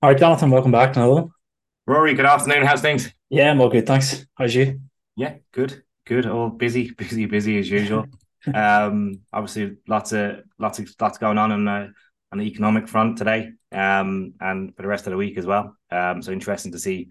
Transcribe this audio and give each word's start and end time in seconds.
All 0.00 0.10
right, 0.10 0.18
Jonathan, 0.18 0.50
welcome 0.50 0.70
back. 0.70 0.92
to 0.92 1.00
Another 1.00 1.14
one. 1.22 1.30
Rory, 1.86 2.14
good 2.14 2.24
afternoon. 2.24 2.64
How's 2.64 2.80
things? 2.80 3.12
Yeah, 3.30 3.50
I'm 3.50 3.60
all 3.60 3.68
good. 3.68 3.84
Thanks. 3.84 4.24
How's 4.36 4.54
you? 4.54 4.80
Yeah, 5.16 5.38
good, 5.52 5.82
good. 6.06 6.24
All 6.26 6.50
busy, 6.50 6.90
busy, 6.96 7.26
busy 7.26 7.58
as 7.58 7.68
usual. 7.68 8.06
um, 8.54 9.20
obviously, 9.32 9.76
lots 9.88 10.12
of 10.12 10.42
lots 10.58 10.78
of 10.78 10.88
lots 11.00 11.18
going 11.18 11.36
on 11.36 11.50
on 11.50 11.64
the 11.64 11.92
on 12.30 12.38
the 12.38 12.44
economic 12.44 12.86
front 12.86 13.18
today, 13.18 13.50
um, 13.72 14.34
and 14.40 14.76
for 14.76 14.82
the 14.82 14.88
rest 14.88 15.06
of 15.08 15.10
the 15.10 15.16
week 15.16 15.36
as 15.36 15.46
well. 15.46 15.76
Um, 15.90 16.22
so 16.22 16.30
interesting 16.30 16.72
to 16.72 16.78
see. 16.78 17.08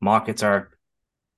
Markets 0.00 0.44
are 0.44 0.70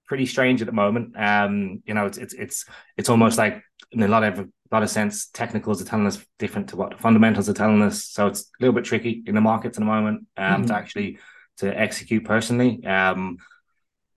pretty 0.06 0.26
strange 0.26 0.60
at 0.60 0.66
the 0.66 0.72
moment. 0.72 1.14
Um, 1.16 1.82
you 1.84 1.94
know, 1.94 2.06
it's 2.06 2.18
it's 2.18 2.34
it's 2.34 2.64
it's 2.96 3.08
almost 3.08 3.38
like 3.38 3.62
in 3.90 4.02
a 4.02 4.08
lot 4.08 4.24
of 4.24 4.38
a 4.38 4.48
lot 4.70 4.82
of 4.82 4.90
sense, 4.90 5.26
technicals 5.28 5.82
are 5.82 5.84
telling 5.84 6.06
us 6.06 6.24
different 6.38 6.68
to 6.68 6.76
what 6.76 6.90
the 6.90 6.96
fundamentals 6.96 7.48
are 7.48 7.54
telling 7.54 7.82
us. 7.82 8.04
So 8.04 8.26
it's 8.26 8.42
a 8.42 8.44
little 8.60 8.74
bit 8.74 8.84
tricky 8.84 9.22
in 9.26 9.34
the 9.34 9.40
markets 9.40 9.76
at 9.76 9.80
the 9.80 9.86
moment 9.86 10.26
um, 10.36 10.44
mm-hmm. 10.44 10.66
to 10.66 10.74
actually 10.74 11.18
to 11.58 11.78
execute 11.78 12.24
personally. 12.24 12.84
Um, 12.84 13.38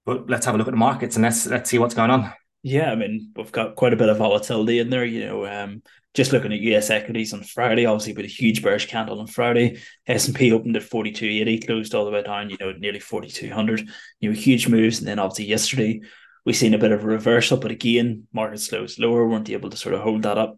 but 0.05 0.29
let's 0.29 0.45
have 0.45 0.55
a 0.55 0.57
look 0.57 0.67
at 0.67 0.71
the 0.71 0.77
markets 0.77 1.15
and 1.15 1.23
let's 1.23 1.45
let's 1.47 1.69
see 1.69 1.79
what's 1.79 1.95
going 1.95 2.11
on. 2.11 2.33
Yeah, 2.67 2.91
I 2.91 2.95
mean, 2.95 3.31
we've 3.35 3.51
got 3.51 3.75
quite 3.75 3.93
a 3.93 3.95
bit 3.95 4.09
of 4.09 4.17
volatility 4.17 4.79
in 4.79 4.89
there. 4.89 5.05
You 5.05 5.27
know, 5.27 5.45
um, 5.45 5.83
just 6.15 6.33
looking 6.33 6.51
at 6.51 6.61
US 6.61 6.89
equities 6.89 7.31
on 7.31 7.43
Friday, 7.43 7.85
obviously 7.85 8.13
with 8.13 8.25
a 8.25 8.27
huge 8.27 8.63
bearish 8.63 8.87
candle 8.87 9.19
on 9.19 9.27
Friday, 9.27 9.79
S 10.07 10.25
and 10.25 10.35
P 10.35 10.51
opened 10.51 10.75
at 10.75 10.81
forty 10.81 11.11
two 11.11 11.27
eighty, 11.27 11.59
closed 11.59 11.93
all 11.93 12.05
the 12.05 12.11
way 12.11 12.23
down. 12.23 12.49
You 12.49 12.57
know, 12.59 12.71
nearly 12.71 12.99
forty 12.99 13.27
two 13.29 13.51
hundred. 13.51 13.87
You 14.19 14.31
know, 14.31 14.35
huge 14.35 14.67
moves, 14.67 14.97
and 14.97 15.07
then 15.07 15.19
obviously 15.19 15.45
yesterday 15.45 16.01
we've 16.43 16.55
seen 16.55 16.73
a 16.73 16.79
bit 16.79 16.91
of 16.91 17.03
a 17.03 17.07
reversal, 17.07 17.57
but 17.57 17.69
again, 17.69 18.27
market 18.33 18.59
slows 18.59 18.97
lower, 18.97 19.27
weren't 19.27 19.49
able 19.51 19.69
to 19.69 19.77
sort 19.77 19.93
of 19.93 20.01
hold 20.01 20.23
that 20.23 20.39
up. 20.39 20.57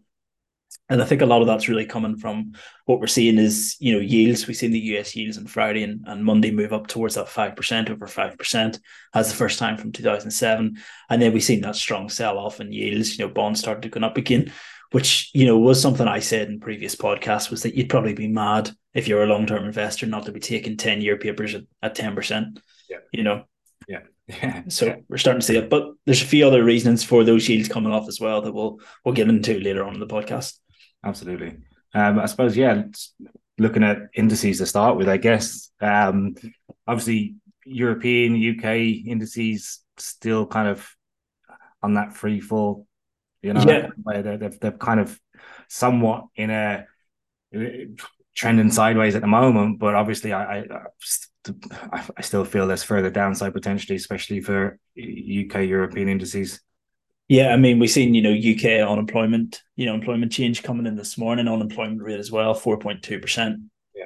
And 0.90 1.02
I 1.02 1.04
think 1.04 1.20
a 1.20 1.26
lot 1.26 1.42
of 1.42 1.46
that's 1.46 1.68
really 1.68 1.84
coming 1.84 2.16
from 2.16 2.52
what 2.86 2.98
we're 2.98 3.06
seeing 3.06 3.38
is, 3.38 3.76
you 3.78 3.92
know, 3.92 3.98
yields. 3.98 4.46
We've 4.46 4.56
seen 4.56 4.70
the 4.70 4.96
US 4.96 5.14
yields 5.14 5.36
on 5.36 5.46
Friday 5.46 5.82
and, 5.82 6.02
and 6.06 6.24
Monday 6.24 6.50
move 6.50 6.72
up 6.72 6.86
towards 6.86 7.16
that 7.16 7.26
5%, 7.26 7.90
over 7.90 8.06
5%, 8.06 8.80
as 9.14 9.28
the 9.28 9.36
first 9.36 9.58
time 9.58 9.76
from 9.76 9.92
2007. 9.92 10.78
And 11.10 11.22
then 11.22 11.32
we've 11.32 11.42
seen 11.42 11.60
that 11.60 11.76
strong 11.76 12.08
sell 12.08 12.38
off 12.38 12.60
in 12.60 12.72
yields, 12.72 13.18
you 13.18 13.26
know, 13.26 13.32
bonds 13.32 13.60
started 13.60 13.82
to 13.82 13.90
go 13.90 14.06
up 14.06 14.16
again, 14.16 14.50
which, 14.92 15.30
you 15.34 15.44
know, 15.44 15.58
was 15.58 15.80
something 15.80 16.08
I 16.08 16.20
said 16.20 16.48
in 16.48 16.58
previous 16.58 16.96
podcasts 16.96 17.50
was 17.50 17.62
that 17.64 17.74
you'd 17.74 17.90
probably 17.90 18.14
be 18.14 18.28
mad 18.28 18.70
if 18.94 19.08
you're 19.08 19.24
a 19.24 19.26
long 19.26 19.46
term 19.46 19.64
investor 19.64 20.06
not 20.06 20.24
to 20.26 20.32
be 20.32 20.40
taking 20.40 20.78
10 20.78 21.02
year 21.02 21.18
papers 21.18 21.54
at, 21.54 21.64
at 21.82 21.96
10%. 21.96 22.58
Yeah. 22.88 22.96
You 23.12 23.24
know, 23.24 23.44
yeah. 23.86 24.00
Yeah. 24.28 24.62
So 24.68 25.02
we're 25.08 25.16
starting 25.16 25.40
to 25.40 25.46
see 25.46 25.56
it. 25.56 25.70
But 25.70 25.92
there's 26.04 26.22
a 26.22 26.26
few 26.26 26.46
other 26.46 26.62
reasons 26.62 27.02
for 27.02 27.24
those 27.24 27.48
yields 27.48 27.68
coming 27.68 27.92
off 27.92 28.08
as 28.08 28.20
well 28.20 28.42
that 28.42 28.52
we'll 28.52 28.78
we'll 29.04 29.14
get 29.14 29.28
into 29.28 29.58
later 29.58 29.84
on 29.84 29.94
in 29.94 30.00
the 30.00 30.06
podcast. 30.06 30.58
Absolutely. 31.02 31.56
Um, 31.94 32.18
I 32.18 32.26
suppose, 32.26 32.56
yeah, 32.56 32.82
looking 33.58 33.82
at 33.82 33.98
indices 34.14 34.58
to 34.58 34.66
start 34.66 34.96
with, 34.96 35.08
I 35.08 35.16
guess. 35.16 35.70
Um, 35.80 36.34
obviously, 36.86 37.36
European, 37.64 38.34
UK 38.34 39.06
indices 39.06 39.80
still 39.96 40.46
kind 40.46 40.68
of 40.68 40.88
on 41.82 41.94
that 41.94 42.14
free 42.14 42.40
fall, 42.40 42.86
you 43.42 43.52
know, 43.52 43.64
yeah. 43.66 43.88
they're, 44.04 44.36
they're, 44.36 44.48
they're 44.48 44.72
kind 44.72 45.00
of 45.00 45.18
somewhat 45.68 46.24
in 46.34 46.50
a 46.50 46.86
trending 48.34 48.70
sideways 48.70 49.14
at 49.14 49.20
the 49.20 49.28
moment. 49.28 49.78
But 49.78 49.94
obviously, 49.94 50.32
I, 50.32 50.60
I, 50.60 50.64
I 51.92 52.22
still 52.22 52.44
feel 52.44 52.66
there's 52.66 52.82
further 52.82 53.10
downside 53.10 53.52
potentially, 53.52 53.96
especially 53.96 54.40
for 54.40 54.78
UK 54.98 55.66
European 55.66 56.08
indices. 56.08 56.60
Yeah, 57.28 57.52
I 57.52 57.56
mean, 57.58 57.78
we've 57.78 57.90
seen, 57.90 58.14
you 58.14 58.22
know, 58.22 58.32
UK 58.32 58.88
unemployment, 58.88 59.62
you 59.76 59.84
know, 59.84 59.94
employment 59.94 60.32
change 60.32 60.62
coming 60.62 60.86
in 60.86 60.96
this 60.96 61.18
morning, 61.18 61.46
unemployment 61.46 62.02
rate 62.02 62.18
as 62.18 62.32
well, 62.32 62.54
4.2%. 62.54 63.68
Yeah. 63.94 64.04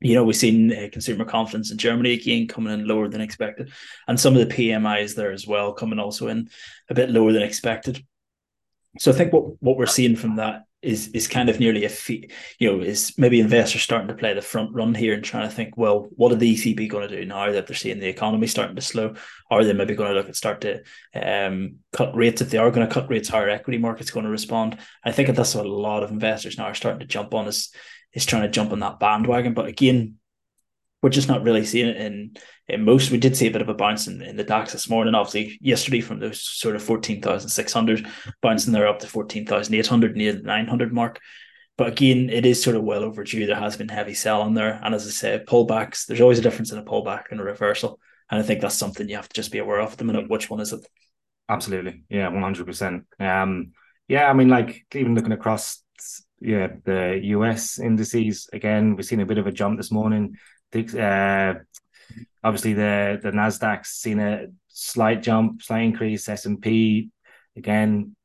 You 0.00 0.14
know, 0.14 0.22
we've 0.22 0.36
seen 0.36 0.72
uh, 0.72 0.88
consumer 0.92 1.24
confidence 1.24 1.72
in 1.72 1.78
Germany 1.78 2.12
again 2.12 2.46
coming 2.46 2.72
in 2.72 2.86
lower 2.86 3.08
than 3.08 3.20
expected. 3.20 3.72
And 4.06 4.18
some 4.18 4.36
of 4.36 4.48
the 4.48 4.54
PMIs 4.54 5.16
there 5.16 5.32
as 5.32 5.44
well 5.44 5.72
coming 5.72 5.98
also 5.98 6.28
in 6.28 6.50
a 6.88 6.94
bit 6.94 7.10
lower 7.10 7.32
than 7.32 7.42
expected. 7.42 8.04
So 8.98 9.10
I 9.10 9.14
think 9.14 9.32
what, 9.32 9.60
what 9.60 9.76
we're 9.76 9.86
seeing 9.86 10.14
from 10.14 10.36
that 10.36 10.62
is 10.82 11.08
is 11.08 11.28
kind 11.28 11.48
of 11.48 11.60
nearly 11.60 11.84
a 11.84 11.88
fee, 11.88 12.28
you 12.58 12.70
know, 12.70 12.82
is 12.82 13.16
maybe 13.16 13.40
investors 13.40 13.82
starting 13.82 14.08
to 14.08 14.14
play 14.14 14.34
the 14.34 14.42
front 14.42 14.74
run 14.74 14.94
here 14.94 15.14
and 15.14 15.22
trying 15.22 15.48
to 15.48 15.54
think, 15.54 15.76
well, 15.76 16.08
what 16.16 16.32
are 16.32 16.36
the 16.36 16.54
ECB 16.54 16.88
going 16.88 17.08
to 17.08 17.20
do 17.20 17.24
now 17.24 17.50
that 17.50 17.66
they're 17.66 17.76
seeing 17.76 18.00
the 18.00 18.08
economy 18.08 18.48
starting 18.48 18.76
to 18.76 18.82
slow? 18.82 19.14
Are 19.50 19.64
they 19.64 19.72
maybe 19.72 19.94
going 19.94 20.10
to 20.10 20.16
look 20.16 20.28
at 20.28 20.36
start 20.36 20.62
to 20.62 20.82
um, 21.14 21.76
cut 21.92 22.14
rates? 22.16 22.42
If 22.42 22.50
they 22.50 22.58
are 22.58 22.70
going 22.70 22.86
to 22.86 22.92
cut 22.92 23.08
rates, 23.08 23.28
how 23.28 23.38
are 23.38 23.48
equity 23.48 23.78
markets 23.78 24.10
going 24.10 24.24
to 24.24 24.30
respond? 24.30 24.78
I 25.04 25.12
think 25.12 25.34
that's 25.34 25.54
what 25.54 25.66
a 25.66 25.72
lot 25.72 26.02
of 26.02 26.10
investors 26.10 26.58
now 26.58 26.64
are 26.64 26.74
starting 26.74 27.00
to 27.00 27.06
jump 27.06 27.32
on 27.32 27.46
is 27.46 27.72
is 28.12 28.26
trying 28.26 28.42
to 28.42 28.48
jump 28.48 28.72
on 28.72 28.80
that 28.80 28.98
bandwagon. 28.98 29.54
But 29.54 29.66
again, 29.66 30.16
we're 31.02 31.10
just 31.10 31.28
not 31.28 31.42
really 31.42 31.64
seeing 31.64 31.88
it 31.88 31.96
in 31.96 32.36
in 32.68 32.84
most. 32.84 33.10
We 33.10 33.18
did 33.18 33.36
see 33.36 33.46
a 33.46 33.50
bit 33.50 33.62
of 33.62 33.68
a 33.68 33.74
bounce 33.74 34.06
in, 34.06 34.22
in 34.22 34.36
the 34.36 34.44
DAX 34.44 34.72
this 34.72 34.88
morning, 34.88 35.14
obviously 35.14 35.58
yesterday 35.60 36.00
from 36.00 36.20
those 36.20 36.40
sort 36.40 36.76
of 36.76 36.82
fourteen 36.82 37.20
thousand 37.20 37.50
six 37.50 37.72
hundred 37.72 38.06
bouncing 38.40 38.72
there 38.72 38.86
up 38.86 39.00
to 39.00 39.06
fourteen 39.06 39.46
thousand 39.46 39.74
eight 39.74 39.86
hundred 39.86 40.16
near 40.16 40.32
the 40.32 40.42
nine 40.42 40.66
hundred 40.66 40.92
mark. 40.92 41.20
But 41.78 41.88
again, 41.88 42.28
it 42.30 42.44
is 42.46 42.62
sort 42.62 42.76
of 42.76 42.84
well 42.84 43.02
overdue. 43.02 43.46
There 43.46 43.56
has 43.56 43.76
been 43.76 43.88
heavy 43.88 44.14
selling 44.14 44.54
there, 44.54 44.80
and 44.82 44.94
as 44.94 45.06
I 45.06 45.10
said, 45.10 45.46
pullbacks. 45.46 46.06
There's 46.06 46.20
always 46.20 46.38
a 46.38 46.42
difference 46.42 46.70
in 46.70 46.78
a 46.78 46.84
pullback 46.84 47.24
and 47.30 47.40
a 47.40 47.44
reversal, 47.44 47.98
and 48.30 48.38
I 48.38 48.42
think 48.42 48.60
that's 48.60 48.74
something 48.74 49.08
you 49.08 49.16
have 49.16 49.28
to 49.28 49.34
just 49.34 49.52
be 49.52 49.58
aware 49.58 49.80
of 49.80 49.92
at 49.92 49.98
the 49.98 50.04
minute. 50.04 50.30
Which 50.30 50.50
one 50.50 50.60
is 50.60 50.72
it? 50.72 50.86
Absolutely, 51.48 52.04
yeah, 52.08 52.28
one 52.28 52.42
hundred 52.42 52.66
percent. 52.66 53.04
Um, 53.18 53.72
yeah, 54.08 54.28
I 54.28 54.32
mean, 54.34 54.48
like 54.48 54.84
even 54.94 55.14
looking 55.14 55.32
across, 55.32 55.82
yeah, 56.40 56.68
the 56.84 57.20
US 57.22 57.78
indices 57.78 58.48
again, 58.52 58.94
we've 58.94 59.06
seen 59.06 59.20
a 59.20 59.26
bit 59.26 59.38
of 59.38 59.46
a 59.46 59.52
jump 59.52 59.78
this 59.78 59.90
morning 59.90 60.36
uh, 60.74 61.54
obviously 62.44 62.74
the 62.74 63.20
the 63.22 63.30
Nasdaq's 63.30 63.90
seen 63.90 64.20
a 64.20 64.46
slight 64.68 65.22
jump, 65.22 65.62
slight 65.62 65.82
increase. 65.82 66.28
S 66.28 66.46
and 66.46 66.60
P 66.60 67.10
again 67.56 68.16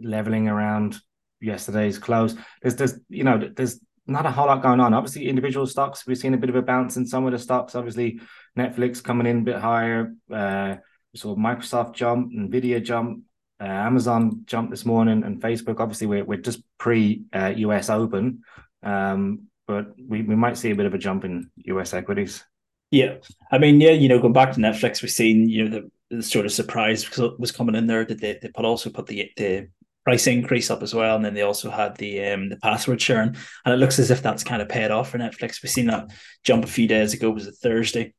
leveling 0.00 0.48
around 0.48 0.96
yesterday's 1.40 1.98
close. 1.98 2.34
There's 2.62 2.76
there's 2.76 2.98
you 3.08 3.24
know 3.24 3.50
there's 3.54 3.80
not 4.06 4.26
a 4.26 4.30
whole 4.30 4.46
lot 4.46 4.62
going 4.62 4.80
on. 4.80 4.94
Obviously, 4.94 5.28
individual 5.28 5.66
stocks 5.66 6.06
we've 6.06 6.18
seen 6.18 6.34
a 6.34 6.38
bit 6.38 6.50
of 6.50 6.56
a 6.56 6.62
bounce 6.62 6.96
in 6.96 7.06
some 7.06 7.26
of 7.26 7.32
the 7.32 7.38
stocks. 7.38 7.74
Obviously, 7.74 8.20
Netflix 8.56 9.02
coming 9.02 9.26
in 9.26 9.38
a 9.38 9.42
bit 9.42 9.56
higher. 9.56 10.14
Uh, 10.32 10.76
saw 11.16 11.36
Microsoft 11.36 11.94
jump, 11.94 12.32
Nvidia 12.32 12.82
jump, 12.82 13.22
uh, 13.60 13.64
Amazon 13.64 14.42
jump 14.46 14.70
this 14.70 14.84
morning, 14.84 15.22
and 15.22 15.40
Facebook. 15.40 15.80
Obviously, 15.80 16.06
we're 16.06 16.24
we're 16.24 16.38
just 16.38 16.62
pre 16.78 17.24
uh, 17.32 17.52
US 17.56 17.90
Open. 17.90 18.42
Um, 18.82 19.48
but 19.66 19.94
we, 19.98 20.22
we 20.22 20.34
might 20.34 20.58
see 20.58 20.70
a 20.70 20.74
bit 20.74 20.86
of 20.86 20.94
a 20.94 20.98
jump 20.98 21.24
in 21.24 21.50
US 21.64 21.94
equities. 21.94 22.44
Yeah, 22.94 23.16
I 23.50 23.58
mean, 23.58 23.80
yeah, 23.80 23.90
you 23.90 24.08
know, 24.08 24.20
going 24.20 24.32
back 24.32 24.52
to 24.52 24.60
Netflix, 24.60 25.02
we've 25.02 25.10
seen 25.10 25.48
you 25.48 25.68
know 25.68 25.80
the, 26.10 26.16
the 26.16 26.22
sort 26.22 26.46
of 26.46 26.52
surprise 26.52 27.04
was 27.40 27.50
coming 27.50 27.74
in 27.74 27.88
there 27.88 28.04
that 28.04 28.20
they 28.20 28.38
they 28.40 28.48
put 28.48 28.64
also 28.64 28.88
put 28.88 29.08
the 29.08 29.32
the 29.36 29.66
price 30.04 30.28
increase 30.28 30.70
up 30.70 30.80
as 30.80 30.94
well, 30.94 31.16
and 31.16 31.24
then 31.24 31.34
they 31.34 31.42
also 31.42 31.70
had 31.70 31.96
the 31.96 32.24
um 32.24 32.50
the 32.50 32.56
password 32.56 33.00
sharing, 33.00 33.34
and 33.64 33.74
it 33.74 33.78
looks 33.78 33.98
as 33.98 34.12
if 34.12 34.22
that's 34.22 34.44
kind 34.44 34.62
of 34.62 34.68
paid 34.68 34.92
off 34.92 35.10
for 35.10 35.18
Netflix. 35.18 35.60
We've 35.60 35.72
seen 35.72 35.86
that 35.88 36.12
jump 36.44 36.62
a 36.62 36.68
few 36.68 36.86
days 36.86 37.14
ago. 37.14 37.30
Was 37.30 37.48
a 37.48 37.52
Thursday? 37.52 38.14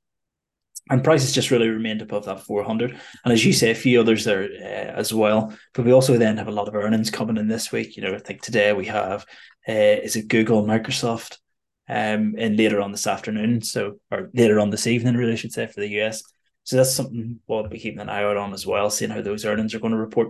and 0.92 1.04
prices 1.04 1.34
just 1.34 1.50
really 1.50 1.68
remained 1.68 2.04
above 2.04 2.26
that 2.26 2.42
400 2.42 2.92
and 2.92 3.34
as 3.34 3.44
you 3.44 3.54
say 3.54 3.72
a 3.72 3.76
few 3.76 4.00
others 4.00 4.24
there 4.24 4.44
uh, 4.44 5.00
as 5.00 5.12
well 5.12 5.52
but 5.74 5.84
we 5.84 5.92
also 5.92 6.16
then 6.16 6.38
have 6.38 6.48
a 6.48 6.52
lot 6.52 6.68
of 6.68 6.76
earnings 6.76 7.10
coming 7.10 7.38
in 7.38 7.48
this 7.48 7.72
week 7.72 7.98
you 7.98 8.04
know 8.04 8.14
i 8.14 8.20
think 8.20 8.44
today 8.44 8.72
we 8.72 8.86
have 8.86 9.26
uh, 9.68 9.74
is 9.74 10.16
it 10.16 10.28
Google, 10.28 10.64
Microsoft, 10.64 11.40
um, 11.88 12.36
and 12.38 12.58
later 12.58 12.82
on 12.82 12.92
this 12.92 13.08
afternoon. 13.08 13.62
So, 13.62 14.00
or 14.12 14.30
later 14.34 14.60
on 14.60 14.70
this 14.70 14.88
evening, 14.88 15.16
really, 15.16 15.34
I 15.34 15.36
should 15.36 15.54
say, 15.54 15.68
for 15.68 15.82
the 15.82 16.02
US. 16.02 16.24
So 16.64 16.78
that's 16.78 16.94
something 16.94 17.40
we'll 17.48 17.68
be 17.68 17.80
keeping 17.80 18.00
an 18.00 18.10
eye 18.10 18.24
out 18.24 18.38
on 18.38 18.54
as 18.54 18.66
well, 18.66 18.90
seeing 18.90 19.12
how 19.12 19.22
those 19.22 19.46
earnings 19.46 19.76
are 19.76 19.80
going 19.80 19.92
to 19.92 19.98
report. 19.98 20.30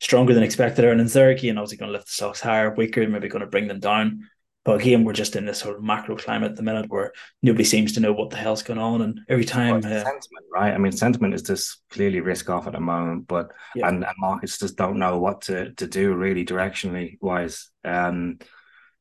Stronger 0.00 0.34
than 0.34 0.42
expected 0.42 0.84
earnings 0.84 1.12
there. 1.12 1.30
Again, 1.30 1.58
obviously 1.58 1.76
going 1.76 1.88
to 1.90 1.92
lift 1.92 2.06
the 2.06 2.12
stocks 2.12 2.40
higher, 2.40 2.74
weaker, 2.74 3.06
maybe 3.06 3.28
going 3.28 3.40
to 3.40 3.46
bring 3.46 3.68
them 3.68 3.80
down. 3.80 4.28
But 4.66 4.80
again, 4.80 5.04
we're 5.04 5.12
just 5.12 5.36
in 5.36 5.44
this 5.44 5.60
sort 5.60 5.76
of 5.76 5.84
macro 5.84 6.16
climate 6.16 6.50
at 6.50 6.56
the 6.56 6.62
minute 6.64 6.86
where 6.90 7.12
nobody 7.40 7.62
seems 7.62 7.92
to 7.92 8.00
know 8.00 8.12
what 8.12 8.30
the 8.30 8.36
hell's 8.36 8.64
going 8.64 8.80
on, 8.80 9.00
and 9.00 9.20
every 9.28 9.44
time 9.44 9.80
well, 9.80 9.86
uh, 9.86 10.02
sentiment, 10.02 10.46
right? 10.52 10.74
I 10.74 10.78
mean, 10.78 10.90
sentiment 10.90 11.34
is 11.34 11.42
just 11.42 11.82
clearly 11.88 12.20
risk 12.20 12.50
off 12.50 12.66
at 12.66 12.72
the 12.72 12.80
moment, 12.80 13.28
but 13.28 13.52
yeah. 13.76 13.88
and, 13.88 14.04
and 14.04 14.14
markets 14.18 14.58
just 14.58 14.76
don't 14.76 14.98
know 14.98 15.20
what 15.20 15.42
to 15.42 15.70
to 15.74 15.86
do 15.86 16.14
really 16.14 16.44
directionally 16.44 17.16
wise. 17.20 17.70
Um, 17.84 18.40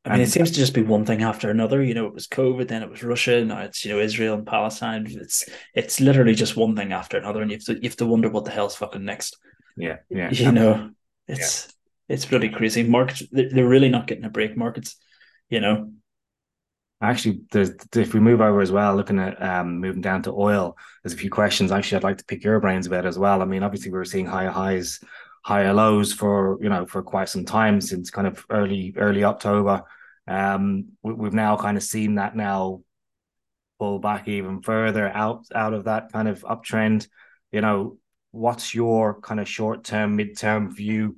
I 0.05 0.13
mean, 0.13 0.21
it 0.21 0.29
seems 0.29 0.51
to 0.51 0.57
just 0.57 0.75
be 0.75 0.83
one 0.83 1.03
thing 1.03 1.23
after 1.23 1.49
another. 1.49 1.81
You 1.81 1.95
know, 1.95 2.05
it 2.05 2.13
was 2.13 2.27
COVID, 2.27 2.67
then 2.67 2.83
it 2.83 2.89
was 2.89 3.03
Russia, 3.03 3.43
now 3.43 3.61
it's 3.61 3.83
you 3.83 3.91
know 3.91 3.99
Israel 3.99 4.35
and 4.35 4.45
Palestine. 4.45 5.07
It's 5.09 5.49
it's 5.73 5.99
literally 5.99 6.35
just 6.35 6.55
one 6.55 6.75
thing 6.75 6.93
after 6.93 7.17
another, 7.17 7.41
and 7.41 7.49
you 7.49 7.57
have 7.57 7.65
to 7.65 7.73
you 7.75 7.89
have 7.89 7.97
to 7.97 8.05
wonder 8.05 8.29
what 8.29 8.45
the 8.45 8.51
hell's 8.51 8.75
fucking 8.75 9.03
next. 9.03 9.37
Yeah, 9.75 9.97
yeah. 10.09 10.29
You 10.29 10.51
know, 10.51 10.91
it's 11.27 11.67
yeah. 11.67 12.15
it's 12.15 12.25
pretty 12.25 12.49
crazy. 12.49 12.83
Markets 12.83 13.23
they're 13.31 13.67
really 13.67 13.89
not 13.89 14.05
getting 14.05 14.25
a 14.25 14.29
break. 14.29 14.55
Markets, 14.55 14.95
you 15.49 15.59
know. 15.59 15.91
Actually, 17.01 17.41
there's 17.51 17.71
if 17.95 18.13
we 18.13 18.19
move 18.19 18.41
over 18.41 18.61
as 18.61 18.71
well, 18.71 18.95
looking 18.95 19.19
at 19.19 19.41
um 19.41 19.79
moving 19.79 20.01
down 20.01 20.21
to 20.23 20.31
oil, 20.31 20.77
there's 21.03 21.13
a 21.13 21.17
few 21.17 21.31
questions. 21.31 21.71
Actually, 21.71 21.97
I'd 21.97 22.03
like 22.03 22.17
to 22.19 22.25
pick 22.25 22.43
your 22.43 22.59
brains 22.59 22.87
about 22.87 23.05
as 23.05 23.17
well. 23.17 23.41
I 23.41 23.45
mean, 23.45 23.63
obviously, 23.63 23.91
we 23.91 23.97
are 23.97 24.05
seeing 24.05 24.27
higher 24.27 24.51
highs, 24.51 24.99
higher 25.45 25.75
lows 25.75 26.11
for 26.11 26.57
you 26.59 26.69
know 26.69 26.87
for 26.87 27.03
quite 27.03 27.29
some 27.29 27.45
time 27.45 27.79
since 27.79 28.09
kind 28.09 28.25
of 28.25 28.43
early 28.49 28.93
early 28.97 29.23
October. 29.23 29.83
Um, 30.27 30.93
we, 31.03 31.25
have 31.25 31.33
now 31.33 31.55
kind 31.55 31.77
of 31.77 31.83
seen 31.83 32.15
that 32.15 32.35
now 32.35 32.81
pull 33.77 33.99
back 33.99 34.27
even 34.27 34.63
further 34.63 35.07
out 35.07 35.45
out 35.53 35.73
of 35.73 35.83
that 35.83 36.11
kind 36.11 36.27
of 36.27 36.41
uptrend, 36.41 37.07
you 37.51 37.61
know, 37.61 37.97
what's 38.31 38.73
your 38.73 39.21
kind 39.21 39.39
of 39.39 39.47
short 39.47 39.83
term, 39.83 40.15
mid 40.15 40.35
term 40.35 40.73
view 40.75 41.17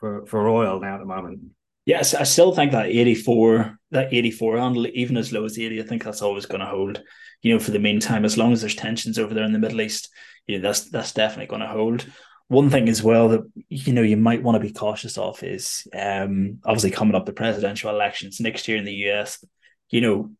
for 0.00 0.24
for 0.24 0.48
oil 0.48 0.80
now 0.80 0.94
at 0.94 1.00
the 1.00 1.04
moment? 1.04 1.40
Yes, 1.84 2.14
I 2.14 2.24
still 2.24 2.52
think 2.52 2.72
that 2.72 2.86
84, 2.86 3.78
that 3.92 4.12
84 4.12 4.58
handle, 4.58 4.86
even 4.88 5.16
as 5.16 5.32
low 5.32 5.44
as 5.44 5.56
80, 5.56 5.80
I 5.80 5.84
think 5.84 6.02
that's 6.02 6.22
always 6.22 6.44
going 6.44 6.60
to 6.60 6.66
hold, 6.66 7.00
you 7.42 7.54
know, 7.54 7.60
for 7.60 7.70
the 7.70 7.78
meantime, 7.78 8.24
as 8.24 8.36
long 8.36 8.52
as 8.52 8.60
there's 8.60 8.74
tensions 8.74 9.20
over 9.20 9.32
there 9.32 9.44
in 9.44 9.52
the 9.52 9.60
Middle 9.60 9.80
East, 9.80 10.08
you 10.46 10.56
know, 10.56 10.62
that's 10.62 10.90
that's 10.90 11.12
definitely 11.12 11.46
going 11.46 11.60
to 11.60 11.68
hold. 11.68 12.06
One 12.48 12.70
thing 12.70 12.88
as 12.88 13.02
well 13.02 13.28
that 13.30 13.40
you 13.68 13.92
know 13.92 14.02
you 14.02 14.16
might 14.16 14.42
want 14.42 14.54
to 14.54 14.66
be 14.66 14.72
cautious 14.72 15.18
of 15.18 15.42
is 15.42 15.86
um 15.96 16.60
obviously 16.64 16.92
coming 16.92 17.14
up 17.14 17.26
the 17.26 17.32
presidential 17.32 17.90
elections 17.90 18.40
next 18.40 18.68
year 18.68 18.76
in 18.76 18.84
the 18.84 19.10
US. 19.10 19.44
You 19.90 20.00
know, 20.00 20.30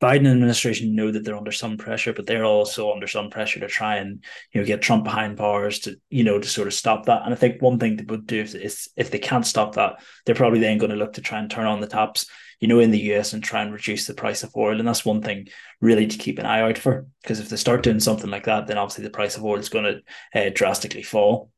Biden 0.00 0.30
administration 0.30 0.94
know 0.94 1.10
that 1.10 1.24
they're 1.24 1.36
under 1.36 1.52
some 1.52 1.78
pressure, 1.78 2.12
but 2.12 2.26
they're 2.26 2.44
also 2.44 2.92
under 2.92 3.06
some 3.06 3.30
pressure 3.30 3.60
to 3.60 3.68
try 3.68 3.96
and 3.96 4.22
you 4.52 4.60
know 4.60 4.66
get 4.66 4.82
Trump 4.82 5.04
behind 5.04 5.36
bars 5.36 5.78
to 5.80 5.96
you 6.10 6.24
know 6.24 6.38
to 6.38 6.48
sort 6.48 6.68
of 6.68 6.74
stop 6.74 7.06
that. 7.06 7.22
And 7.24 7.32
I 7.32 7.36
think 7.36 7.62
one 7.62 7.78
thing 7.78 7.96
they 7.96 8.04
would 8.04 8.26
do 8.26 8.40
is 8.42 8.88
if 8.96 9.10
they 9.10 9.18
can't 9.18 9.46
stop 9.46 9.76
that, 9.76 10.02
they're 10.26 10.34
probably 10.34 10.60
then 10.60 10.78
going 10.78 10.90
to 10.90 10.96
look 10.96 11.14
to 11.14 11.22
try 11.22 11.38
and 11.38 11.50
turn 11.50 11.66
on 11.66 11.80
the 11.80 11.86
taps, 11.86 12.26
you 12.60 12.68
know, 12.68 12.80
in 12.80 12.90
the 12.90 13.12
US 13.12 13.32
and 13.32 13.42
try 13.42 13.62
and 13.62 13.72
reduce 13.72 14.06
the 14.06 14.14
price 14.14 14.42
of 14.42 14.56
oil. 14.56 14.78
And 14.78 14.88
that's 14.88 15.04
one 15.04 15.22
thing 15.22 15.48
really 15.80 16.06
to 16.06 16.18
keep 16.18 16.38
an 16.38 16.46
eye 16.46 16.62
out 16.62 16.78
for 16.78 17.06
because 17.22 17.40
if 17.40 17.48
they 17.48 17.56
start 17.56 17.82
doing 17.82 18.00
something 18.00 18.30
like 18.30 18.44
that, 18.44 18.66
then 18.66 18.78
obviously 18.78 19.04
the 19.04 19.10
price 19.10 19.36
of 19.36 19.44
oil 19.44 19.58
is 19.58 19.68
going 19.68 20.02
to 20.34 20.46
uh, 20.46 20.50
drastically 20.54 21.02
fall. 21.02 21.50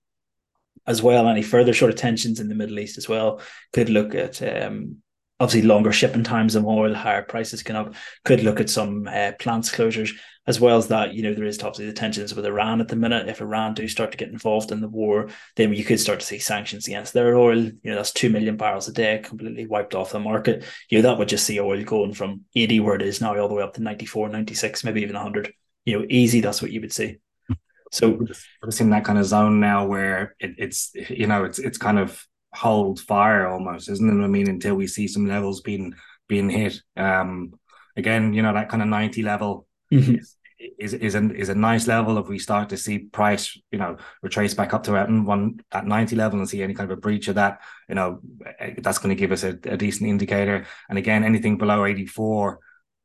As 0.87 1.03
well, 1.03 1.29
any 1.29 1.43
further 1.43 1.75
sort 1.75 1.91
of 1.91 1.99
tensions 1.99 2.41
in 2.41 2.49
the 2.49 2.55
Middle 2.55 2.79
East 2.79 2.99
as 2.99 3.09
well 3.09 3.41
could 3.73 3.91
look 3.91 4.15
at 4.15 4.43
um, 4.43 4.97
obviously 5.41 5.67
longer 5.67 5.91
shipping 5.91 6.23
times 6.23 6.55
of 6.55 6.67
oil, 6.67 6.95
higher 6.95 7.23
prices 7.23 7.63
can 7.63 7.75
up. 7.75 7.95
Could 8.25 8.45
look 8.45 8.61
at 8.61 8.71
some 8.71 9.09
uh, 9.09 9.33
plants 9.39 9.71
closures 9.73 10.15
as 10.47 10.61
well 10.61 10.77
as 10.77 10.89
that. 10.89 11.15
You 11.15 11.23
know, 11.23 11.35
there 11.35 11.45
is 11.45 11.59
obviously 11.63 11.87
the 11.87 11.95
tensions 11.95 12.35
with 12.35 12.45
Iran 12.45 12.81
at 12.81 12.89
the 12.89 12.97
minute. 12.97 13.29
If 13.29 13.41
Iran 13.41 13.75
do 13.75 13.89
start 13.89 14.13
to 14.13 14.19
get 14.19 14.29
involved 14.29 14.71
in 14.71 14.81
the 14.81 14.89
war, 14.89 15.31
then 15.57 15.73
you 15.73 15.85
could 15.85 15.99
start 15.99 16.21
to 16.21 16.27
see 16.27 16.39
sanctions 16.39 16.87
against 16.87 17.15
their 17.15 17.37
oil. 17.37 17.57
You 17.57 17.81
know, 17.85 17.97
that's 17.97 18.13
two 18.13 18.29
million 18.29 18.57
barrels 18.57 18.87
a 18.89 18.93
day 18.93 19.21
completely 19.25 19.67
wiped 19.67 19.95
off 19.95 20.13
the 20.13 20.21
market. 20.21 20.65
You 20.91 20.99
know, 20.99 21.09
that 21.09 21.19
would 21.19 21.29
just 21.29 21.47
see 21.47 21.59
oil 21.59 21.83
going 21.85 22.13
from 22.13 22.43
80 22.55 22.81
where 22.81 22.97
it 22.97 23.03
is 23.03 23.21
now 23.21 23.37
all 23.39 23.49
the 23.49 23.55
way 23.55 23.63
up 23.63 23.75
to 23.75 23.83
94, 23.83 24.29
96, 24.29 24.85
maybe 24.85 25.01
even 25.03 25.15
100. 25.17 25.55
You 25.87 26.01
know, 26.01 26.07
easy. 26.11 26.41
That's 26.41 26.61
what 26.61 26.71
you 26.71 26.83
would 26.83 26.93
see. 26.93 27.17
So 27.93 28.09
we're 28.11 28.71
in 28.79 28.91
that 28.91 29.05
kind 29.05 29.19
of 29.19 29.25
zone 29.25 29.59
now 29.59 29.85
where 29.85 30.37
it, 30.39 30.55
it's 30.59 30.93
you 30.95 31.27
know 31.27 31.43
it's 31.43 31.59
it's 31.59 31.77
kind 31.77 31.99
of 31.99 32.25
hold 32.53 33.01
fire 33.01 33.47
almost, 33.47 33.89
isn't 33.89 34.09
it? 34.09 34.25
I 34.25 34.29
mean, 34.29 34.49
until 34.49 34.75
we 34.75 34.87
see 34.87 35.09
some 35.09 35.27
levels 35.27 35.61
being 35.61 35.95
being 36.29 36.49
hit. 36.49 36.81
Um, 36.97 37.55
again, 37.97 38.33
you 38.33 38.43
know, 38.43 38.55
that 38.55 38.69
kind 38.69 38.83
of 38.83 38.89
90 38.89 39.23
level 39.23 39.67
mm-hmm. 39.93 40.17
is, 40.17 40.37
is 40.79 40.95
is 40.95 41.15
a, 41.15 41.35
is 41.35 41.49
a 41.49 41.55
nice 41.55 41.87
level 41.87 42.19
if 42.19 42.29
we 42.29 42.39
start 42.39 42.69
to 42.71 42.77
see 42.77 42.99
price, 42.99 43.59
you 43.71 43.79
know, 43.79 43.97
retrace 44.23 44.55
back 44.55 44.75
up 44.75 44.85
to 44.85 44.97
at 44.97 45.11
one 45.11 45.61
at 45.73 45.87
90 45.87 46.17
level 46.17 46.39
and 46.39 46.49
see 46.49 46.63
any 46.63 46.75
kind 46.75 46.91
of 46.91 46.99
a 46.99 47.01
breach 47.01 47.29
of 47.29 47.37
that, 47.37 47.61
you 47.89 47.95
know, 47.95 48.21
eh, 48.59 48.75
that's 48.79 48.99
going 48.99 49.15
to 49.15 49.21
give 49.21 49.33
us 49.33 49.45
a, 49.45 49.59
a 49.65 49.77
decent 49.77 50.09
indicator. 50.09 50.67
And 50.89 50.99
again, 50.99 51.25
anything 51.25 51.59
below 51.59 51.85
84, 51.85 52.59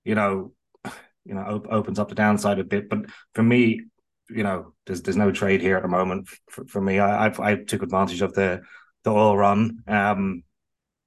you 0.04 0.16
know, 0.16 0.54
you 1.26 1.34
know, 1.34 1.42
op- 1.42 1.68
opens 1.72 2.00
up 2.00 2.10
the 2.10 2.16
downside 2.16 2.60
a 2.60 2.64
bit. 2.64 2.90
But 2.90 3.06
for 3.34 3.44
me, 3.44 3.84
you 4.30 4.44
know, 4.44 4.74
there's 4.86 5.02
there's 5.02 5.18
no 5.18 5.32
trade 5.32 5.62
here 5.62 5.78
at 5.78 5.84
the 5.84 5.90
moment. 5.90 6.30
For, 6.50 6.66
for 6.66 6.82
me, 6.82 7.00
I 7.00 7.26
I've, 7.26 7.40
I 7.40 7.56
took 7.56 7.84
advantage 7.84 8.22
of 8.22 8.34
the 8.34 8.62
the 9.06 9.12
oil 9.12 9.38
run. 9.38 9.84
Um, 9.88 10.44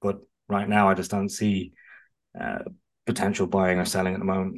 but 0.01 0.19
right 0.47 0.67
now, 0.67 0.89
I 0.89 0.95
just 0.95 1.11
don't 1.11 1.29
see 1.29 1.73
uh, 2.39 2.59
potential 3.05 3.45
buying 3.45 3.77
or 3.77 3.85
selling 3.85 4.13
at 4.15 4.19
the 4.19 4.25
moment. 4.25 4.57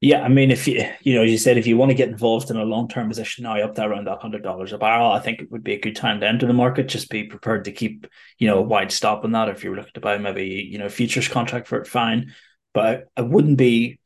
Yeah, 0.00 0.22
I 0.22 0.28
mean, 0.28 0.50
if 0.50 0.66
you 0.66 0.84
you 1.02 1.14
know, 1.14 1.22
as 1.22 1.30
you 1.30 1.38
said 1.38 1.58
if 1.58 1.66
you 1.66 1.76
want 1.76 1.90
to 1.90 1.96
get 1.96 2.08
involved 2.08 2.50
in 2.50 2.56
a 2.56 2.64
long 2.64 2.88
term 2.88 3.08
position 3.08 3.44
now 3.44 3.60
up 3.60 3.76
there 3.76 3.88
around 3.88 4.08
that 4.08 4.20
hundred 4.20 4.42
dollars 4.42 4.72
a 4.72 4.78
barrel, 4.78 5.12
I 5.12 5.20
think 5.20 5.40
it 5.40 5.50
would 5.52 5.62
be 5.62 5.74
a 5.74 5.80
good 5.80 5.94
time 5.94 6.18
to 6.20 6.28
enter 6.28 6.46
the 6.46 6.52
market. 6.52 6.88
Just 6.88 7.08
be 7.08 7.22
prepared 7.24 7.64
to 7.66 7.72
keep 7.72 8.08
you 8.38 8.48
know 8.48 8.58
a 8.58 8.62
wide 8.62 8.90
stop 8.90 9.24
on 9.24 9.30
that. 9.32 9.48
If 9.48 9.62
you're 9.62 9.76
looking 9.76 9.92
to 9.94 10.00
buy 10.00 10.18
maybe 10.18 10.46
you 10.46 10.78
know 10.78 10.88
futures 10.88 11.28
contract 11.28 11.68
for 11.68 11.80
it, 11.80 11.86
fine. 11.86 12.34
But 12.74 13.08
I, 13.16 13.20
I 13.20 13.22
wouldn't 13.22 13.58
be, 13.58 14.00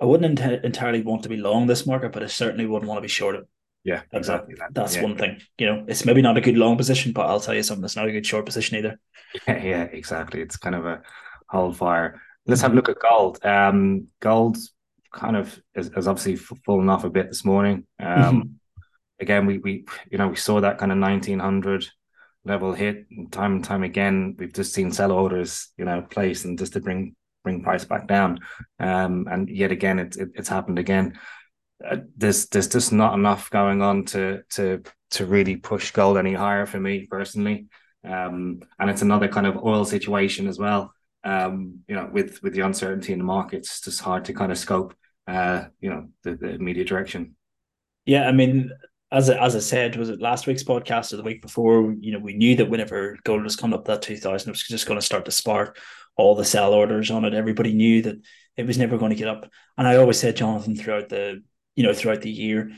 I 0.00 0.04
wouldn't 0.04 0.40
ent- 0.40 0.64
entirely 0.64 1.02
want 1.02 1.24
to 1.24 1.28
be 1.28 1.36
long 1.36 1.66
this 1.66 1.84
market, 1.84 2.12
but 2.12 2.22
I 2.22 2.26
certainly 2.26 2.66
wouldn't 2.66 2.88
want 2.88 2.98
to 2.98 3.02
be 3.02 3.08
short 3.08 3.34
it. 3.34 3.48
Yeah, 3.84 4.00
exactly. 4.12 4.54
That, 4.58 4.72
that's 4.72 4.96
yeah. 4.96 5.02
one 5.02 5.16
thing. 5.16 5.40
You 5.58 5.66
know, 5.66 5.84
it's 5.86 6.06
maybe 6.06 6.22
not 6.22 6.38
a 6.38 6.40
good 6.40 6.56
long 6.56 6.76
position, 6.78 7.12
but 7.12 7.26
I'll 7.26 7.40
tell 7.40 7.54
you 7.54 7.62
something. 7.62 7.84
It's 7.84 7.96
not 7.96 8.08
a 8.08 8.12
good 8.12 8.26
short 8.26 8.46
position 8.46 8.78
either. 8.78 8.98
Yeah, 9.48 9.62
yeah 9.64 9.82
exactly. 9.82 10.40
It's 10.40 10.56
kind 10.56 10.76
of 10.76 10.86
a 10.86 11.02
hold 11.48 11.76
fire. 11.76 12.22
Let's 12.46 12.60
have 12.60 12.70
a 12.70 12.76
look 12.76 12.88
at 12.88 13.00
gold. 13.00 13.44
Um, 13.44 14.06
gold's 14.20 14.72
kind 15.12 15.36
of 15.36 15.60
has, 15.74 15.90
has 15.94 16.06
obviously 16.06 16.36
fallen 16.36 16.88
off 16.88 17.02
a 17.02 17.10
bit 17.10 17.28
this 17.28 17.44
morning. 17.44 17.84
Um, 17.98 18.06
mm-hmm. 18.16 18.48
again, 19.18 19.46
we 19.46 19.58
we 19.58 19.86
you 20.08 20.18
know 20.18 20.28
we 20.28 20.36
saw 20.36 20.60
that 20.60 20.78
kind 20.78 20.92
of 20.92 20.98
nineteen 20.98 21.40
hundred 21.40 21.84
level 22.44 22.72
hit 22.74 23.06
time 23.32 23.56
and 23.56 23.64
time 23.64 23.82
again. 23.82 24.36
We've 24.38 24.52
just 24.52 24.72
seen 24.72 24.92
sell 24.92 25.10
orders, 25.10 25.72
you 25.76 25.84
know, 25.84 26.02
place 26.02 26.44
and 26.44 26.56
just 26.56 26.74
to 26.74 26.80
bring 26.80 27.16
bring 27.42 27.64
price 27.64 27.84
back 27.84 28.06
down. 28.06 28.38
Um, 28.78 29.26
and 29.28 29.48
yet 29.48 29.72
again, 29.72 29.98
it, 29.98 30.16
it, 30.16 30.28
it's 30.36 30.48
happened 30.48 30.78
again 30.78 31.18
uh, 31.82 31.98
there's 32.16 32.46
there's 32.48 32.68
just 32.68 32.92
not 32.92 33.14
enough 33.14 33.50
going 33.50 33.82
on 33.82 34.04
to 34.06 34.42
to 34.50 34.82
to 35.12 35.26
really 35.26 35.56
push 35.56 35.92
gold 35.92 36.18
any 36.18 36.34
higher 36.34 36.66
for 36.66 36.78
me 36.78 37.06
personally. 37.10 37.66
Um, 38.04 38.60
and 38.78 38.90
it's 38.90 39.02
another 39.02 39.28
kind 39.28 39.46
of 39.46 39.64
oil 39.64 39.84
situation 39.84 40.46
as 40.46 40.58
well. 40.58 40.92
Um, 41.24 41.80
you 41.88 41.94
know, 41.94 42.10
with 42.12 42.42
with 42.42 42.52
the 42.52 42.60
uncertainty 42.60 43.12
in 43.12 43.18
the 43.18 43.24
markets, 43.24 43.68
it's 43.68 43.80
just 43.80 44.00
hard 44.00 44.26
to 44.26 44.34
kind 44.34 44.52
of 44.52 44.58
scope. 44.58 44.94
Uh, 45.26 45.64
you 45.80 45.88
know, 45.88 46.08
the, 46.22 46.36
the 46.36 46.50
immediate 46.50 46.86
direction. 46.86 47.34
Yeah, 48.04 48.28
I 48.28 48.32
mean, 48.32 48.70
as 49.10 49.30
I, 49.30 49.42
as 49.42 49.56
I 49.56 49.60
said, 49.60 49.96
was 49.96 50.10
it 50.10 50.20
last 50.20 50.46
week's 50.46 50.62
podcast 50.62 51.12
or 51.12 51.16
the 51.16 51.22
week 51.22 51.40
before? 51.40 51.94
You 51.98 52.12
know, 52.12 52.18
we 52.18 52.34
knew 52.34 52.56
that 52.56 52.68
whenever 52.68 53.16
gold 53.24 53.42
was 53.42 53.56
coming 53.56 53.78
up 53.78 53.86
that 53.86 54.02
two 54.02 54.18
thousand, 54.18 54.50
it 54.50 54.52
was 54.52 54.62
just 54.64 54.86
going 54.86 55.00
to 55.00 55.06
start 55.06 55.24
to 55.24 55.30
spark 55.30 55.78
all 56.16 56.34
the 56.34 56.44
sell 56.44 56.74
orders 56.74 57.10
on 57.10 57.24
it. 57.24 57.32
Everybody 57.32 57.72
knew 57.72 58.02
that 58.02 58.16
it 58.56 58.66
was 58.66 58.76
never 58.76 58.98
going 58.98 59.10
to 59.10 59.16
get 59.16 59.28
up. 59.28 59.50
And 59.78 59.88
I 59.88 59.96
always 59.96 60.18
said, 60.20 60.36
Jonathan, 60.36 60.76
throughout 60.76 61.08
the 61.08 61.42
you 61.76 61.82
know, 61.84 61.92
throughout 61.94 62.22
the 62.22 62.30
year. 62.30 62.70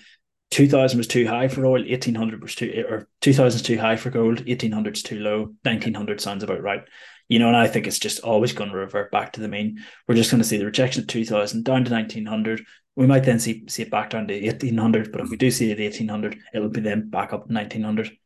2000 0.50 0.96
was 0.96 1.08
too 1.08 1.26
high 1.26 1.48
for 1.48 1.66
oil, 1.66 1.82
1800 1.82 2.40
was 2.40 2.54
too, 2.54 2.84
or 2.88 3.08
2000 3.20 3.56
is 3.56 3.66
too 3.66 3.78
high 3.78 3.96
for 3.96 4.10
gold, 4.10 4.38
1800 4.46 4.96
is 4.96 5.02
too 5.02 5.18
low, 5.18 5.54
1900 5.64 6.20
sounds 6.20 6.42
about 6.42 6.62
right. 6.62 6.82
You 7.28 7.40
know, 7.40 7.48
and 7.48 7.56
I 7.56 7.66
think 7.66 7.86
it's 7.86 7.98
just 7.98 8.20
always 8.20 8.52
going 8.52 8.70
to 8.70 8.76
revert 8.76 9.10
back 9.10 9.32
to 9.32 9.40
the 9.40 9.48
mean. 9.48 9.82
We're 10.06 10.14
just 10.14 10.30
going 10.30 10.40
to 10.40 10.48
see 10.48 10.58
the 10.58 10.64
rejection 10.64 11.02
at 11.02 11.08
2000 11.08 11.64
down 11.64 11.84
to 11.84 11.92
1900. 11.92 12.64
We 12.94 13.06
might 13.06 13.24
then 13.24 13.40
see 13.40 13.64
see 13.68 13.82
it 13.82 13.90
back 13.90 14.10
down 14.10 14.28
to 14.28 14.34
1800, 14.34 15.10
but 15.10 15.20
if 15.20 15.30
we 15.30 15.36
do 15.36 15.50
see 15.50 15.70
it 15.70 15.80
at 15.80 15.84
1800, 15.84 16.38
it'll 16.54 16.68
be 16.68 16.80
then 16.80 17.10
back 17.10 17.32
up 17.32 17.50
1900. 17.50 18.16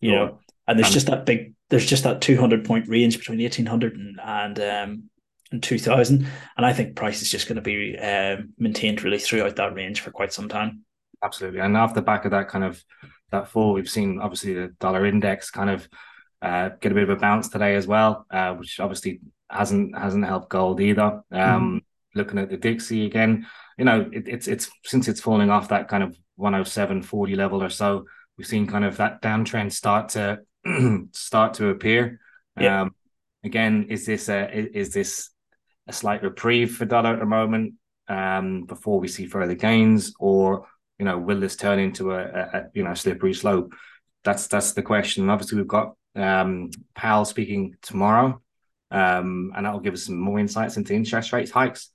You 0.00 0.12
know, 0.12 0.38
and 0.68 0.78
there's 0.78 0.92
just 0.92 1.06
that 1.06 1.26
big, 1.26 1.54
there's 1.70 1.86
just 1.86 2.04
that 2.04 2.20
200 2.20 2.64
point 2.64 2.88
range 2.88 3.18
between 3.18 3.40
1800 3.40 3.94
and, 3.96 4.20
and 4.22 4.60
um, 4.60 5.09
in 5.52 5.60
2000. 5.60 6.26
And 6.56 6.66
I 6.66 6.72
think 6.72 6.96
price 6.96 7.22
is 7.22 7.30
just 7.30 7.48
going 7.48 7.56
to 7.56 7.62
be 7.62 7.98
uh, 7.98 8.36
maintained 8.58 9.02
really 9.02 9.18
throughout 9.18 9.56
that 9.56 9.74
range 9.74 10.00
for 10.00 10.10
quite 10.10 10.32
some 10.32 10.48
time. 10.48 10.84
Absolutely. 11.22 11.60
And 11.60 11.76
off 11.76 11.94
the 11.94 12.02
back 12.02 12.24
of 12.24 12.30
that 12.30 12.48
kind 12.48 12.64
of 12.64 12.82
that 13.30 13.48
fall, 13.48 13.72
we've 13.72 13.90
seen 13.90 14.20
obviously 14.20 14.54
the 14.54 14.68
dollar 14.80 15.06
index 15.06 15.50
kind 15.50 15.70
of 15.70 15.88
uh, 16.42 16.70
get 16.80 16.92
a 16.92 16.94
bit 16.94 17.04
of 17.04 17.10
a 17.10 17.16
bounce 17.16 17.48
today 17.48 17.74
as 17.74 17.86
well, 17.86 18.26
uh, 18.30 18.54
which 18.54 18.80
obviously 18.80 19.20
hasn't 19.50 19.96
hasn't 19.96 20.24
helped 20.24 20.48
gold 20.48 20.80
either. 20.80 21.22
Um, 21.30 21.80
mm. 21.80 21.80
Looking 22.14 22.38
at 22.38 22.50
the 22.50 22.56
Dixie 22.56 23.06
again, 23.06 23.46
you 23.78 23.84
know, 23.84 24.08
it, 24.12 24.26
it's 24.26 24.48
it's 24.48 24.70
since 24.84 25.06
it's 25.06 25.20
falling 25.20 25.50
off 25.50 25.68
that 25.68 25.88
kind 25.88 26.02
of 26.02 26.16
107.40 26.38 27.36
level 27.36 27.62
or 27.62 27.68
so, 27.68 28.06
we've 28.36 28.46
seen 28.46 28.66
kind 28.66 28.84
of 28.84 28.96
that 28.96 29.22
downtrend 29.22 29.72
start 29.72 30.08
to 30.10 30.40
start 31.12 31.54
to 31.54 31.68
appear. 31.68 32.18
Yeah. 32.58 32.82
Um, 32.82 32.94
again, 33.44 33.86
is 33.88 34.06
this 34.06 34.28
a 34.28 34.50
is 34.50 34.92
this 34.92 35.30
a 35.90 35.92
slight 35.92 36.22
reprieve 36.22 36.76
for 36.76 36.86
dollar 36.86 37.12
at 37.12 37.18
the 37.18 37.26
moment 37.26 37.74
um, 38.08 38.64
before 38.64 38.98
we 38.98 39.08
see 39.08 39.26
further 39.26 39.54
gains, 39.54 40.14
or 40.18 40.66
you 40.98 41.04
know, 41.04 41.18
will 41.18 41.40
this 41.40 41.56
turn 41.56 41.78
into 41.78 42.12
a, 42.12 42.22
a 42.22 42.66
you 42.74 42.82
know 42.82 42.94
slippery 42.94 43.34
slope? 43.34 43.74
That's 44.24 44.46
that's 44.46 44.72
the 44.72 44.82
question. 44.82 45.24
And 45.24 45.30
obviously, 45.30 45.58
we've 45.58 45.68
got 45.68 45.94
um, 46.16 46.70
Powell 46.94 47.24
speaking 47.24 47.76
tomorrow, 47.82 48.40
um, 48.90 49.52
and 49.54 49.66
that 49.66 49.72
will 49.72 49.80
give 49.80 49.94
us 49.94 50.04
some 50.04 50.18
more 50.18 50.38
insights 50.38 50.76
into 50.76 50.94
interest 50.94 51.32
rates 51.32 51.50
hikes. 51.50 51.90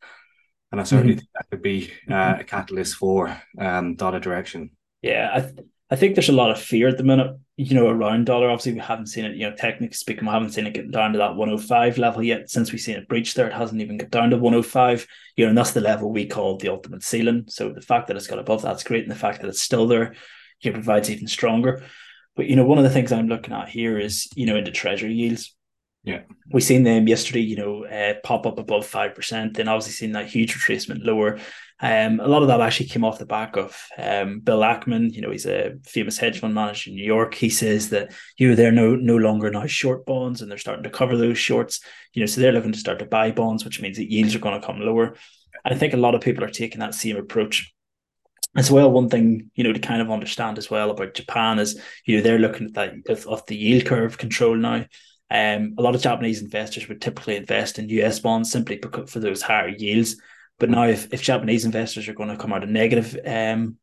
And 0.72 0.82
I 0.82 0.84
certainly 0.84 1.14
mm-hmm. 1.14 1.20
think 1.20 1.30
that 1.34 1.50
could 1.50 1.62
be 1.62 1.92
uh, 2.10 2.38
a 2.40 2.44
catalyst 2.44 2.96
for 2.96 3.42
um, 3.58 3.96
dollar 3.96 4.20
direction. 4.20 4.72
Yeah, 5.02 5.32
I, 5.34 5.42
th- 5.42 5.68
I 5.96 5.98
think 5.98 6.16
there's 6.16 6.28
a 6.28 6.34
lot 6.34 6.52
of 6.52 6.60
fear 6.60 6.90
at 6.90 6.98
the 6.98 7.06
minute, 7.06 7.38
you 7.56 7.74
know, 7.74 7.88
around 7.88 8.25
dollar. 8.25 8.50
Obviously, 8.50 8.74
we 8.74 8.80
haven't 8.80 9.08
seen 9.08 9.24
it, 9.24 9.38
you 9.38 9.50
know, 9.50 9.56
technically 9.56 9.96
speaking, 9.96 10.25
we 10.25 10.32
haven't 10.34 10.50
seen 10.50 10.68
it 10.68 10.74
get 10.74 10.92
down 10.92 11.14
to 11.14 11.20
that 11.20 11.38
105 11.38 11.98
level 11.98 12.22
yet. 12.22 12.50
Since 12.50 12.74
we've 12.74 12.82
seen 12.82 12.98
it 12.98 13.08
breach 13.08 13.34
there, 13.34 13.48
it 13.48 13.54
hasn't 13.54 13.80
even 13.80 13.96
got 13.96 14.10
down 14.10 14.32
to 14.32 14.38
105, 14.38 15.08
you 15.38 15.46
know, 15.46 15.50
and 15.50 15.58
that's 15.58 15.72
the 15.72 15.80
level 15.80 16.12
we 16.12 16.25
call 16.25 16.58
the 16.58 16.68
ultimate 16.68 17.02
ceiling. 17.02 17.46
So 17.48 17.70
the 17.70 17.80
fact 17.80 18.08
that 18.08 18.18
it's 18.18 18.28
got 18.28 18.40
above 18.40 18.62
that's 18.62 18.84
great. 18.84 19.04
And 19.04 19.12
the 19.12 19.16
fact 19.16 19.40
that 19.40 19.48
it's 19.48 19.62
still 19.62 19.88
there, 19.88 20.16
you 20.60 20.72
know, 20.72 20.75
provides 20.75 21.10
even 21.10 21.30
stronger. 21.30 21.82
But, 22.36 22.48
you 22.48 22.58
know, 22.58 22.66
one 22.66 22.78
of 22.78 22.84
the 22.84 22.90
things 22.90 23.14
I'm 23.14 23.30
looking 23.30 23.54
at 23.54 23.70
here 23.70 23.98
is, 23.98 24.28
you 24.36 24.48
know, 24.48 24.58
into 24.58 24.72
treasury 24.72 25.14
yields. 25.14 25.56
Yeah. 26.04 26.24
We 26.52 26.60
seen 26.60 26.84
them 26.84 27.08
yesterday, 27.08 27.40
you 27.40 27.56
know, 27.56 27.86
uh, 27.86 28.16
pop 28.22 28.46
up 28.46 28.60
above 28.60 28.86
5%. 28.86 29.56
Then 29.56 29.70
obviously 29.70 29.94
seen 29.94 30.12
that 30.12 30.28
huge 30.28 30.54
retracement 30.54 31.06
lower. 31.06 31.40
Um, 31.82 32.22
a 32.22 32.27
lot 32.27 32.41
of 32.41 32.48
that 32.48 32.62
actually 32.62 32.88
came 32.88 33.03
off 33.03 33.20
the 33.20 33.25
back 33.25 33.58
of 33.58 33.77
um, 33.98 34.39
Bill 34.39 34.62
Ackman. 34.62 35.12
You 35.12 35.22
know, 35.22 35.32
he's 35.32 35.46
a 35.46 35.75
famous 35.84 36.17
hedge 36.17 36.39
fund 36.39 36.53
manager 36.53 36.89
in 36.89 36.96
New 36.96 37.03
York. 37.05 37.34
He 37.34 37.50
says 37.50 37.89
that 37.89 38.13
you 38.38 38.50
know 38.50 38.55
they're 38.55 38.72
no 38.72 38.96
no 38.96 39.17
longer 39.17 39.51
now 39.51 39.65
short 39.65 40.05
bonds 40.05 40.41
and 40.41 40.50
they're 40.50 40.58
starting 40.58 40.84
to 40.84 40.89
cover 40.89 41.17
those 41.17 41.38
shorts. 41.38 41.82
You 42.13 42.22
know, 42.22 42.27
so 42.27 42.39
they're 42.39 42.53
looking 42.53 42.72
to 42.72 42.79
start 42.79 43.00
to 43.00 43.05
buy 43.05 43.32
bonds, 43.32 43.65
which 43.65 43.82
means 43.82 43.98
that 43.98 44.12
yields 44.12 44.36
are 44.36 44.39
going 44.39 44.60
to 44.60 44.65
come 44.65 44.79
lower. 44.79 45.15
And 45.65 45.74
I 45.74 45.77
think 45.77 45.94
a 45.94 45.98
lot 45.98 46.15
of 46.15 46.22
people 46.22 46.44
are 46.44 46.50
taking 46.50 46.79
that 46.79 46.96
same 46.96 47.17
approach 47.17 47.75
as 48.55 48.72
well, 48.72 48.89
one 48.89 49.10
thing 49.10 49.51
you 49.55 49.63
know 49.63 49.74
to 49.74 49.79
kind 49.79 50.01
of 50.01 50.10
understand 50.10 50.58
as 50.58 50.70
well 50.70 50.89
about 50.89 51.13
Japan 51.13 51.60
is 51.60 51.79
you 52.05 52.15
know 52.15 52.24
they're 52.24 52.39
looking 52.39 52.67
at 52.67 52.74
that 53.05 53.27
of, 53.27 53.46
the 53.48 53.55
yield 53.55 53.86
curve 53.86 54.17
control 54.17 54.55
now. 54.55 54.86
Um, 55.29 55.74
a 55.77 55.82
lot 55.82 55.96
of 55.96 56.01
Japanese 56.01 56.41
investors 56.41 56.88
would 56.88 57.01
typically 57.01 57.36
invest 57.36 57.79
in 57.79 57.89
US 57.89 58.20
bonds 58.20 58.51
simply 58.51 58.79
for 59.08 59.20
those 59.20 59.41
higher 59.41 59.67
yields. 59.67 60.15
But 60.60 60.70
now, 60.70 60.86
if, 60.86 61.14
if 61.14 61.22
Japanese 61.22 61.66
investors 61.66 62.08
are 62.08 62.14
going 62.14 62.30
to 62.30 62.38
come 62.38 62.54
out 62.54 62.64
of 62.64 62.70
negative 62.70 63.18
um, 63.26 63.78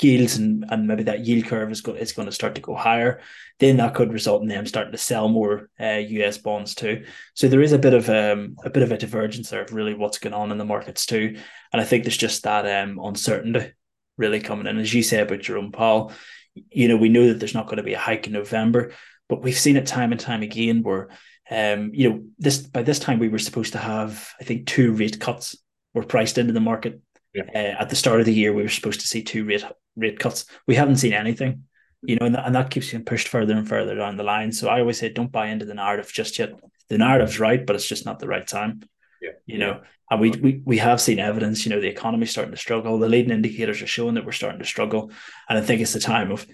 yields 0.00 0.36
and, 0.36 0.64
and 0.68 0.86
maybe 0.86 1.04
that 1.04 1.24
yield 1.24 1.46
curve 1.46 1.70
is, 1.70 1.80
go, 1.80 1.92
is 1.92 2.12
going 2.12 2.26
to 2.26 2.32
start 2.32 2.54
to 2.56 2.60
go 2.60 2.74
higher, 2.74 3.20
then 3.58 3.76
that 3.78 3.94
could 3.94 4.12
result 4.12 4.42
in 4.42 4.48
them 4.48 4.66
starting 4.66 4.92
to 4.92 4.98
sell 4.98 5.28
more 5.28 5.70
uh, 5.80 6.00
US 6.08 6.38
bonds 6.38 6.74
too. 6.74 7.04
So 7.34 7.48
there 7.48 7.62
is 7.62 7.72
a 7.72 7.78
bit 7.78 7.94
of 7.94 8.08
um, 8.08 8.56
a 8.64 8.70
bit 8.70 8.82
of 8.82 8.92
a 8.92 8.98
divergence 8.98 9.50
there 9.50 9.62
of 9.62 9.72
really 9.72 9.94
what's 9.94 10.18
going 10.18 10.34
on 10.34 10.52
in 10.52 10.58
the 10.58 10.64
markets 10.64 11.06
too, 11.06 11.36
and 11.72 11.80
I 11.80 11.84
think 11.84 12.04
there's 12.04 12.16
just 12.16 12.42
that 12.42 12.82
um, 12.82 12.98
uncertainty 13.02 13.72
really 14.18 14.40
coming 14.40 14.66
in. 14.66 14.78
As 14.78 14.92
you 14.92 15.02
say 15.02 15.20
about 15.20 15.40
Jerome 15.40 15.72
Powell, 15.72 16.12
you 16.54 16.88
know 16.88 16.96
we 16.96 17.08
know 17.08 17.28
that 17.28 17.38
there's 17.38 17.54
not 17.54 17.66
going 17.66 17.78
to 17.78 17.82
be 17.82 17.94
a 17.94 17.98
hike 17.98 18.26
in 18.26 18.32
November, 18.32 18.92
but 19.28 19.42
we've 19.42 19.58
seen 19.58 19.76
it 19.76 19.86
time 19.86 20.12
and 20.12 20.20
time 20.20 20.42
again 20.42 20.82
where 20.82 21.08
um, 21.50 21.90
you 21.94 22.10
know 22.10 22.24
this 22.38 22.58
by 22.58 22.82
this 22.82 22.98
time 22.98 23.18
we 23.18 23.28
were 23.28 23.38
supposed 23.38 23.72
to 23.72 23.78
have 23.78 24.32
I 24.40 24.44
think 24.44 24.66
two 24.66 24.92
rate 24.92 25.20
cuts 25.20 25.56
were 25.96 26.04
priced 26.04 26.36
into 26.38 26.52
the 26.52 26.60
market. 26.60 27.00
Yeah. 27.34 27.44
Uh, 27.54 27.82
at 27.82 27.88
the 27.88 27.96
start 27.96 28.20
of 28.20 28.26
the 28.26 28.34
year, 28.34 28.52
we 28.52 28.62
were 28.62 28.68
supposed 28.68 29.00
to 29.00 29.06
see 29.06 29.22
two 29.22 29.44
rate 29.44 29.64
rate 29.96 30.18
cuts. 30.18 30.44
We 30.66 30.74
haven't 30.74 30.98
seen 30.98 31.14
anything, 31.14 31.64
you 32.02 32.16
know, 32.16 32.26
and 32.26 32.34
that, 32.34 32.46
and 32.46 32.54
that 32.54 32.70
keeps 32.70 32.90
getting 32.90 33.04
pushed 33.04 33.28
further 33.28 33.56
and 33.56 33.66
further 33.66 33.96
down 33.96 34.16
the 34.16 34.22
line. 34.22 34.52
So 34.52 34.68
I 34.68 34.80
always 34.80 34.98
say, 34.98 35.08
don't 35.08 35.32
buy 35.32 35.46
into 35.46 35.64
the 35.64 35.74
narrative 35.74 36.12
just 36.12 36.38
yet. 36.38 36.52
The 36.88 36.98
narrative's 36.98 37.40
right, 37.40 37.66
but 37.66 37.76
it's 37.76 37.88
just 37.88 38.06
not 38.06 38.18
the 38.18 38.28
right 38.28 38.46
time. 38.46 38.82
Yeah. 39.20 39.30
You 39.46 39.58
know, 39.58 39.80
and 40.10 40.20
we, 40.20 40.30
we 40.30 40.62
we 40.64 40.78
have 40.78 41.00
seen 41.00 41.18
evidence, 41.18 41.64
you 41.64 41.70
know, 41.70 41.80
the 41.80 41.88
economy's 41.88 42.30
starting 42.30 42.52
to 42.52 42.60
struggle. 42.60 42.98
The 42.98 43.08
leading 43.08 43.32
indicators 43.32 43.82
are 43.82 43.86
showing 43.86 44.14
that 44.14 44.26
we're 44.26 44.32
starting 44.32 44.60
to 44.60 44.66
struggle. 44.66 45.10
And 45.48 45.58
I 45.58 45.62
think 45.62 45.80
it's 45.80 45.94
the 45.94 46.00
time 46.00 46.30
of, 46.30 46.46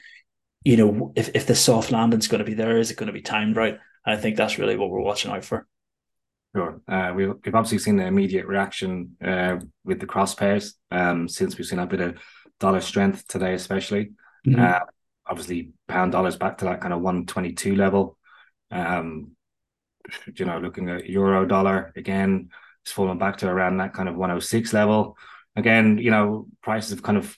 you 0.64 0.76
know, 0.76 1.12
if, 1.16 1.30
if 1.34 1.46
the 1.46 1.56
soft 1.56 1.90
landing's 1.90 2.28
going 2.28 2.44
to 2.44 2.50
be 2.50 2.54
there, 2.54 2.78
is 2.78 2.90
it 2.90 2.96
going 2.96 3.08
to 3.08 3.12
be 3.12 3.22
timed 3.22 3.56
right? 3.56 3.78
And 4.06 4.16
I 4.16 4.20
think 4.20 4.36
that's 4.36 4.58
really 4.58 4.76
what 4.76 4.90
we're 4.90 5.00
watching 5.00 5.30
out 5.30 5.44
for. 5.44 5.66
Sure. 6.54 6.80
Uh, 6.86 7.12
we've, 7.14 7.32
we've 7.44 7.54
obviously 7.54 7.78
seen 7.78 7.96
the 7.96 8.06
immediate 8.06 8.46
reaction 8.46 9.16
uh, 9.24 9.56
with 9.84 10.00
the 10.00 10.06
cross 10.06 10.34
pairs 10.34 10.74
um, 10.90 11.28
since 11.28 11.56
we've 11.56 11.66
seen 11.66 11.78
a 11.78 11.86
bit 11.86 12.00
of 12.00 12.18
dollar 12.60 12.80
strength 12.80 13.26
today, 13.26 13.54
especially. 13.54 14.12
Mm-hmm. 14.46 14.60
Uh, 14.60 14.80
obviously, 15.26 15.70
pound 15.88 16.12
dollars 16.12 16.36
back 16.36 16.58
to 16.58 16.66
that 16.66 16.80
kind 16.80 16.92
of 16.92 17.00
122 17.00 17.74
level. 17.74 18.18
Um, 18.70 19.32
you 20.34 20.44
know, 20.44 20.58
looking 20.58 20.90
at 20.90 21.08
euro 21.08 21.46
dollar 21.46 21.92
again, 21.96 22.50
it's 22.82 22.92
fallen 22.92 23.18
back 23.18 23.38
to 23.38 23.48
around 23.48 23.78
that 23.78 23.94
kind 23.94 24.08
of 24.08 24.16
106 24.16 24.72
level. 24.72 25.16
Again, 25.56 25.98
you 25.98 26.10
know, 26.10 26.46
prices 26.62 26.90
have 26.90 27.02
kind 27.02 27.18
of 27.18 27.36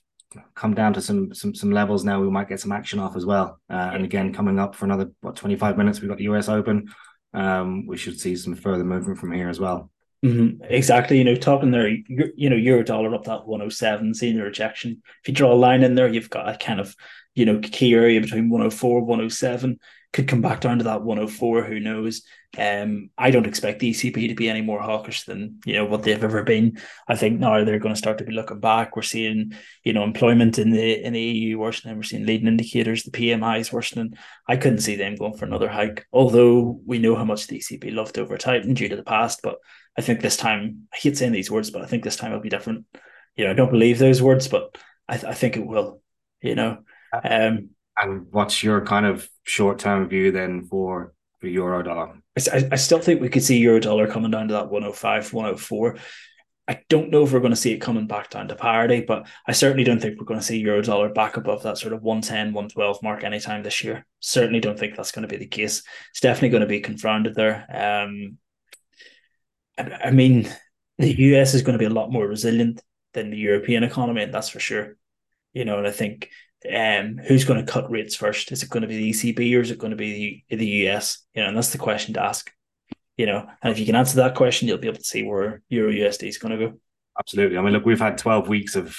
come 0.54 0.74
down 0.74 0.92
to 0.94 1.00
some 1.00 1.34
some 1.34 1.54
some 1.54 1.70
levels 1.70 2.04
now. 2.04 2.20
We 2.20 2.30
might 2.30 2.48
get 2.48 2.60
some 2.60 2.72
action 2.72 2.98
off 2.98 3.16
as 3.16 3.26
well. 3.26 3.60
Uh, 3.70 3.90
and 3.92 4.04
again, 4.04 4.32
coming 4.32 4.58
up 4.58 4.74
for 4.74 4.86
another 4.86 5.10
what 5.20 5.36
25 5.36 5.76
minutes, 5.76 6.00
we've 6.00 6.08
got 6.08 6.18
the 6.18 6.24
US 6.24 6.48
Open. 6.48 6.88
Um, 7.34 7.86
we 7.86 7.96
should 7.96 8.18
see 8.18 8.36
some 8.36 8.54
further 8.54 8.84
movement 8.84 9.18
from 9.18 9.32
here 9.32 9.48
as 9.48 9.60
well. 9.60 9.90
Mm-hmm. 10.24 10.64
Exactly. 10.70 11.18
You 11.18 11.24
know, 11.24 11.34
talking 11.34 11.70
there, 11.70 11.88
you 11.88 12.48
know, 12.48 12.56
euro 12.56 12.82
dollar 12.82 13.14
up 13.14 13.24
that 13.24 13.46
107, 13.46 14.14
seeing 14.14 14.36
the 14.36 14.42
rejection. 14.42 15.02
If 15.20 15.28
you 15.28 15.34
draw 15.34 15.52
a 15.52 15.54
line 15.54 15.82
in 15.82 15.94
there, 15.94 16.08
you've 16.08 16.30
got 16.30 16.48
a 16.48 16.56
kind 16.56 16.80
of, 16.80 16.96
you 17.34 17.44
know, 17.44 17.60
key 17.60 17.92
area 17.92 18.20
between 18.20 18.48
104, 18.48 19.02
107 19.02 19.78
could 20.14 20.28
come 20.28 20.40
back 20.40 20.60
down 20.60 20.78
to 20.78 20.84
that 20.84 21.02
104. 21.02 21.64
Who 21.64 21.80
knows? 21.80 22.22
Um, 22.56 23.10
I 23.18 23.32
don't 23.32 23.48
expect 23.48 23.80
the 23.80 23.90
ECB 23.90 24.28
to 24.28 24.36
be 24.36 24.48
any 24.48 24.60
more 24.60 24.80
hawkish 24.80 25.24
than 25.24 25.58
you 25.66 25.74
know 25.74 25.84
what 25.84 26.04
they've 26.04 26.22
ever 26.22 26.44
been. 26.44 26.78
I 27.08 27.16
think 27.16 27.40
now 27.40 27.64
they're 27.64 27.80
going 27.80 27.94
to 27.94 27.98
start 27.98 28.18
to 28.18 28.24
be 28.24 28.32
looking 28.32 28.60
back. 28.60 28.94
We're 28.94 29.02
seeing 29.02 29.54
you 29.82 29.92
know 29.92 30.04
employment 30.04 30.60
in 30.60 30.70
the 30.70 31.04
in 31.04 31.14
the 31.14 31.20
EU 31.20 31.58
worsening. 31.58 31.96
We're 31.96 32.04
seeing 32.04 32.26
leading 32.26 32.46
indicators, 32.46 33.02
the 33.02 33.10
PMI 33.10 33.58
is 33.58 33.72
worsening. 33.72 34.14
I 34.48 34.56
couldn't 34.56 34.78
see 34.78 34.94
them 34.94 35.16
going 35.16 35.36
for 35.36 35.46
another 35.46 35.68
hike, 35.68 36.06
although 36.12 36.80
we 36.86 37.00
know 37.00 37.16
how 37.16 37.24
much 37.24 37.48
the 37.48 37.58
ECB 37.58 37.92
loved 37.92 38.16
over 38.16 38.38
tighten 38.38 38.74
due 38.74 38.88
to 38.88 38.96
the 38.96 39.02
past. 39.02 39.40
But 39.42 39.56
I 39.98 40.02
think 40.02 40.20
this 40.20 40.36
time, 40.36 40.86
I 40.94 40.96
hate 40.96 41.18
saying 41.18 41.32
these 41.32 41.50
words, 41.50 41.72
but 41.72 41.82
I 41.82 41.86
think 41.86 42.04
this 42.04 42.16
time 42.16 42.30
it'll 42.30 42.40
be 42.40 42.48
different. 42.48 42.86
You 43.34 43.46
know, 43.46 43.50
I 43.50 43.54
don't 43.54 43.72
believe 43.72 43.98
those 43.98 44.22
words, 44.22 44.46
but 44.46 44.78
I, 45.08 45.14
th- 45.14 45.24
I 45.24 45.34
think 45.34 45.56
it 45.56 45.66
will. 45.66 46.00
You 46.40 46.54
know, 46.54 46.78
um, 47.24 47.70
and 47.96 48.26
what's 48.30 48.62
your 48.62 48.84
kind 48.84 49.06
of 49.06 49.28
short 49.44 49.78
term 49.78 50.08
view 50.08 50.32
then 50.32 50.64
for 50.64 51.12
for 51.40 51.46
euro 51.46 51.82
dollar? 51.82 52.14
I, 52.52 52.68
I 52.72 52.76
still 52.76 52.98
think 52.98 53.20
we 53.20 53.28
could 53.28 53.44
see 53.44 53.58
euro 53.58 53.80
dollar 53.80 54.06
coming 54.06 54.30
down 54.30 54.48
to 54.48 54.54
that 54.54 54.70
105, 54.70 55.32
104. 55.32 55.96
I 56.66 56.80
don't 56.88 57.10
know 57.10 57.24
if 57.24 57.32
we're 57.32 57.40
going 57.40 57.52
to 57.52 57.56
see 57.56 57.72
it 57.72 57.80
coming 57.80 58.06
back 58.06 58.30
down 58.30 58.48
to 58.48 58.56
parity, 58.56 59.02
but 59.02 59.26
I 59.46 59.52
certainly 59.52 59.84
don't 59.84 60.00
think 60.00 60.18
we're 60.18 60.24
going 60.24 60.40
to 60.40 60.46
see 60.46 60.58
euro 60.58 60.80
dollar 60.80 61.10
back 61.10 61.36
above 61.36 61.62
that 61.62 61.76
sort 61.76 61.92
of 61.92 62.02
110, 62.02 62.54
112 62.54 63.02
mark 63.02 63.22
anytime 63.22 63.62
this 63.62 63.84
year. 63.84 64.06
Certainly 64.20 64.60
don't 64.60 64.78
think 64.78 64.96
that's 64.96 65.12
going 65.12 65.28
to 65.28 65.32
be 65.32 65.36
the 65.36 65.46
case. 65.46 65.82
It's 66.10 66.20
definitely 66.20 66.48
going 66.48 66.62
to 66.62 66.66
be 66.66 66.80
confounded 66.80 67.34
there. 67.34 67.66
Um, 67.70 68.38
I, 69.76 70.06
I 70.06 70.10
mean, 70.10 70.48
the 70.98 71.14
US 71.36 71.52
is 71.52 71.62
going 71.62 71.74
to 71.74 71.78
be 71.78 71.84
a 71.84 71.90
lot 71.90 72.10
more 72.10 72.26
resilient 72.26 72.82
than 73.12 73.30
the 73.30 73.36
European 73.36 73.84
economy, 73.84 74.22
and 74.22 74.32
that's 74.32 74.48
for 74.48 74.60
sure. 74.60 74.96
You 75.52 75.64
know, 75.64 75.78
and 75.78 75.86
I 75.86 75.92
think 75.92 76.30
um, 76.72 77.18
who's 77.18 77.44
going 77.44 77.64
to 77.64 77.72
cut 77.72 77.90
rates 77.90 78.14
first? 78.14 78.52
Is 78.52 78.62
it 78.62 78.70
going 78.70 78.82
to 78.82 78.88
be 78.88 78.96
the 78.96 79.10
ECB 79.10 79.56
or 79.56 79.60
is 79.60 79.70
it 79.70 79.78
going 79.78 79.90
to 79.90 79.96
be 79.96 80.44
the, 80.48 80.56
the 80.56 80.66
US? 80.88 81.18
You 81.34 81.42
know, 81.42 81.48
and 81.48 81.56
that's 81.56 81.70
the 81.70 81.78
question 81.78 82.14
to 82.14 82.22
ask. 82.22 82.50
You 83.16 83.26
know, 83.26 83.46
and 83.62 83.72
if 83.72 83.78
you 83.78 83.86
can 83.86 83.94
answer 83.94 84.16
that 84.16 84.34
question, 84.34 84.66
you'll 84.66 84.78
be 84.78 84.88
able 84.88 84.98
to 84.98 85.04
see 85.04 85.22
where 85.22 85.62
Euro 85.68 85.92
USD 85.92 86.28
is 86.28 86.38
going 86.38 86.58
to 86.58 86.68
go. 86.68 86.80
Absolutely. 87.18 87.56
I 87.58 87.62
mean, 87.62 87.72
look, 87.72 87.84
we've 87.84 88.00
had 88.00 88.18
12 88.18 88.48
weeks 88.48 88.74
of 88.74 88.98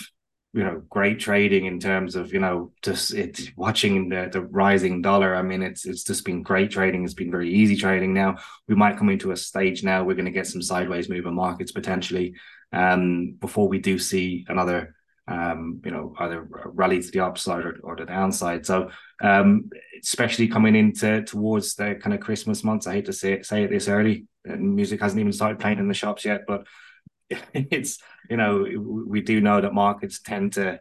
you 0.55 0.63
know 0.63 0.81
great 0.89 1.19
trading 1.19 1.65
in 1.65 1.81
terms 1.81 2.15
of 2.15 2.31
you 2.31 2.39
know 2.39 2.71
just 2.81 3.13
it 3.13 3.51
watching 3.57 4.07
the 4.07 4.29
the 4.31 4.41
rising 4.41 5.01
dollar 5.01 5.35
i 5.35 5.41
mean 5.41 5.61
it's 5.61 5.85
it's 5.85 6.05
just 6.05 6.23
been 6.23 6.41
great 6.41 6.71
trading 6.71 7.03
it's 7.03 7.13
been 7.13 7.29
very 7.29 7.53
easy 7.53 7.75
trading 7.75 8.13
now 8.13 8.37
we 8.69 8.73
might 8.73 8.97
come 8.97 9.09
into 9.09 9.31
a 9.31 9.35
stage 9.35 9.83
now 9.83 10.01
we're 10.01 10.15
going 10.15 10.23
to 10.23 10.31
get 10.31 10.47
some 10.47 10.61
sideways 10.61 11.09
move 11.09 11.25
in 11.25 11.35
markets 11.35 11.73
potentially 11.73 12.35
um 12.71 13.35
before 13.41 13.67
we 13.67 13.79
do 13.79 13.99
see 13.99 14.45
another 14.47 14.95
um, 15.27 15.81
you 15.83 15.91
know, 15.91 16.13
either 16.19 16.47
rally 16.65 17.01
to 17.01 17.11
the 17.11 17.21
upside 17.21 17.65
or, 17.65 17.79
or 17.83 17.95
the 17.95 18.05
downside. 18.05 18.65
So, 18.65 18.91
um, 19.21 19.69
especially 20.01 20.47
coming 20.47 20.75
into 20.75 21.23
towards 21.23 21.75
the 21.75 21.95
kind 21.95 22.13
of 22.13 22.19
Christmas 22.19 22.63
months, 22.63 22.85
I 22.85 22.93
hate 22.93 23.05
to 23.05 23.13
say 23.13 23.33
it, 23.33 23.45
say 23.45 23.63
it 23.63 23.71
this 23.71 23.87
early, 23.87 24.27
and 24.43 24.75
music 24.75 25.01
hasn't 25.01 25.19
even 25.19 25.33
started 25.33 25.59
playing 25.59 25.79
in 25.79 25.87
the 25.87 25.93
shops 25.93 26.25
yet, 26.25 26.41
but 26.47 26.65
it's 27.53 27.97
you 28.29 28.37
know 28.37 28.65
we 29.07 29.21
do 29.21 29.41
know 29.41 29.61
that 29.61 29.73
markets 29.73 30.21
tend 30.21 30.53
to 30.53 30.79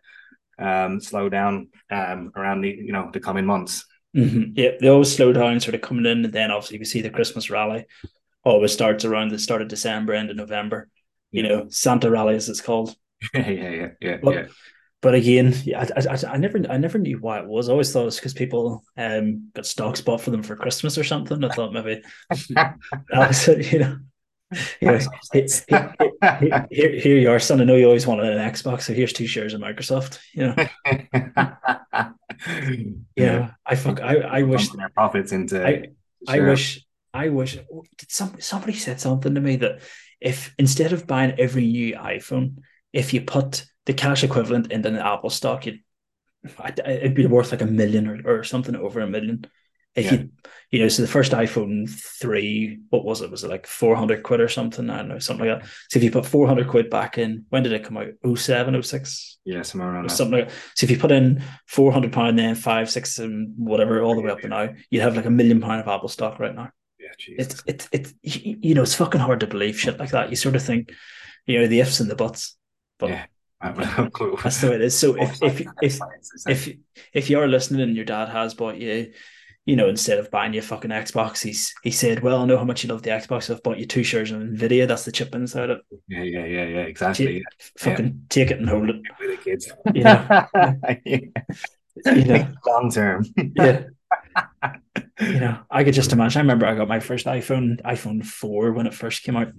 um, 0.59 1.01
slow 1.01 1.29
down 1.29 1.69
um, 1.91 2.33
around 2.37 2.61
the 2.61 2.71
you 2.71 2.93
know 2.93 3.11
the 3.13 3.21
coming 3.21 3.47
months. 3.47 3.87
Mm-hmm. 4.15 4.53
Yeah, 4.55 4.71
they 4.81 4.89
always 4.89 5.15
slow 5.15 5.33
down, 5.33 5.59
sort 5.59 5.75
of 5.75 5.81
coming 5.81 6.07
in, 6.07 6.25
and 6.25 6.33
then 6.33 6.51
obviously 6.51 6.79
we 6.79 6.85
see 6.85 7.01
the 7.01 7.11
Christmas 7.11 7.51
rally 7.51 7.87
always 8.45 8.73
starts 8.73 9.05
around 9.05 9.31
the 9.31 9.39
start 9.39 9.63
of 9.63 9.69
December, 9.69 10.13
end 10.13 10.31
of 10.31 10.37
November. 10.37 10.89
You 11.33 11.43
know, 11.43 11.67
Santa 11.71 12.11
rally 12.11 12.37
as 12.37 12.49
it's 12.49 12.61
called. 12.61 12.95
yeah, 13.35 13.49
yeah, 13.49 13.88
yeah, 14.00 14.16
but, 14.23 14.35
yeah. 14.35 14.47
But 15.04 15.14
again, 15.14 15.54
yeah, 15.64 15.87
I, 15.97 16.00
I, 16.00 16.19
I, 16.33 16.37
never, 16.38 16.61
I 16.71 16.78
never 16.78 16.99
knew 16.99 17.19
why 17.19 17.38
it 17.38 17.47
was. 17.47 17.69
I 17.69 17.73
always 17.73 17.93
thought 17.93 18.02
it 18.02 18.07
was 18.07 18.16
because 18.16 18.33
people 18.33 18.83
um 18.97 19.50
got 19.54 19.66
stocks 19.66 20.00
bought 20.00 20.23
for 20.23 20.31
them 20.31 20.43
for 20.43 20.57
Christmas 20.57 20.97
or 20.97 21.04
something. 21.04 21.45
I 21.45 21.50
thought 21.50 21.75
maybe 21.75 22.00
was 23.12 23.49
you 23.49 23.81
know. 23.81 23.99
here, 24.81 24.99
here, 25.69 25.95
here, 26.71 26.99
here, 26.99 27.19
you 27.19 27.31
are, 27.31 27.38
son. 27.38 27.61
I 27.61 27.64
know 27.64 27.76
you 27.76 27.85
always 27.85 28.07
wanted 28.07 28.33
an 28.33 28.50
Xbox, 28.50 28.81
so 28.83 28.95
here's 28.95 29.12
two 29.12 29.26
shares 29.26 29.52
of 29.52 29.61
Microsoft. 29.61 30.21
You 30.33 30.47
know, 30.47 30.54
yeah. 33.14 33.50
I 33.66 33.75
fuck. 33.75 34.00
I, 34.00 34.21
I 34.21 34.43
wish 34.43 34.71
their 34.71 34.88
profits 34.88 35.33
into. 35.33 35.66
I, 35.66 35.88
I 36.26 36.40
wish. 36.40 36.83
I 37.12 37.28
wish. 37.28 37.59
Did 37.99 38.11
some 38.11 38.40
somebody 38.40 38.73
said 38.73 39.00
something 39.00 39.35
to 39.35 39.40
me 39.43 39.57
that 39.57 39.83
if 40.19 40.54
instead 40.59 40.95
of 40.95 41.07
buying 41.07 41.38
every 41.38 41.66
new 41.66 41.95
iPhone, 41.97 42.62
if 42.95 43.13
you 43.13 43.21
put 43.21 43.67
the 43.85 43.93
cash 43.93 44.25
equivalent 44.25 44.73
into 44.73 44.89
an 44.89 44.97
Apple 44.97 45.29
stock, 45.29 45.67
you'd 45.67 45.81
it'd 46.87 47.15
be 47.15 47.27
worth 47.27 47.53
like 47.53 47.63
a 47.63 47.67
million 47.67 48.09
or, 48.09 48.39
or 48.39 48.45
something 48.45 48.77
over 48.77 49.01
a 49.01 49.07
million. 49.07 49.45
If 49.95 50.07
yeah. 50.07 50.13
you 50.13 50.31
you 50.71 50.81
know, 50.81 50.89
so 50.89 51.03
the 51.03 51.09
first 51.09 51.33
iPhone 51.33 51.89
three, 51.89 52.81
what 52.91 53.05
was 53.05 53.21
it? 53.21 53.31
Was 53.31 53.45
it 53.45 53.51
like 53.51 53.67
four 53.67 53.97
hundred 53.97 54.23
quid 54.23 54.41
or 54.41 54.49
something? 54.49 54.91
I 54.91 54.99
don't 54.99 55.09
know, 55.09 55.19
something 55.19 55.47
like 55.47 55.61
that. 55.61 55.69
So 55.91 55.99
if 55.99 56.05
you 56.05 56.11
put 56.11 56.27
four 56.27 56.47
hundred 56.47 56.69
quid 56.69 56.91
back 56.91 57.19
in, 57.19 57.45
when 57.51 57.63
did 57.63 57.73
it 57.73 57.85
come 57.85 57.97
out? 57.97 58.09
07, 58.37 58.83
06? 58.83 59.39
Yeah, 59.45 59.63
somewhere 59.63 59.93
around 59.93 60.11
something 60.11 60.39
like 60.39 60.49
that. 60.49 60.55
So 60.75 60.85
if 60.85 60.91
you 60.91 60.99
put 60.99 61.13
in 61.13 61.43
four 61.67 61.93
hundred 61.93 62.13
pound, 62.13 62.39
then 62.39 62.55
five, 62.55 62.91
six, 62.91 63.19
and 63.19 63.55
whatever, 63.57 64.03
all 64.03 64.15
the 64.15 64.23
way 64.23 64.31
up 64.31 64.41
to 64.41 64.49
now, 64.49 64.71
you'd 64.91 65.03
have 65.03 65.17
like 65.17 65.27
a 65.27 65.31
million 65.31 65.61
pound 65.61 65.81
of 65.81 65.89
Apple 65.89 66.09
stock 66.09 66.39
right 66.39 66.55
now. 66.55 66.71
Yeah, 66.99 67.37
it's 67.39 67.63
it's 67.67 67.89
it's 67.93 68.15
you 68.23 68.75
know 68.75 68.83
it's 68.83 68.95
fucking 68.95 69.21
hard 69.21 69.41
to 69.41 69.47
believe 69.47 69.79
shit 69.79 69.99
like 69.99 70.11
that. 70.11 70.31
You 70.31 70.37
sort 70.37 70.57
of 70.57 70.63
think, 70.63 70.93
you 71.47 71.61
know, 71.61 71.67
the 71.67 71.81
ifs 71.81 72.01
and 72.01 72.11
the 72.11 72.17
buts. 72.17 72.57
But 72.99 73.11
yeah. 73.11 73.27
That's 73.65 74.61
the 74.61 74.69
way 74.69 74.75
it 74.75 74.83
is. 74.83 74.99
So 74.99 75.15
if 75.15 75.43
if 75.43 75.67
if 75.81 75.99
if 76.47 76.69
if 77.15 77.31
you're 77.31 77.49
listening 77.49 77.81
and 77.81 77.97
your 77.97 78.05
dad 78.05 78.29
has 78.29 78.53
bought 78.53 78.77
you, 78.77 79.13
you 79.65 79.77
know, 79.77 79.89
instead 79.89 80.19
of 80.19 80.31
buying 80.31 80.53
you 80.53 80.59
a 80.59 80.63
fucking 80.63 80.91
Xbox, 80.91 81.43
he's 81.43 81.75
he 81.83 81.91
said, 81.91 82.23
"Well, 82.23 82.43
I 82.43 82.45
know 82.45 82.59
how 82.59 82.65
much 82.65 82.85
you 82.85 82.91
love 82.91 83.03
the 83.03 83.11
Xbox. 83.11 83.49
I've 83.49 83.63
bought 83.63 83.79
you 83.79 83.87
two 83.87 84.03
shares 84.03 84.31
of 84.31 84.43
Nvidia. 84.43 84.87
That's 84.87 85.07
the 85.07 85.13
chip 85.13 85.35
inside 85.35 85.71
it. 85.71 85.79
Yeah, 86.09 86.23
yeah, 86.23 86.45
yeah, 86.45 86.65
yeah. 86.65 86.81
Exactly. 86.81 87.27
Take, 87.27 87.45
fucking 87.79 88.07
yeah. 88.07 88.13
take 88.29 88.51
it 88.51 88.59
and 88.59 88.69
hold 88.69 88.91
it. 88.91 88.97
With 89.19 89.31
the 89.31 89.37
kids. 89.43 89.73
You 89.95 90.05
know, 90.05 90.47
you 92.15 92.25
know, 92.27 92.53
long 92.67 92.91
term. 92.91 93.25
yeah. 93.57 93.85
You 95.21 95.40
know, 95.40 95.61
I 95.71 95.85
could 95.85 95.94
just 95.94 96.12
imagine. 96.12 96.40
I 96.40 96.42
remember 96.42 96.66
I 96.66 96.75
got 96.75 96.88
my 96.88 97.00
first 97.00 97.26
iPhone, 97.26 97.80
iPhone 97.83 98.25
4 98.25 98.73
when 98.73 98.87
it 98.87 98.94
first 98.94 99.23
came 99.23 99.37
out. 99.37 99.52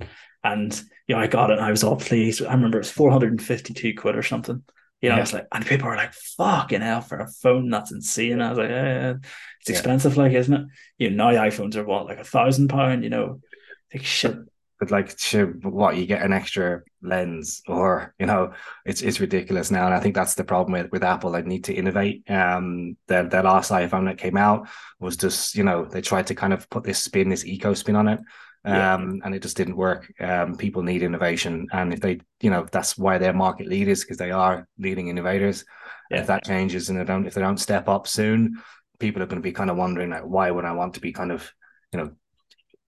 And, 0.44 0.74
you 1.08 1.16
know, 1.16 1.22
I 1.22 1.28
got 1.28 1.50
it 1.50 1.58
and 1.58 1.66
I 1.66 1.72
was 1.72 1.84
all 1.84 1.96
pleased. 1.96 2.44
I 2.44 2.54
remember 2.54 2.78
it 2.78 2.82
was 2.82 2.92
452 2.92 3.96
quid 3.96 4.16
or 4.16 4.24
something. 4.24 4.64
You 5.02 5.10
know, 5.10 5.16
yeah. 5.16 5.20
I 5.20 5.22
was 5.22 5.34
like, 5.34 5.48
and 5.52 5.66
people 5.66 5.88
were 5.88 5.96
like, 5.96 6.14
fucking 6.14 6.82
hell, 6.82 7.02
for 7.02 7.20
a 7.20 7.28
phone, 7.28 7.70
that's 7.70 7.92
insane. 7.92 8.42
I 8.42 8.50
was 8.50 8.58
like, 8.58 8.70
eh, 8.70 9.14
it's 9.62 9.70
expensive, 9.70 10.16
yeah. 10.16 10.22
like, 10.24 10.34
isn't 10.34 10.54
it? 10.54 10.68
You 10.98 11.10
know, 11.12 11.32
now 11.32 11.44
iPhones 11.44 11.76
are 11.76 11.84
what, 11.84 12.06
like 12.06 12.20
a 12.20 12.24
thousand 12.24 12.70
pound, 12.70 13.04
you 13.04 13.10
know, 13.10 13.42
like 13.94 14.04
shit 14.04 14.36
but 14.80 14.92
like 14.92 15.16
to 15.18 15.48
what 15.64 15.96
you 15.96 16.06
get 16.06 16.22
an 16.22 16.34
extra 16.34 16.82
lens 17.02 17.62
or 17.68 18.14
you 18.20 18.26
know 18.26 18.52
it's 18.86 19.02
it's 19.02 19.20
ridiculous 19.20 19.72
now 19.72 19.86
and 19.86 19.94
i 19.94 20.00
think 20.00 20.16
that's 20.16 20.36
the 20.36 20.44
problem 20.44 20.74
with, 20.74 20.92
with 20.92 21.04
apple 21.04 21.32
they 21.32 21.42
need 21.42 21.64
to 21.64 21.74
innovate 21.74 22.24
um 22.30 22.98
the, 23.08 23.24
the 23.24 23.42
last 23.44 23.72
iphone 23.72 24.06
that 24.06 24.18
came 24.18 24.38
out 24.38 24.68
was 25.00 25.18
just 25.18 25.56
you 25.56 25.64
know 25.64 25.86
they 25.86 26.02
tried 26.02 26.28
to 26.28 26.36
kind 26.36 26.54
of 26.54 26.70
put 26.70 26.84
this 26.84 27.02
spin 27.02 27.30
this 27.30 27.46
eco 27.46 27.74
spin 27.74 27.96
on 27.96 28.08
it 28.08 28.20
yeah. 28.66 28.94
um 28.94 29.22
and 29.24 29.34
it 29.34 29.42
just 29.42 29.58
didn't 29.58 29.78
work 29.78 30.12
um 30.20 30.56
people 30.56 30.82
need 30.82 31.04
innovation 31.04 31.68
and 31.72 31.94
if 31.94 32.02
they 32.02 32.20
you 32.42 32.50
know 32.50 32.66
that's 32.72 32.98
why 32.98 33.18
they're 33.18 33.34
market 33.34 33.68
leaders 33.68 34.02
because 34.02 34.18
they 34.18 34.32
are 34.32 34.68
leading 34.78 35.08
innovators 35.08 35.64
yeah. 36.12 36.20
if 36.20 36.28
that 36.28 36.44
changes 36.44 36.90
and 36.90 37.00
they 37.00 37.06
don't 37.06 37.26
if 37.26 37.34
they 37.34 37.42
don't 37.42 37.60
step 37.60 37.88
up 37.88 38.08
soon 38.08 38.62
people 39.00 39.22
are 39.22 39.28
going 39.28 39.42
to 39.42 39.44
be 39.44 39.52
kind 39.52 39.70
of 39.70 39.78
wondering 39.78 40.10
like 40.10 40.24
why 40.24 40.50
would 40.50 40.66
i 40.66 40.72
want 40.72 40.94
to 40.94 41.02
be 41.02 41.12
kind 41.12 41.32
of 41.32 41.52
you 41.94 42.00
know 42.00 42.12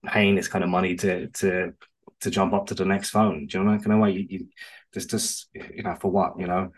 paying 0.06 0.34
this 0.34 0.48
kind 0.48 0.64
of 0.64 0.70
money 0.70 0.94
to 0.96 1.28
to 1.28 1.72
to 2.20 2.30
jump 2.30 2.52
up 2.52 2.66
to 2.66 2.74
the 2.74 2.84
next 2.84 3.10
phone. 3.10 3.46
Do 3.46 3.58
you 3.58 3.64
know 3.64 3.72
that 3.72 3.84
kind 3.84 3.92
of 3.92 4.00
way? 4.00 4.12
You, 4.12 4.26
you 4.28 4.46
there's 4.92 5.06
just 5.06 5.48
you 5.54 5.82
know 5.82 5.94
for 5.94 6.10
what 6.10 6.38
you 6.38 6.46
know. 6.46 6.72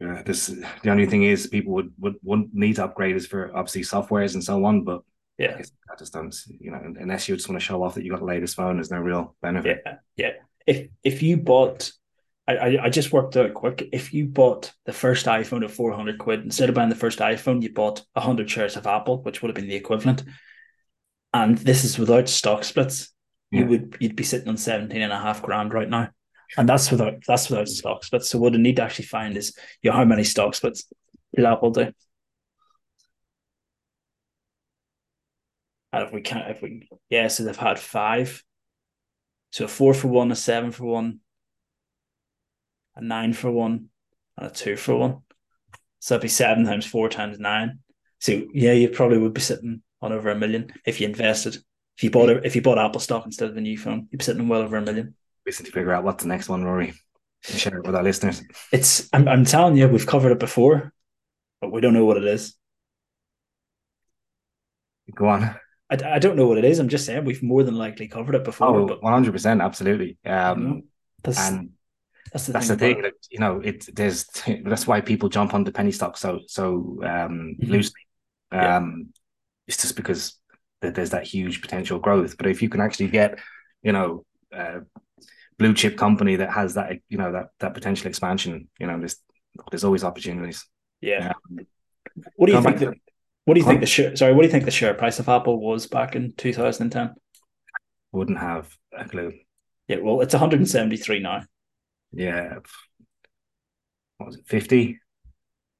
Yeah, 0.00 0.22
this 0.24 0.46
the 0.46 0.90
only 0.90 1.06
thing 1.06 1.22
is 1.22 1.46
people 1.46 1.72
would 1.74 1.92
would, 1.98 2.16
would 2.22 2.54
need 2.54 2.76
to 2.76 2.84
upgrade 2.84 3.16
is 3.16 3.26
for 3.26 3.50
obviously 3.56 3.82
softwares 3.82 4.34
and 4.34 4.44
so 4.44 4.62
on, 4.64 4.84
but 4.84 5.02
yeah, 5.38 5.56
I 5.90 5.96
just 5.98 6.12
don't 6.12 6.34
you 6.60 6.70
know 6.70 6.80
unless 7.00 7.28
you 7.28 7.36
just 7.36 7.48
want 7.48 7.60
to 7.60 7.64
show 7.64 7.82
off 7.82 7.94
that 7.94 8.04
you 8.04 8.10
got 8.10 8.20
the 8.20 8.26
latest 8.26 8.56
phone, 8.56 8.76
there's 8.76 8.90
no 8.90 8.98
real 8.98 9.34
benefit. 9.40 9.82
Yeah, 9.86 9.96
yeah. 10.16 10.32
If 10.66 10.88
if 11.02 11.22
you 11.22 11.38
bought 11.38 11.90
I, 12.48 12.78
I 12.80 12.90
just 12.90 13.12
worked 13.12 13.36
out 13.36 13.54
quick. 13.54 13.88
If 13.92 14.14
you 14.14 14.26
bought 14.26 14.72
the 14.84 14.92
first 14.92 15.26
iPhone 15.26 15.64
at 15.64 15.70
400 15.70 16.18
quid, 16.18 16.44
instead 16.44 16.68
of 16.68 16.76
buying 16.76 16.90
the 16.90 16.94
first 16.94 17.18
iPhone, 17.18 17.60
you 17.60 17.72
bought 17.72 18.04
100 18.12 18.48
shares 18.48 18.76
of 18.76 18.86
Apple, 18.86 19.20
which 19.22 19.42
would 19.42 19.48
have 19.48 19.56
been 19.56 19.66
the 19.66 19.74
equivalent 19.74 20.22
and 21.36 21.58
this 21.58 21.84
is 21.84 21.98
without 21.98 22.28
stock 22.30 22.64
splits, 22.64 23.12
yeah. 23.50 23.60
you 23.60 23.66
would 23.66 23.96
you'd 24.00 24.16
be 24.16 24.24
sitting 24.24 24.48
on 24.48 24.56
17 24.56 25.00
and 25.00 25.12
a 25.12 25.18
half 25.18 25.42
grand 25.42 25.74
right 25.74 25.88
now. 25.88 26.08
And 26.56 26.68
that's 26.68 26.90
without 26.90 27.14
that's 27.26 27.50
without 27.50 27.68
stock 27.68 28.04
splits. 28.04 28.30
So 28.30 28.38
what 28.38 28.54
I 28.54 28.58
need 28.58 28.76
to 28.76 28.82
actually 28.82 29.06
find 29.06 29.36
is 29.36 29.54
you 29.82 29.90
know, 29.90 29.96
how 29.96 30.04
many 30.04 30.24
stock 30.24 30.54
splits 30.54 30.90
that 31.34 31.62
will 31.62 31.72
do? 31.72 31.92
And 35.92 36.06
if 36.06 36.12
we 36.12 36.22
can't 36.22 36.50
if 36.50 36.62
we 36.62 36.88
yeah, 37.10 37.28
so 37.28 37.44
they've 37.44 37.56
had 37.56 37.78
five. 37.78 38.42
So 39.50 39.66
a 39.66 39.68
four 39.68 39.94
for 39.94 40.08
one, 40.08 40.32
a 40.32 40.36
seven 40.36 40.70
for 40.70 40.84
one, 40.84 41.20
a 42.94 43.02
nine 43.02 43.32
for 43.32 43.50
one, 43.50 43.88
and 44.38 44.46
a 44.46 44.50
two 44.50 44.76
for 44.76 44.96
one. 44.96 45.22
So 45.98 46.14
that'd 46.14 46.22
be 46.22 46.28
seven 46.28 46.64
times 46.64 46.86
four 46.86 47.08
times 47.08 47.38
nine. 47.38 47.80
So 48.20 48.42
yeah, 48.54 48.72
you 48.72 48.88
probably 48.88 49.18
would 49.18 49.34
be 49.34 49.40
sitting 49.40 49.82
on 50.02 50.12
over 50.12 50.30
a 50.30 50.34
million 50.34 50.72
if 50.84 51.00
you 51.00 51.08
invested. 51.08 51.56
If 51.96 52.04
you 52.04 52.10
bought 52.10 52.28
if 52.44 52.54
you 52.54 52.60
bought 52.60 52.78
Apple 52.78 53.00
stock 53.00 53.24
instead 53.24 53.48
of 53.48 53.56
a 53.56 53.60
new 53.60 53.78
phone, 53.78 54.08
you'd 54.10 54.18
be 54.18 54.24
sitting 54.24 54.42
on 54.42 54.48
well 54.48 54.60
over 54.60 54.76
a 54.76 54.82
million. 54.82 55.14
We 55.46 55.50
need 55.50 55.64
to 55.64 55.72
figure 55.72 55.92
out 55.92 56.04
what's 56.04 56.22
the 56.22 56.28
next 56.28 56.48
one, 56.48 56.62
Rory. 56.62 56.92
Share 57.42 57.78
it 57.78 57.86
with 57.86 57.94
our 57.94 58.02
listeners. 58.02 58.42
It's 58.70 59.08
I'm 59.14 59.26
I'm 59.26 59.44
telling 59.46 59.76
you, 59.76 59.88
we've 59.88 60.06
covered 60.06 60.32
it 60.32 60.38
before, 60.38 60.92
but 61.60 61.72
we 61.72 61.80
don't 61.80 61.94
know 61.94 62.04
what 62.04 62.18
it 62.18 62.24
is. 62.24 62.54
Go 65.14 65.28
on. 65.28 65.44
I, 65.88 65.98
I 66.04 66.18
don't 66.18 66.36
know 66.36 66.48
what 66.48 66.58
it 66.58 66.64
is. 66.64 66.80
I'm 66.80 66.88
just 66.88 67.06
saying 67.06 67.24
we've 67.24 67.42
more 67.42 67.62
than 67.62 67.76
likely 67.76 68.08
covered 68.08 68.34
it 68.34 68.44
before. 68.44 68.68
Oh, 68.68 68.98
one 69.00 69.12
hundred 69.12 69.32
percent, 69.32 69.62
absolutely. 69.62 70.18
Um, 70.26 70.60
you 70.60 70.68
know, 70.68 70.82
that's, 71.22 71.48
and 71.48 71.70
that's 72.32 72.46
the 72.46 72.52
that's 72.52 72.66
thing. 72.66 72.76
The 72.76 72.94
thing 72.94 73.02
that, 73.02 73.14
you 73.30 73.38
know, 73.38 73.60
it 73.60 73.88
there's 73.94 74.26
that's 74.64 74.86
why 74.86 75.00
people 75.00 75.28
jump 75.28 75.54
on 75.54 75.64
the 75.64 75.72
penny 75.72 75.92
stock 75.92 76.18
so 76.18 76.40
so 76.46 76.98
um, 77.02 77.56
mm-hmm. 77.58 77.70
loosely. 77.70 78.02
Um, 78.52 78.60
yeah 78.60 79.12
it's 79.66 79.80
just 79.80 79.96
because 79.96 80.38
there's 80.80 81.10
that 81.10 81.24
huge 81.24 81.60
potential 81.60 81.98
growth. 81.98 82.36
But 82.36 82.46
if 82.46 82.62
you 82.62 82.68
can 82.68 82.80
actually 82.80 83.08
get, 83.08 83.38
you 83.82 83.92
know, 83.92 84.24
a 84.52 84.80
blue 85.58 85.74
chip 85.74 85.96
company 85.96 86.36
that 86.36 86.50
has 86.50 86.74
that, 86.74 86.98
you 87.08 87.18
know, 87.18 87.32
that 87.32 87.48
that 87.60 87.74
potential 87.74 88.08
expansion, 88.08 88.68
you 88.78 88.86
know, 88.86 88.98
there's 88.98 89.16
there's 89.70 89.84
always 89.84 90.04
opportunities. 90.04 90.66
Yeah. 91.00 91.32
Um, 91.50 91.66
what 92.36 92.46
do 92.46 92.52
you 92.52 92.62
think? 92.62 92.78
The, 92.78 92.94
what 93.44 93.54
do 93.54 93.60
you 93.60 93.66
think 93.66 93.80
the 93.80 93.86
share? 93.86 94.16
Sorry, 94.16 94.32
what 94.34 94.42
do 94.42 94.46
you 94.46 94.52
think 94.52 94.64
the 94.64 94.70
share 94.70 94.94
price 94.94 95.18
of 95.18 95.28
Apple 95.28 95.60
was 95.60 95.86
back 95.86 96.16
in 96.16 96.32
2010? 96.36 97.14
Wouldn't 98.12 98.38
have 98.38 98.74
a 98.96 99.08
clue. 99.08 99.32
Yeah, 99.88 99.98
well, 100.02 100.20
it's 100.20 100.34
173 100.34 101.20
now. 101.20 101.42
Yeah. 102.12 102.54
What 104.16 104.26
was 104.26 104.36
it? 104.36 104.46
50? 104.46 104.98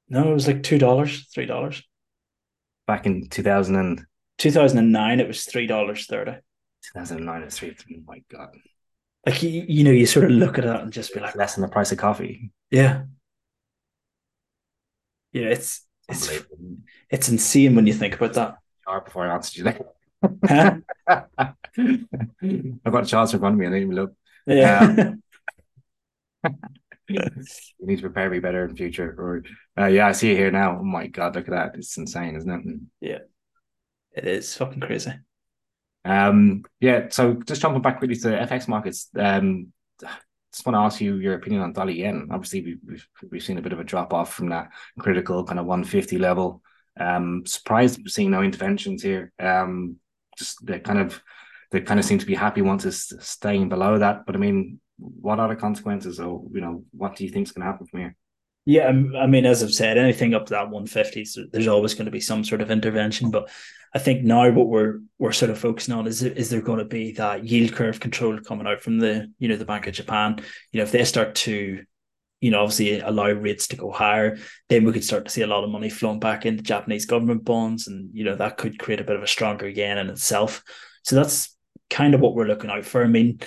No, 0.08 0.30
it 0.30 0.34
was 0.34 0.46
like 0.46 0.62
two 0.62 0.78
dollars, 0.78 1.28
three 1.34 1.46
dollars 1.46 1.82
back 2.86 3.06
in 3.06 3.28
2000 3.28 3.76
and 3.76 4.04
2009 4.38 5.20
it 5.20 5.26
was 5.26 5.44
three 5.44 5.66
dollars 5.66 6.06
30 6.06 6.32
2009 6.92 7.42
it's 7.42 7.58
three 7.58 7.74
oh 7.92 8.02
my 8.06 8.22
god. 8.30 8.56
Like 9.24 9.42
you, 9.42 9.64
you 9.68 9.84
know 9.84 9.90
you 9.90 10.06
sort 10.06 10.26
of 10.26 10.30
look 10.32 10.58
at 10.58 10.64
that 10.64 10.82
and 10.82 10.92
just 10.92 11.12
be 11.12 11.20
like 11.20 11.34
less 11.34 11.54
than 11.54 11.62
the 11.62 11.68
price 11.68 11.90
of 11.92 11.98
coffee. 11.98 12.52
Yeah. 12.70 13.04
Yeah 15.32 15.48
it's 15.48 15.84
it's 16.08 16.30
it's 17.10 17.28
insane 17.28 17.74
when 17.74 17.86
you 17.86 17.94
think 17.94 18.14
about 18.14 18.34
that. 18.34 18.58
Before 19.04 19.26
I 19.26 19.34
answered 19.34 19.56
you 19.56 19.64
there. 19.64 19.80
I've 21.76 22.92
got 22.92 23.02
a 23.02 23.06
chance 23.06 23.34
in 23.34 23.40
front 23.40 23.54
of 23.54 23.58
me 23.58 23.66
I 23.66 23.70
didn't 23.70 23.82
even 23.82 23.96
look. 23.96 24.14
Yeah. 24.46 25.10
Um, 26.44 26.54
you 27.78 27.86
need 27.86 27.96
to 27.96 28.02
prepare 28.02 28.30
me 28.30 28.40
better 28.40 28.64
in 28.64 28.76
future. 28.76 29.14
Or 29.18 29.42
uh, 29.78 29.86
yeah, 29.86 30.08
I 30.08 30.12
see 30.12 30.32
it 30.32 30.38
here 30.38 30.50
now. 30.50 30.78
Oh 30.80 30.84
my 30.84 31.06
god, 31.06 31.36
look 31.36 31.48
at 31.48 31.54
that! 31.54 31.74
It's 31.76 31.96
insane, 31.96 32.36
isn't 32.36 32.50
it? 32.50 33.08
Yeah, 33.08 33.18
it 34.12 34.26
is 34.26 34.56
fucking 34.56 34.80
crazy. 34.80 35.12
Um, 36.04 36.64
yeah. 36.80 37.08
So 37.10 37.34
just 37.34 37.60
jumping 37.60 37.82
back 37.82 37.98
quickly 37.98 38.16
to 38.16 38.28
FX 38.28 38.68
markets. 38.68 39.08
Um, 39.16 39.72
just 40.52 40.64
want 40.64 40.74
to 40.74 40.80
ask 40.80 41.00
you 41.00 41.16
your 41.16 41.34
opinion 41.34 41.62
on 41.62 41.72
dollar 41.72 41.90
yen. 41.90 42.28
Obviously, 42.30 42.62
we've, 42.64 42.78
we've 42.86 43.08
we've 43.30 43.42
seen 43.42 43.58
a 43.58 43.62
bit 43.62 43.72
of 43.72 43.80
a 43.80 43.84
drop 43.84 44.14
off 44.14 44.32
from 44.32 44.48
that 44.48 44.70
critical 44.98 45.44
kind 45.44 45.58
of 45.58 45.66
150 45.66 46.18
level. 46.18 46.62
Um, 46.98 47.44
surprised 47.44 48.00
seeing 48.08 48.30
no 48.30 48.42
interventions 48.42 49.02
here. 49.02 49.32
Um, 49.38 49.96
just 50.38 50.64
they 50.64 50.78
kind 50.80 50.98
of 50.98 51.20
they 51.70 51.80
kind 51.80 52.00
of 52.00 52.06
seem 52.06 52.18
to 52.18 52.26
be 52.26 52.34
happy 52.34 52.62
once 52.62 52.84
it's 52.84 53.12
staying 53.26 53.68
below 53.68 53.98
that. 53.98 54.24
But 54.24 54.36
I 54.36 54.38
mean, 54.38 54.80
what 54.98 55.40
are 55.40 55.48
the 55.48 55.56
consequences? 55.56 56.20
Or 56.20 56.42
you 56.52 56.60
know 56.60 56.84
what 56.92 57.16
do 57.16 57.24
you 57.24 57.30
think 57.30 57.46
is 57.46 57.52
going 57.52 57.66
to 57.66 57.72
happen 57.72 57.86
from 57.86 58.00
here? 58.00 58.16
Yeah 58.66 58.88
i 58.88 59.26
mean 59.26 59.46
as 59.46 59.62
i've 59.62 59.72
said 59.72 59.96
anything 59.96 60.34
up 60.34 60.46
to 60.46 60.54
that 60.54 60.70
150 60.70 61.24
there's 61.52 61.68
always 61.68 61.94
going 61.94 62.06
to 62.06 62.10
be 62.10 62.20
some 62.20 62.42
sort 62.42 62.60
of 62.60 62.70
intervention 62.72 63.30
but 63.30 63.48
i 63.94 63.98
think 64.00 64.24
now 64.24 64.50
what 64.50 64.66
we're 64.66 64.98
we're 65.20 65.30
sort 65.30 65.52
of 65.52 65.58
focusing 65.58 65.94
on 65.94 66.08
is 66.08 66.24
is 66.24 66.50
there 66.50 66.60
going 66.60 66.80
to 66.80 66.84
be 66.84 67.12
that 67.12 67.44
yield 67.44 67.72
curve 67.72 68.00
control 68.00 68.40
coming 68.40 68.66
out 68.66 68.82
from 68.82 68.98
the 68.98 69.32
you 69.38 69.46
know 69.48 69.56
the 69.56 69.64
bank 69.64 69.86
of 69.86 69.94
japan? 69.94 70.40
You 70.72 70.78
know 70.78 70.84
if 70.84 70.90
they 70.90 71.04
start 71.04 71.36
to 71.36 71.84
you 72.40 72.50
know 72.50 72.60
obviously 72.60 72.98
allow 72.98 73.30
rates 73.30 73.68
to 73.68 73.76
go 73.76 73.92
higher 73.92 74.36
then 74.68 74.84
we 74.84 74.92
could 74.92 75.04
start 75.04 75.24
to 75.26 75.30
see 75.30 75.42
a 75.42 75.46
lot 75.46 75.62
of 75.62 75.70
money 75.70 75.88
flowing 75.88 76.18
back 76.18 76.44
into 76.44 76.62
japanese 76.62 77.06
government 77.06 77.44
bonds 77.44 77.86
and 77.86 78.10
you 78.12 78.24
know 78.24 78.34
that 78.34 78.58
could 78.58 78.80
create 78.80 79.00
a 79.00 79.04
bit 79.04 79.16
of 79.16 79.22
a 79.22 79.28
stronger 79.28 79.68
yen 79.68 79.96
in 79.96 80.10
itself. 80.10 80.64
So 81.04 81.14
that's 81.14 81.56
kind 81.88 82.14
of 82.14 82.20
what 82.20 82.34
we're 82.34 82.48
looking 82.48 82.70
out 82.70 82.84
for. 82.84 83.04
I 83.04 83.06
mean 83.06 83.38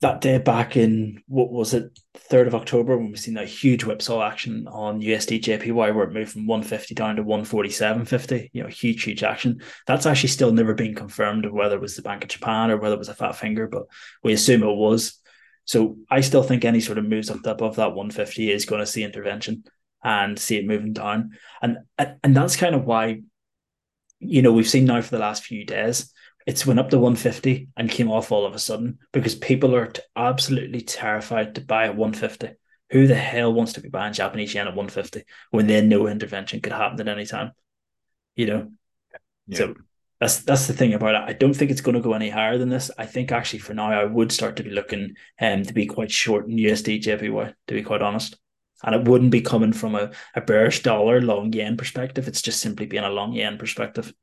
that 0.00 0.20
day 0.20 0.38
back 0.38 0.76
in 0.76 1.22
what 1.26 1.50
was 1.50 1.74
it, 1.74 1.98
third 2.14 2.46
of 2.46 2.54
October, 2.54 2.96
when 2.96 3.10
we 3.10 3.16
seen 3.16 3.34
that 3.34 3.48
huge 3.48 3.82
whipsaw 3.82 4.22
action 4.22 4.68
on 4.68 5.00
USD 5.00 5.42
JPY 5.42 5.74
where 5.74 6.04
it 6.04 6.12
moved 6.12 6.32
from 6.32 6.46
150 6.46 6.94
down 6.94 7.16
to 7.16 7.24
147.50, 7.24 8.50
you 8.52 8.62
know, 8.62 8.68
huge, 8.68 9.02
huge 9.02 9.24
action. 9.24 9.60
That's 9.86 10.06
actually 10.06 10.28
still 10.28 10.52
never 10.52 10.74
been 10.74 10.94
confirmed 10.94 11.44
of 11.44 11.52
whether 11.52 11.74
it 11.74 11.82
was 11.82 11.96
the 11.96 12.02
Bank 12.02 12.22
of 12.22 12.30
Japan 12.30 12.70
or 12.70 12.76
whether 12.76 12.94
it 12.94 13.00
was 13.00 13.08
a 13.08 13.14
fat 13.14 13.32
finger, 13.32 13.66
but 13.66 13.86
we 14.22 14.32
assume 14.32 14.62
it 14.62 14.66
was. 14.66 15.20
So 15.64 15.96
I 16.08 16.20
still 16.20 16.44
think 16.44 16.64
any 16.64 16.80
sort 16.80 16.98
of 16.98 17.04
moves 17.04 17.28
up 17.28 17.44
above 17.44 17.76
that 17.76 17.94
150 17.94 18.52
is 18.52 18.66
going 18.66 18.80
to 18.80 18.86
see 18.86 19.02
intervention 19.02 19.64
and 20.04 20.38
see 20.38 20.56
it 20.56 20.66
moving 20.66 20.92
down. 20.92 21.32
And 21.60 21.78
and 21.98 22.36
that's 22.36 22.56
kind 22.56 22.76
of 22.76 22.84
why, 22.84 23.22
you 24.20 24.42
know, 24.42 24.52
we've 24.52 24.68
seen 24.68 24.84
now 24.84 25.02
for 25.02 25.10
the 25.10 25.18
last 25.18 25.44
few 25.44 25.66
days 25.66 26.12
it's 26.48 26.64
went 26.64 26.80
up 26.80 26.88
to 26.88 26.98
150 26.98 27.68
and 27.76 27.90
came 27.90 28.10
off 28.10 28.32
all 28.32 28.46
of 28.46 28.54
a 28.54 28.58
sudden 28.58 28.98
because 29.12 29.34
people 29.34 29.76
are 29.76 29.92
absolutely 30.16 30.80
terrified 30.80 31.54
to 31.54 31.60
buy 31.60 31.84
at 31.84 31.94
150. 31.94 32.56
Who 32.90 33.06
the 33.06 33.14
hell 33.14 33.52
wants 33.52 33.74
to 33.74 33.82
be 33.82 33.90
buying 33.90 34.14
Japanese 34.14 34.54
yen 34.54 34.66
at 34.66 34.74
150 34.74 35.24
when 35.50 35.66
they 35.66 35.82
know 35.82 36.06
intervention 36.06 36.62
could 36.62 36.72
happen 36.72 36.98
at 37.00 37.08
any 37.14 37.26
time? 37.26 37.52
You 38.34 38.46
know? 38.46 38.72
Yeah. 39.46 39.58
So 39.58 39.74
that's 40.20 40.40
that's 40.40 40.66
the 40.66 40.72
thing 40.72 40.94
about 40.94 41.16
it. 41.16 41.22
I 41.26 41.34
don't 41.34 41.52
think 41.52 41.70
it's 41.70 41.82
going 41.82 41.96
to 41.96 42.00
go 42.00 42.14
any 42.14 42.30
higher 42.30 42.56
than 42.56 42.70
this. 42.70 42.90
I 42.96 43.04
think 43.04 43.30
actually 43.30 43.58
for 43.58 43.74
now 43.74 43.92
I 43.92 44.06
would 44.06 44.32
start 44.32 44.56
to 44.56 44.62
be 44.62 44.70
looking 44.70 45.16
um 45.38 45.64
to 45.64 45.74
be 45.74 45.84
quite 45.84 46.10
short 46.10 46.48
in 46.48 46.56
USD 46.56 47.02
JPY, 47.02 47.52
to 47.66 47.74
be 47.74 47.82
quite 47.82 48.00
honest. 48.00 48.38
And 48.82 48.94
it 48.94 49.06
wouldn't 49.06 49.32
be 49.32 49.42
coming 49.42 49.74
from 49.74 49.94
a, 49.94 50.12
a 50.34 50.40
bearish 50.40 50.82
dollar 50.82 51.20
long 51.20 51.52
yen 51.52 51.76
perspective. 51.76 52.26
It's 52.26 52.40
just 52.40 52.60
simply 52.60 52.86
being 52.86 53.04
a 53.04 53.10
long 53.10 53.34
yen 53.34 53.58
perspective. 53.58 54.14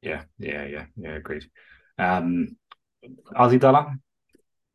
Yeah, 0.00 0.22
yeah, 0.38 0.64
yeah, 0.64 0.86
yeah, 0.96 1.16
agreed. 1.16 1.50
Um 1.98 2.56
Aussie 3.34 3.60
dollar. 3.60 3.94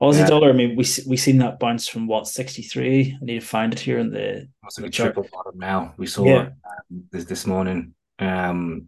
Aussie 0.02 0.20
yeah. 0.20 0.28
dollar, 0.28 0.50
I 0.50 0.54
mean, 0.54 0.76
we 0.76 0.86
we 1.08 1.18
seen 1.18 1.38
that 1.40 1.60
bounce 1.60 1.88
from 1.88 2.08
what 2.08 2.28
sixty 2.28 2.64
three. 2.64 3.18
I 3.22 3.26
need 3.26 3.40
to 3.40 3.46
find 3.46 3.72
it 3.72 3.80
here 3.80 4.00
in 4.00 4.12
the. 4.12 4.48
It's 4.66 4.80
like 4.80 4.88
a 4.88 4.90
triple 4.90 5.28
bottom 5.32 5.60
now. 5.60 5.94
We 5.98 6.08
saw 6.08 6.26
yeah. 6.26 6.40
um, 6.42 7.04
this 7.12 7.26
this 7.26 7.46
morning. 7.46 7.94
Um, 8.18 8.88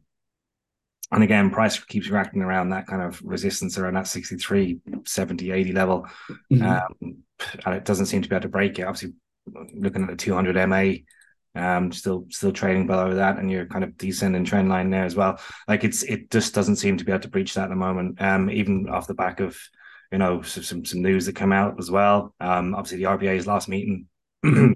and 1.11 1.23
again, 1.23 1.51
price 1.51 1.77
keeps 1.79 2.09
reacting 2.09 2.41
around 2.41 2.69
that 2.69 2.87
kind 2.87 3.03
of 3.03 3.21
resistance 3.23 3.77
around 3.77 3.93
that 3.93 4.07
63, 4.07 4.79
70, 5.05 5.51
80 5.51 5.71
level. 5.71 6.07
Mm-hmm. 6.51 6.63
Um, 6.63 7.17
and 7.65 7.75
it 7.75 7.85
doesn't 7.85 8.07
seem 8.07 8.23
to 8.23 8.29
be 8.29 8.35
able 8.35 8.41
to 8.43 8.49
break 8.49 8.79
it. 8.79 8.83
Obviously, 8.83 9.13
looking 9.75 10.01
at 10.01 10.09
the 10.09 10.15
200 10.15 10.67
MA, 10.67 10.93
um, 11.55 11.91
still 11.91 12.25
still 12.29 12.51
trading 12.51 12.87
below 12.87 13.15
that, 13.15 13.37
and 13.37 13.51
you're 13.51 13.65
kind 13.65 13.83
of 13.83 13.97
decent 13.97 14.33
descending 14.33 14.45
trend 14.45 14.69
line 14.69 14.89
there 14.89 15.05
as 15.05 15.15
well. 15.15 15.39
Like 15.67 15.83
it's 15.83 16.03
it 16.03 16.31
just 16.31 16.53
doesn't 16.53 16.77
seem 16.77 16.97
to 16.97 17.05
be 17.05 17.11
able 17.11 17.21
to 17.21 17.29
breach 17.29 17.53
that 17.53 17.65
at 17.65 17.69
the 17.69 17.75
moment. 17.75 18.21
Um, 18.21 18.49
even 18.49 18.89
off 18.89 19.07
the 19.07 19.13
back 19.13 19.39
of 19.39 19.57
you 20.11 20.17
know 20.17 20.41
some 20.41 20.85
some 20.85 21.01
news 21.01 21.25
that 21.25 21.35
come 21.35 21.53
out 21.53 21.75
as 21.79 21.91
well. 21.91 22.33
Um, 22.39 22.75
obviously 22.75 22.99
the 22.99 23.09
RBA's 23.09 23.47
last 23.47 23.67
meeting 23.69 24.07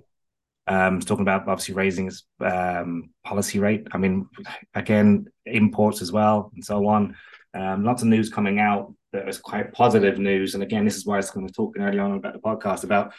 Um, 0.69 0.99
talking 0.99 1.21
about 1.21 1.47
obviously 1.47 1.75
raising 1.75 2.07
its 2.07 2.25
um, 2.41 3.11
policy 3.23 3.59
rate. 3.59 3.87
I 3.93 3.97
mean, 3.97 4.27
again, 4.75 5.27
imports 5.45 6.01
as 6.01 6.11
well, 6.11 6.51
and 6.53 6.63
so 6.63 6.85
on. 6.87 7.15
Um, 7.53 7.85
lots 7.85 8.01
of 8.01 8.09
news 8.09 8.29
coming 8.29 8.59
out 8.59 8.93
that 9.13 9.25
was 9.25 9.39
quite 9.39 9.71
positive 9.71 10.19
news. 10.19 10.53
And 10.53 10.63
again, 10.63 10.83
this 10.83 10.97
is 10.97 11.05
why 11.05 11.15
I 11.15 11.17
was 11.17 11.31
kind 11.31 11.49
of 11.49 11.55
talking 11.55 11.81
early 11.81 11.99
on 11.99 12.11
about 12.11 12.33
the 12.33 12.39
podcast 12.39 12.83
about 12.83 13.13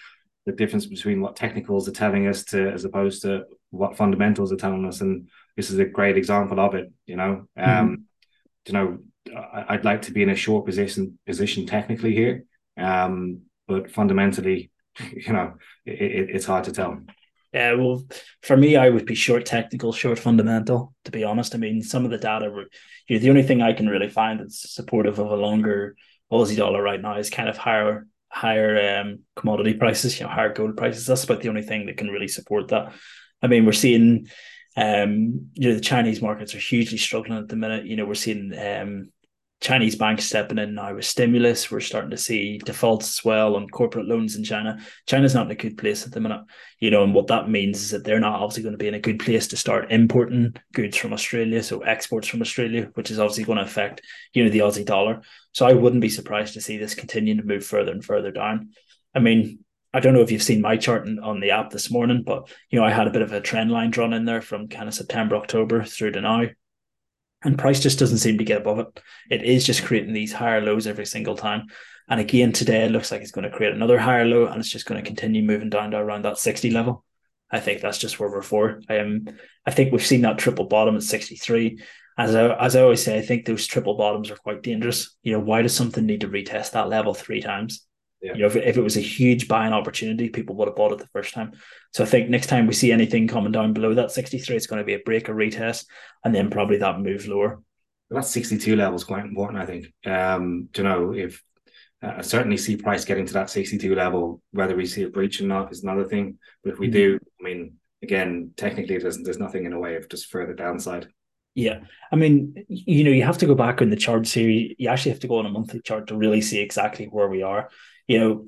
the 0.48 0.56
difference 0.56 0.86
between 0.86 1.20
what 1.20 1.36
technicals 1.36 1.86
are 1.88 1.92
telling 1.92 2.26
us 2.26 2.42
to 2.42 2.70
as 2.70 2.84
opposed 2.84 3.22
to 3.22 3.44
what 3.70 3.98
fundamentals 3.98 4.50
are 4.50 4.56
telling 4.56 4.86
us. 4.86 5.02
And 5.02 5.28
this 5.56 5.70
is 5.70 5.78
a 5.78 5.84
great 5.84 6.16
example 6.16 6.58
of 6.58 6.74
it. 6.74 6.90
You 7.06 7.16
know, 7.16 7.46
mm-hmm. 7.56 7.70
um, 7.70 8.04
you 8.66 8.72
know, 8.72 8.98
I'd 9.68 9.84
like 9.84 10.02
to 10.02 10.12
be 10.12 10.22
in 10.22 10.30
a 10.30 10.34
short 10.34 10.64
position 10.64 11.18
position 11.26 11.66
technically 11.66 12.14
here, 12.14 12.44
um, 12.78 13.42
but 13.66 13.90
fundamentally, 13.90 14.70
you 15.12 15.34
know, 15.34 15.54
it, 15.84 16.00
it, 16.00 16.30
it's 16.30 16.46
hard 16.46 16.64
to 16.64 16.72
tell. 16.72 16.98
Yeah, 17.52 17.74
well, 17.74 18.06
for 18.42 18.56
me, 18.56 18.76
I 18.76 18.88
would 18.90 19.06
be 19.06 19.14
short 19.14 19.44
technical, 19.44 19.92
short 19.92 20.18
fundamental. 20.18 20.94
To 21.04 21.10
be 21.10 21.24
honest, 21.24 21.54
I 21.54 21.58
mean, 21.58 21.82
some 21.82 22.04
of 22.04 22.10
the 22.10 22.18
data, 22.18 22.50
were, 22.50 22.66
you 23.06 23.16
know, 23.16 23.22
the 23.22 23.30
only 23.30 23.42
thing 23.42 23.62
I 23.62 23.72
can 23.72 23.88
really 23.88 24.08
find 24.08 24.40
that's 24.40 24.74
supportive 24.74 25.18
of 25.18 25.30
a 25.30 25.36
longer 25.36 25.96
Aussie 26.30 26.56
dollar 26.56 26.82
right 26.82 27.00
now 27.00 27.16
is 27.16 27.30
kind 27.30 27.48
of 27.48 27.56
higher, 27.56 28.06
higher 28.28 29.00
um, 29.00 29.20
commodity 29.36 29.74
prices, 29.74 30.18
you 30.18 30.26
know, 30.26 30.32
higher 30.32 30.52
gold 30.52 30.76
prices. 30.76 31.06
That's 31.06 31.24
about 31.24 31.40
the 31.40 31.48
only 31.48 31.62
thing 31.62 31.86
that 31.86 31.96
can 31.96 32.08
really 32.08 32.28
support 32.28 32.68
that. 32.68 32.92
I 33.42 33.46
mean, 33.46 33.64
we're 33.64 33.72
seeing, 33.72 34.28
um, 34.76 35.50
you 35.54 35.68
know, 35.68 35.74
the 35.74 35.80
Chinese 35.80 36.20
markets 36.22 36.54
are 36.54 36.58
hugely 36.58 36.98
struggling 36.98 37.38
at 37.38 37.48
the 37.48 37.56
minute. 37.56 37.86
You 37.86 37.96
know, 37.96 38.04
we're 38.04 38.14
seeing 38.14 38.52
um, 38.58 39.10
Chinese 39.60 39.96
banks 39.96 40.24
stepping 40.24 40.58
in 40.58 40.74
now 40.74 40.94
with 40.94 41.04
stimulus. 41.04 41.70
We're 41.70 41.80
starting 41.80 42.10
to 42.10 42.16
see 42.16 42.58
defaults 42.58 43.18
as 43.18 43.24
well 43.24 43.56
on 43.56 43.68
corporate 43.68 44.06
loans 44.06 44.36
in 44.36 44.44
China. 44.44 44.78
China's 45.06 45.34
not 45.34 45.46
in 45.46 45.52
a 45.52 45.56
good 45.56 45.76
place 45.76 46.06
at 46.06 46.12
the 46.12 46.20
minute, 46.20 46.42
you 46.78 46.90
know, 46.90 47.02
and 47.02 47.12
what 47.12 47.26
that 47.26 47.48
means 47.48 47.82
is 47.82 47.90
that 47.90 48.04
they're 48.04 48.20
not 48.20 48.40
obviously 48.40 48.62
going 48.62 48.74
to 48.74 48.78
be 48.78 48.86
in 48.86 48.94
a 48.94 49.00
good 49.00 49.18
place 49.18 49.48
to 49.48 49.56
start 49.56 49.90
importing 49.90 50.54
goods 50.72 50.96
from 50.96 51.12
Australia, 51.12 51.62
so 51.62 51.80
exports 51.80 52.28
from 52.28 52.40
Australia, 52.40 52.90
which 52.94 53.10
is 53.10 53.18
obviously 53.18 53.44
going 53.44 53.58
to 53.58 53.64
affect, 53.64 54.02
you 54.32 54.44
know, 54.44 54.50
the 54.50 54.60
Aussie 54.60 54.86
dollar. 54.86 55.22
So 55.52 55.66
I 55.66 55.72
wouldn't 55.72 56.02
be 56.02 56.08
surprised 56.08 56.54
to 56.54 56.60
see 56.60 56.76
this 56.76 56.94
continue 56.94 57.36
to 57.36 57.42
move 57.42 57.66
further 57.66 57.90
and 57.90 58.04
further 58.04 58.30
down. 58.30 58.70
I 59.12 59.18
mean, 59.18 59.64
I 59.92 59.98
don't 60.00 60.14
know 60.14 60.22
if 60.22 60.30
you've 60.30 60.42
seen 60.42 60.60
my 60.60 60.76
chart 60.76 61.08
on 61.22 61.40
the 61.40 61.50
app 61.50 61.70
this 61.70 61.90
morning, 61.90 62.22
but 62.24 62.48
you 62.70 62.78
know, 62.78 62.86
I 62.86 62.90
had 62.90 63.08
a 63.08 63.12
bit 63.12 63.22
of 63.22 63.32
a 63.32 63.40
trend 63.40 63.72
line 63.72 63.90
drawn 63.90 64.12
in 64.12 64.24
there 64.24 64.42
from 64.42 64.68
kind 64.68 64.86
of 64.86 64.94
September, 64.94 65.34
October 65.34 65.82
through 65.82 66.12
to 66.12 66.20
now 66.20 66.44
and 67.42 67.58
price 67.58 67.80
just 67.80 67.98
doesn't 67.98 68.18
seem 68.18 68.38
to 68.38 68.44
get 68.44 68.60
above 68.60 68.78
it. 68.80 69.00
It 69.30 69.42
is 69.42 69.64
just 69.64 69.84
creating 69.84 70.12
these 70.12 70.32
higher 70.32 70.60
lows 70.60 70.86
every 70.86 71.06
single 71.06 71.36
time. 71.36 71.68
And 72.08 72.20
again, 72.20 72.52
today 72.52 72.84
it 72.84 72.90
looks 72.90 73.12
like 73.12 73.20
it's 73.20 73.30
going 73.30 73.48
to 73.48 73.56
create 73.56 73.74
another 73.74 73.98
higher 73.98 74.24
low 74.24 74.46
and 74.46 74.58
it's 74.58 74.70
just 74.70 74.86
going 74.86 75.02
to 75.02 75.06
continue 75.06 75.42
moving 75.42 75.70
down 75.70 75.90
to 75.92 75.98
around 75.98 76.24
that 76.24 76.38
60 76.38 76.70
level. 76.70 77.04
I 77.50 77.60
think 77.60 77.80
that's 77.80 77.98
just 77.98 78.18
where 78.18 78.30
we're 78.30 78.42
for. 78.42 78.80
Um, 78.88 79.26
I 79.66 79.70
think 79.70 79.92
we've 79.92 80.04
seen 80.04 80.22
that 80.22 80.38
triple 80.38 80.66
bottom 80.66 80.96
at 80.96 81.02
63. 81.02 81.82
As 82.16 82.34
I, 82.34 82.54
as 82.56 82.76
I 82.76 82.82
always 82.82 83.02
say, 83.02 83.18
I 83.18 83.22
think 83.22 83.44
those 83.44 83.66
triple 83.66 83.96
bottoms 83.96 84.30
are 84.30 84.36
quite 84.36 84.62
dangerous. 84.62 85.16
You 85.22 85.32
know, 85.32 85.40
why 85.40 85.62
does 85.62 85.74
something 85.74 86.04
need 86.04 86.22
to 86.22 86.28
retest 86.28 86.72
that 86.72 86.88
level 86.88 87.14
three 87.14 87.40
times? 87.40 87.86
Yeah. 88.20 88.34
You 88.34 88.40
know, 88.40 88.46
if, 88.46 88.56
if 88.56 88.76
it 88.76 88.82
was 88.82 88.96
a 88.96 89.00
huge 89.00 89.46
buying 89.46 89.72
opportunity, 89.72 90.28
people 90.28 90.56
would 90.56 90.68
have 90.68 90.76
bought 90.76 90.92
it 90.92 90.98
the 90.98 91.06
first 91.08 91.34
time. 91.34 91.52
So 91.92 92.02
I 92.02 92.06
think 92.06 92.28
next 92.28 92.48
time 92.48 92.66
we 92.66 92.74
see 92.74 92.90
anything 92.90 93.28
coming 93.28 93.52
down 93.52 93.72
below 93.72 93.94
that 93.94 94.10
63, 94.10 94.56
it's 94.56 94.66
going 94.66 94.80
to 94.80 94.84
be 94.84 94.94
a 94.94 94.98
break 94.98 95.28
or 95.28 95.34
retest, 95.34 95.86
and 96.24 96.34
then 96.34 96.50
probably 96.50 96.78
that 96.78 97.00
move 97.00 97.26
lower. 97.28 97.62
That 98.10 98.24
62 98.24 98.74
level 98.74 98.96
is 98.96 99.04
quite 99.04 99.24
important, 99.24 99.60
I 99.60 99.66
think. 99.66 99.92
Um, 100.04 100.68
you 100.76 100.82
know, 100.82 101.12
if 101.12 101.42
uh, 102.02 102.14
I 102.18 102.22
certainly 102.22 102.56
see 102.56 102.76
price 102.76 103.04
getting 103.04 103.26
to 103.26 103.32
that 103.34 103.50
62 103.50 103.94
level, 103.94 104.42
whether 104.50 104.74
we 104.74 104.86
see 104.86 105.02
a 105.02 105.08
breach 105.08 105.40
or 105.40 105.44
not 105.44 105.70
is 105.70 105.82
another 105.82 106.04
thing. 106.04 106.38
But 106.64 106.72
if 106.72 106.78
we 106.78 106.86
mm-hmm. 106.86 106.94
do, 106.94 107.18
I 107.40 107.44
mean, 107.44 107.74
again, 108.02 108.52
technically, 108.56 108.98
there's 108.98 109.18
there's 109.18 109.38
nothing 109.38 109.64
in 109.64 109.72
the 109.72 109.78
way 109.78 109.96
of 109.96 110.08
just 110.08 110.30
further 110.30 110.54
downside. 110.54 111.08
Yeah, 111.54 111.80
I 112.12 112.16
mean, 112.16 112.64
you 112.68 113.04
know, 113.04 113.10
you 113.10 113.24
have 113.24 113.38
to 113.38 113.46
go 113.46 113.54
back 113.54 113.80
in 113.80 113.90
the 113.90 113.96
chart 113.96 114.26
series. 114.26 114.76
You 114.78 114.88
actually 114.88 115.12
have 115.12 115.20
to 115.20 115.28
go 115.28 115.38
on 115.38 115.46
a 115.46 115.50
monthly 115.50 115.80
chart 115.80 116.06
to 116.08 116.16
really 116.16 116.40
see 116.40 116.60
exactly 116.60 117.06
where 117.06 117.28
we 117.28 117.42
are 117.42 117.68
you 118.08 118.18
know, 118.18 118.46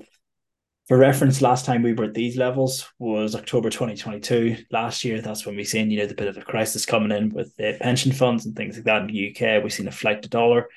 for 0.87 0.97
reference, 0.97 1.41
last 1.41 1.65
time 1.65 1.83
we 1.83 1.93
were 1.93 2.05
at 2.05 2.13
these 2.13 2.35
levels 2.35 2.91
was 2.99 3.35
October 3.35 3.69
2022. 3.69 4.65
Last 4.71 5.05
year, 5.05 5.21
that's 5.21 5.45
when 5.45 5.55
we 5.55 5.63
seen, 5.63 5.89
you 5.89 5.99
know, 5.99 6.05
the 6.05 6.15
bit 6.15 6.27
of 6.27 6.35
a 6.35 6.41
crisis 6.41 6.85
coming 6.85 7.17
in 7.17 7.29
with 7.29 7.55
the 7.55 7.77
pension 7.79 8.11
funds 8.11 8.45
and 8.45 8.55
things 8.55 8.75
like 8.75 8.85
that 8.85 9.03
in 9.03 9.07
the 9.07 9.29
UK. 9.29 9.63
We've 9.63 9.71
seen 9.71 9.87
a 9.87 9.91
flight 9.91 10.23
to 10.23 10.29
dollar. 10.29 10.67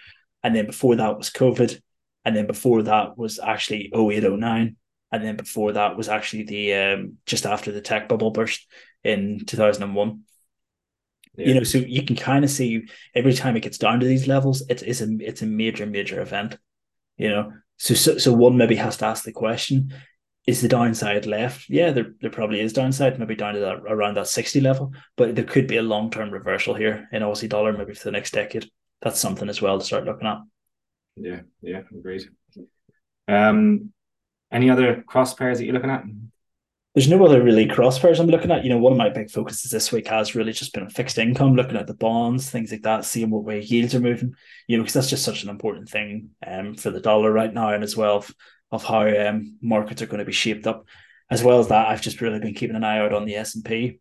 And 0.45 0.55
then 0.55 0.67
before 0.67 0.95
that 0.95 1.19
was 1.19 1.31
COVID. 1.31 1.81
And 2.25 2.37
then 2.37 2.47
before 2.47 2.83
that 2.85 3.19
was 3.19 3.41
actually 3.41 3.91
0809. 3.93 4.77
And 5.11 5.25
then 5.25 5.37
before 5.37 5.73
that 5.73 5.97
was 5.97 6.09
actually 6.09 6.45
the 6.45 6.75
um, 6.75 7.15
just 7.27 7.47
after 7.47 7.73
the 7.73 7.81
tech 7.81 8.09
bubble 8.09 8.31
burst 8.31 8.67
in 9.03 9.45
2001. 9.47 10.23
Yeah. 11.37 11.49
You 11.49 11.55
know, 11.55 11.65
so 11.65 11.79
you 11.79 12.05
can 12.05 12.15
kind 12.15 12.45
of 12.45 12.51
see 12.51 12.87
every 13.15 13.33
time 13.33 13.57
it 13.57 13.65
gets 13.65 13.79
down 13.79 13.99
to 14.01 14.07
these 14.07 14.29
levels, 14.29 14.63
it's, 14.69 14.83
it's 14.83 15.01
a 15.01 15.09
it's 15.21 15.43
a 15.43 15.47
major 15.47 15.87
major 15.87 16.21
event. 16.21 16.57
You 17.17 17.31
know, 17.31 17.53
so, 17.77 17.95
so, 17.95 18.19
so 18.19 18.33
one 18.33 18.57
maybe 18.57 18.77
has 18.77 18.97
to 18.99 19.07
ask 19.07 19.25
the 19.25 19.33
question: 19.33 19.93
Is 20.47 20.61
the 20.61 20.69
downside 20.69 21.27
left? 21.27 21.69
Yeah, 21.69 21.91
there, 21.91 22.15
there 22.21 22.31
probably 22.31 22.61
is 22.61 22.73
downside, 22.73 23.19
maybe 23.19 23.35
down 23.35 23.55
to 23.55 23.61
that 23.61 23.83
around 23.89 24.17
that 24.17 24.29
sixty 24.29 24.61
level. 24.61 24.93
But 25.17 25.35
there 25.35 25.45
could 25.45 25.67
be 25.67 25.77
a 25.77 25.83
long 25.83 26.11
term 26.11 26.31
reversal 26.31 26.75
here 26.75 27.09
in 27.13 27.23
Aussie 27.23 27.49
dollar, 27.49 27.73
maybe 27.73 27.95
for 27.95 28.05
the 28.05 28.13
next 28.13 28.33
decade. 28.33 28.71
That's 29.03 29.21
something 29.21 29.49
as 29.49 29.61
well 29.61 29.79
to 29.79 29.85
start 29.85 30.05
looking 30.05 30.27
at. 30.27 30.39
Yeah, 31.17 31.41
yeah, 31.63 31.83
agreed. 31.97 32.29
Um, 33.29 33.93
any 34.51 34.71
other 34.71 35.03
cross 35.07 35.35
pairs 35.35 35.59
that 35.59 35.65
you're 35.65 35.75
looking 35.75 35.91
at? 35.91 36.05
There's 36.95 37.09
no 37.09 37.25
other 37.25 37.43
really 37.43 37.67
cross 37.67 37.99
pairs 37.99 38.21
I'm 38.21 38.29
looking 38.29 38.53
at. 38.53 38.63
You 38.63 38.71
know, 38.71 38.79
one 38.79 38.93
of 38.93 38.99
my 38.99 39.09
big 39.09 39.29
focuses 39.29 39.71
this 39.71 39.91
week 39.91 40.07
has 40.07 40.37
really 40.37 40.53
just 40.53 40.73
been 40.73 40.89
fixed 40.89 41.19
income, 41.19 41.57
looking 41.57 41.77
at 41.77 41.89
the 41.89 41.95
bonds, 41.95 42.49
things 42.49 42.71
like 42.71 42.83
that, 42.83 43.05
seeing 43.05 43.31
what 43.31 43.43
way 43.43 43.61
yields 43.61 43.97
are 43.97 44.01
moving. 44.01 44.35
You 44.69 44.77
know, 44.77 44.85
because 44.85 44.95
that's 44.95 45.11
just 45.11 45.25
such 45.25 45.43
an 45.43 45.49
important 45.49 45.89
thing 45.89 46.31
um, 46.47 46.75
for 46.75 46.91
the 46.91 47.01
dollar 47.01 47.33
right 47.33 47.53
now, 47.53 47.71
and 47.71 47.83
as 47.83 47.97
well 47.97 48.19
of, 48.19 48.33
of 48.71 48.85
how 48.85 49.09
um, 49.09 49.59
markets 49.61 50.03
are 50.03 50.07
going 50.07 50.21
to 50.21 50.25
be 50.25 50.33
shaped 50.33 50.69
up. 50.69 50.87
As 51.31 51.43
well 51.43 51.59
as 51.59 51.69
that, 51.69 51.89
I've 51.89 52.03
just 52.03 52.21
really 52.21 52.39
been 52.39 52.55
keeping 52.55 52.77
an 52.77 52.85
eye 52.85 52.99
out 52.99 53.13
on 53.13 53.25
the 53.25 53.35
S 53.35 53.57
and 53.57 53.65
P. 53.65 53.99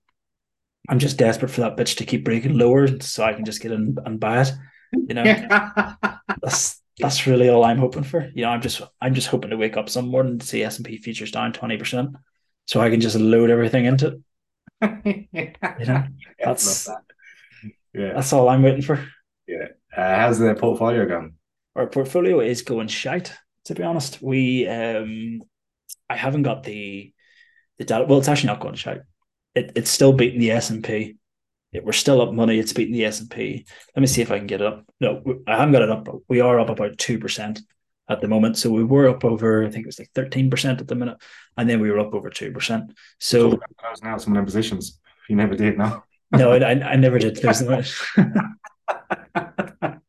I'm 0.88 1.00
just 1.00 1.18
desperate 1.18 1.50
for 1.50 1.62
that 1.62 1.78
bitch 1.78 1.98
to 1.98 2.06
keep 2.06 2.24
breaking 2.24 2.60
lower, 2.60 3.00
so 3.00 3.24
I 3.24 3.34
can 3.34 3.46
just 3.46 3.62
get 3.62 3.72
in 3.72 3.98
and 4.06 4.20
buy 4.20 4.42
it. 4.42 4.52
You 4.92 5.16
know, 5.16 5.24
that's 6.44 6.80
that's 7.00 7.26
really 7.26 7.50
all 7.50 7.64
I'm 7.64 7.80
hoping 7.80 8.04
for. 8.04 8.30
You 8.36 8.44
know, 8.44 8.50
I'm 8.50 8.62
just 8.62 8.84
I'm 9.02 9.16
just 9.16 9.30
hoping 9.30 9.50
to 9.50 9.58
wake 9.58 9.78
up 9.78 9.90
some 9.90 10.10
morning 10.10 10.38
to 10.38 10.46
see 10.46 10.62
S 10.62 10.78
and 10.78 10.86
P 10.86 10.98
futures 10.98 11.32
down 11.32 11.54
twenty 11.54 11.78
percent 11.78 12.16
so 12.65 12.82
I 12.82 12.89
can 12.89 13.02
just 13.02 13.15
load 13.15 13.49
everything 13.49 13.86
into 13.86 14.08
it. 14.08 14.21
you 15.80 15.86
know, 15.86 16.04
that's 16.43 16.86
that. 16.86 17.02
yeah, 17.93 18.13
that's 18.13 18.34
all 18.34 18.49
I'm 18.49 18.63
waiting 18.63 18.82
for. 18.82 19.06
Yeah, 19.47 19.67
uh, 19.95 20.15
how's 20.15 20.39
the 20.39 20.56
portfolio 20.56 21.06
going? 21.06 21.36
Our 21.76 21.88
portfolio 21.88 22.39
is 22.39 22.62
going 22.62 22.88
shite. 22.88 23.34
To 23.65 23.76
be 23.76 23.84
honest, 23.84 24.21
we 24.21 24.67
um, 24.67 25.41
I 26.10 26.15
haven't 26.15 26.43
got 26.43 26.63
the 26.63 27.13
the 27.78 27.86
data. 27.86 28.06
Well, 28.06 28.19
it's 28.19 28.28
actually 28.28 28.47
not 28.47 28.60
going 28.60 28.76
shite. 28.76 29.02
It, 29.56 29.71
it's 29.76 29.89
still 29.89 30.13
beating 30.13 30.39
the 30.39 30.52
S 30.52 30.69
and 30.69 30.84
P. 30.84 31.17
we're 31.82 31.91
still 31.91 32.21
up 32.21 32.34
money. 32.34 32.60
It's 32.60 32.73
beating 32.73 32.93
the 32.93 33.06
S 33.06 33.19
and 33.19 33.30
P. 33.30 33.65
Let 33.95 34.02
me 34.02 34.08
see 34.08 34.21
if 34.21 34.32
I 34.32 34.38
can 34.38 34.47
get 34.47 34.62
it 34.62 34.67
up. 34.67 34.86
No, 34.99 35.21
I 35.47 35.58
haven't 35.58 35.73
got 35.73 35.82
it 35.84 35.89
up. 35.89 36.06
But 36.06 36.15
We 36.28 36.41
are 36.41 36.60
up 36.60 36.69
about 36.69 36.97
two 36.97 37.19
percent 37.19 37.62
at 38.13 38.21
the 38.21 38.28
moment. 38.28 38.58
So 38.58 38.69
we 38.69 38.84
were 38.84 39.10
up 39.10 39.26
over, 39.26 39.65
I 39.65 39.69
think 39.69 39.84
it 39.84 39.88
was 39.88 39.99
like 39.99 40.12
thirteen 40.13 40.49
percent 40.49 40.80
at 40.80 40.88
the 40.88 40.95
minute, 40.95 41.17
and 41.58 41.69
then 41.69 41.80
we 41.80 41.91
were 41.91 41.99
up 41.99 42.13
over 42.13 42.30
two 42.30 42.52
percent. 42.52 42.93
So 43.19 43.60
I 43.84 43.91
was 43.91 44.02
now 44.04 44.17
some 44.17 44.36
of 44.36 44.45
positions. 44.45 44.99
You 45.30 45.36
never 45.36 45.56
did, 45.56 45.78
no. 45.78 46.04
no, 46.32 46.54
I, 46.54 46.71
I 46.71 46.95
never 46.95 47.19
did. 47.19 47.38
There's 47.38 47.62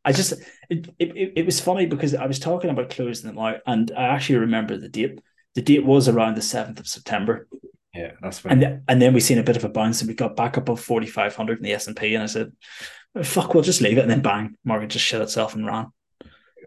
I 0.04 0.12
just 0.12 0.34
it, 0.68 0.88
it 0.98 1.32
it 1.36 1.46
was 1.46 1.60
funny 1.60 1.86
because 1.86 2.14
I 2.14 2.26
was 2.26 2.38
talking 2.38 2.70
about 2.70 2.90
closing 2.90 3.28
them 3.28 3.38
out, 3.38 3.60
and 3.66 3.90
I 3.96 4.04
actually 4.04 4.38
remember 4.38 4.76
the 4.76 4.88
date. 4.88 5.20
The 5.54 5.62
date 5.62 5.84
was 5.84 6.08
around 6.08 6.36
the 6.36 6.42
seventh 6.42 6.80
of 6.80 6.86
September. 6.86 7.48
Yeah, 7.94 8.12
that's 8.20 8.44
right. 8.44 8.52
And 8.52 8.60
th- 8.60 8.80
and 8.88 9.00
then 9.00 9.14
we 9.14 9.20
seen 9.20 9.38
a 9.38 9.42
bit 9.42 9.56
of 9.56 9.64
a 9.64 9.68
bounce, 9.68 10.00
and 10.00 10.08
we 10.08 10.14
got 10.14 10.36
back 10.36 10.56
above 10.56 10.80
forty 10.80 11.06
five 11.06 11.34
hundred 11.34 11.58
in 11.58 11.64
the 11.64 11.72
S 11.72 11.86
and 11.86 11.96
P, 11.96 12.14
and 12.14 12.22
I 12.22 12.26
said, 12.26 12.52
"Fuck, 13.22 13.54
we'll 13.54 13.62
just 13.62 13.80
leave 13.80 13.98
it." 13.98 14.02
And 14.02 14.10
then 14.10 14.20
bang, 14.20 14.56
market 14.64 14.90
just 14.90 15.04
shut 15.04 15.22
itself 15.22 15.54
and 15.54 15.66
ran. 15.66 15.86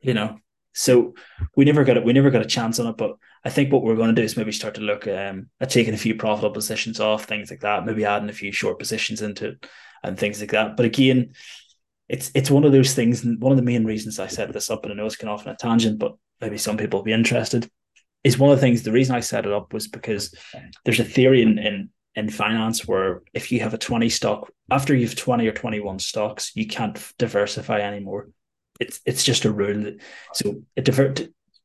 You 0.01 0.13
know, 0.13 0.39
so 0.77 1.15
we 1.55 1.65
never 1.65 1.83
got 1.83 1.97
it. 1.97 2.05
We 2.05 2.13
never 2.13 2.29
got 2.29 2.43
a 2.43 2.45
chance 2.45 2.79
on 2.79 2.85
it. 2.85 2.97
But 2.97 3.17
I 3.43 3.49
think 3.49 3.73
what 3.73 3.81
we're 3.81 3.95
going 3.95 4.13
to 4.13 4.21
do 4.21 4.23
is 4.23 4.37
maybe 4.37 4.51
start 4.51 4.75
to 4.75 4.81
look 4.81 5.07
um, 5.07 5.49
at 5.59 5.71
taking 5.71 5.95
a 5.95 5.97
few 5.97 6.13
profitable 6.13 6.53
positions 6.53 6.99
off, 6.99 7.25
things 7.25 7.49
like 7.49 7.61
that. 7.61 7.83
Maybe 7.83 8.05
adding 8.05 8.29
a 8.29 8.33
few 8.33 8.51
short 8.51 8.77
positions 8.77 9.23
into 9.23 9.47
it 9.49 9.65
and 10.03 10.19
things 10.19 10.39
like 10.39 10.51
that. 10.51 10.77
But 10.77 10.85
again, 10.85 11.33
it's 12.07 12.29
it's 12.35 12.51
one 12.51 12.63
of 12.63 12.71
those 12.71 12.93
things. 12.93 13.23
And 13.23 13.41
one 13.41 13.51
of 13.51 13.57
the 13.57 13.63
main 13.63 13.85
reasons 13.85 14.19
I 14.19 14.27
set 14.27 14.53
this 14.53 14.69
up, 14.69 14.83
and 14.83 14.93
I 14.93 14.95
know 14.95 15.07
it's 15.07 15.15
going 15.15 15.33
off 15.33 15.47
on 15.47 15.53
a 15.53 15.57
tangent, 15.57 15.97
but 15.97 16.13
maybe 16.41 16.59
some 16.59 16.77
people 16.77 16.99
will 16.99 17.05
be 17.05 17.11
interested. 17.11 17.67
Is 18.23 18.37
one 18.37 18.51
of 18.51 18.57
the 18.57 18.61
things. 18.61 18.83
The 18.83 18.91
reason 18.91 19.15
I 19.15 19.21
set 19.21 19.47
it 19.47 19.51
up 19.51 19.73
was 19.73 19.87
because 19.87 20.31
there's 20.85 20.99
a 20.99 21.03
theory 21.03 21.41
in 21.41 21.57
in 21.57 21.89
in 22.13 22.29
finance 22.29 22.87
where 22.87 23.23
if 23.33 23.51
you 23.51 23.61
have 23.61 23.73
a 23.73 23.79
20 23.79 24.09
stock 24.09 24.51
after 24.71 24.95
you've 24.95 25.15
20 25.15 25.47
or 25.47 25.51
21 25.51 25.99
stocks 25.99 26.51
you 26.55 26.65
can't 26.65 27.13
diversify 27.19 27.79
anymore 27.79 28.29
it's 28.79 28.99
it's 29.05 29.23
just 29.23 29.45
a 29.45 29.51
rule 29.51 29.93
so 30.33 30.61
it 30.75 30.85
diver- 30.85 31.13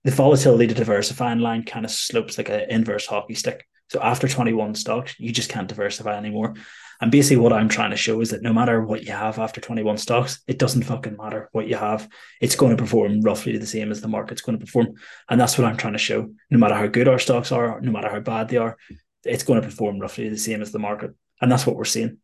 the 0.04 0.10
volatility 0.10 0.66
to 0.66 0.74
diversifying 0.74 1.38
line 1.38 1.64
kind 1.64 1.84
of 1.84 1.90
slopes 1.90 2.38
like 2.38 2.48
an 2.48 2.68
inverse 2.68 3.06
hockey 3.06 3.34
stick 3.34 3.66
so 3.90 4.00
after 4.00 4.28
21 4.28 4.74
stocks 4.74 5.14
you 5.18 5.32
just 5.32 5.50
can't 5.50 5.68
diversify 5.68 6.16
anymore 6.16 6.54
and 7.02 7.10
basically, 7.10 7.38
what 7.38 7.52
I'm 7.52 7.68
trying 7.68 7.90
to 7.90 7.96
show 7.96 8.20
is 8.20 8.30
that 8.30 8.42
no 8.42 8.52
matter 8.52 8.80
what 8.80 9.02
you 9.02 9.10
have 9.10 9.40
after 9.40 9.60
21 9.60 9.98
stocks, 9.98 10.40
it 10.46 10.56
doesn't 10.56 10.84
fucking 10.84 11.16
matter 11.16 11.48
what 11.50 11.66
you 11.66 11.74
have. 11.74 12.08
It's 12.40 12.54
going 12.54 12.76
to 12.76 12.80
perform 12.80 13.22
roughly 13.22 13.58
the 13.58 13.66
same 13.66 13.90
as 13.90 14.00
the 14.00 14.06
market's 14.06 14.40
going 14.40 14.56
to 14.56 14.64
perform. 14.64 14.94
And 15.28 15.40
that's 15.40 15.58
what 15.58 15.66
I'm 15.66 15.76
trying 15.76 15.94
to 15.94 15.98
show. 15.98 16.32
No 16.48 16.58
matter 16.60 16.76
how 16.76 16.86
good 16.86 17.08
our 17.08 17.18
stocks 17.18 17.50
are, 17.50 17.80
no 17.80 17.90
matter 17.90 18.08
how 18.08 18.20
bad 18.20 18.48
they 18.48 18.56
are, 18.56 18.76
it's 19.24 19.42
going 19.42 19.60
to 19.60 19.66
perform 19.66 19.98
roughly 19.98 20.28
the 20.28 20.38
same 20.38 20.62
as 20.62 20.70
the 20.70 20.78
market. 20.78 21.10
And 21.40 21.50
that's 21.50 21.66
what 21.66 21.74
we're 21.74 21.86
seeing. 21.86 22.18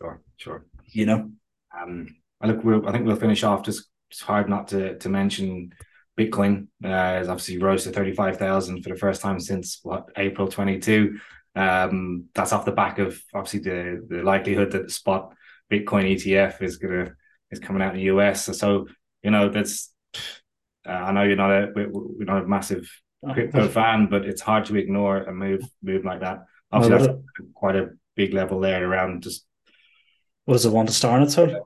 Sure, 0.00 0.22
sure. 0.36 0.64
You 0.86 1.06
know? 1.06 1.32
Um, 1.76 2.14
I 2.40 2.46
look, 2.46 2.62
we'll, 2.62 2.88
I 2.88 2.92
think 2.92 3.06
we'll 3.06 3.16
finish 3.16 3.42
off 3.42 3.64
just, 3.64 3.88
it's 4.10 4.20
hard 4.20 4.48
not 4.48 4.68
to, 4.68 4.98
to 4.98 5.08
mention 5.08 5.72
Bitcoin 6.18 6.68
uh, 6.84 6.88
has 6.88 7.28
obviously 7.28 7.58
rose 7.58 7.84
to 7.84 7.90
35,000 7.90 8.82
for 8.82 8.90
the 8.90 8.96
first 8.96 9.20
time 9.20 9.40
since 9.40 9.80
what 9.82 10.08
April 10.16 10.48
22. 10.48 11.18
Um, 11.56 12.26
that's 12.34 12.52
off 12.52 12.64
the 12.64 12.72
back 12.72 12.98
of 12.98 13.20
obviously 13.32 13.60
the 13.60 14.04
the 14.08 14.22
likelihood 14.22 14.72
that 14.72 14.84
the 14.84 14.92
spot 14.92 15.34
Bitcoin 15.70 16.12
ETF 16.12 16.62
is 16.62 16.78
gonna 16.78 17.14
is 17.50 17.60
coming 17.60 17.82
out 17.82 17.94
in 17.94 18.00
the 18.00 18.06
US. 18.14 18.44
So, 18.44 18.52
so 18.52 18.86
you 19.22 19.30
know 19.30 19.48
that's 19.48 19.92
uh, 20.86 20.90
I 20.92 21.12
know 21.12 21.22
you're 21.22 21.36
not 21.36 21.50
a 21.50 21.72
we're 21.74 22.24
not 22.24 22.42
a 22.42 22.46
massive 22.46 22.88
crypto 23.32 23.68
fan, 23.68 24.08
but 24.10 24.24
it's 24.24 24.42
hard 24.42 24.64
to 24.66 24.76
ignore 24.76 25.22
a 25.22 25.32
move 25.32 25.62
move 25.82 26.04
like 26.04 26.20
that. 26.20 26.44
Obviously, 26.72 27.06
well, 27.06 27.22
that's 27.38 27.50
quite 27.54 27.76
a 27.76 27.90
big 28.16 28.34
level 28.34 28.60
there 28.60 28.86
around 28.88 29.22
just. 29.22 29.46
What 30.44 30.54
does 30.54 30.66
it 30.66 30.72
want 30.72 30.88
to 30.88 30.94
start 30.94 31.20
on 31.20 31.26
its 31.26 31.38
own? 31.38 31.56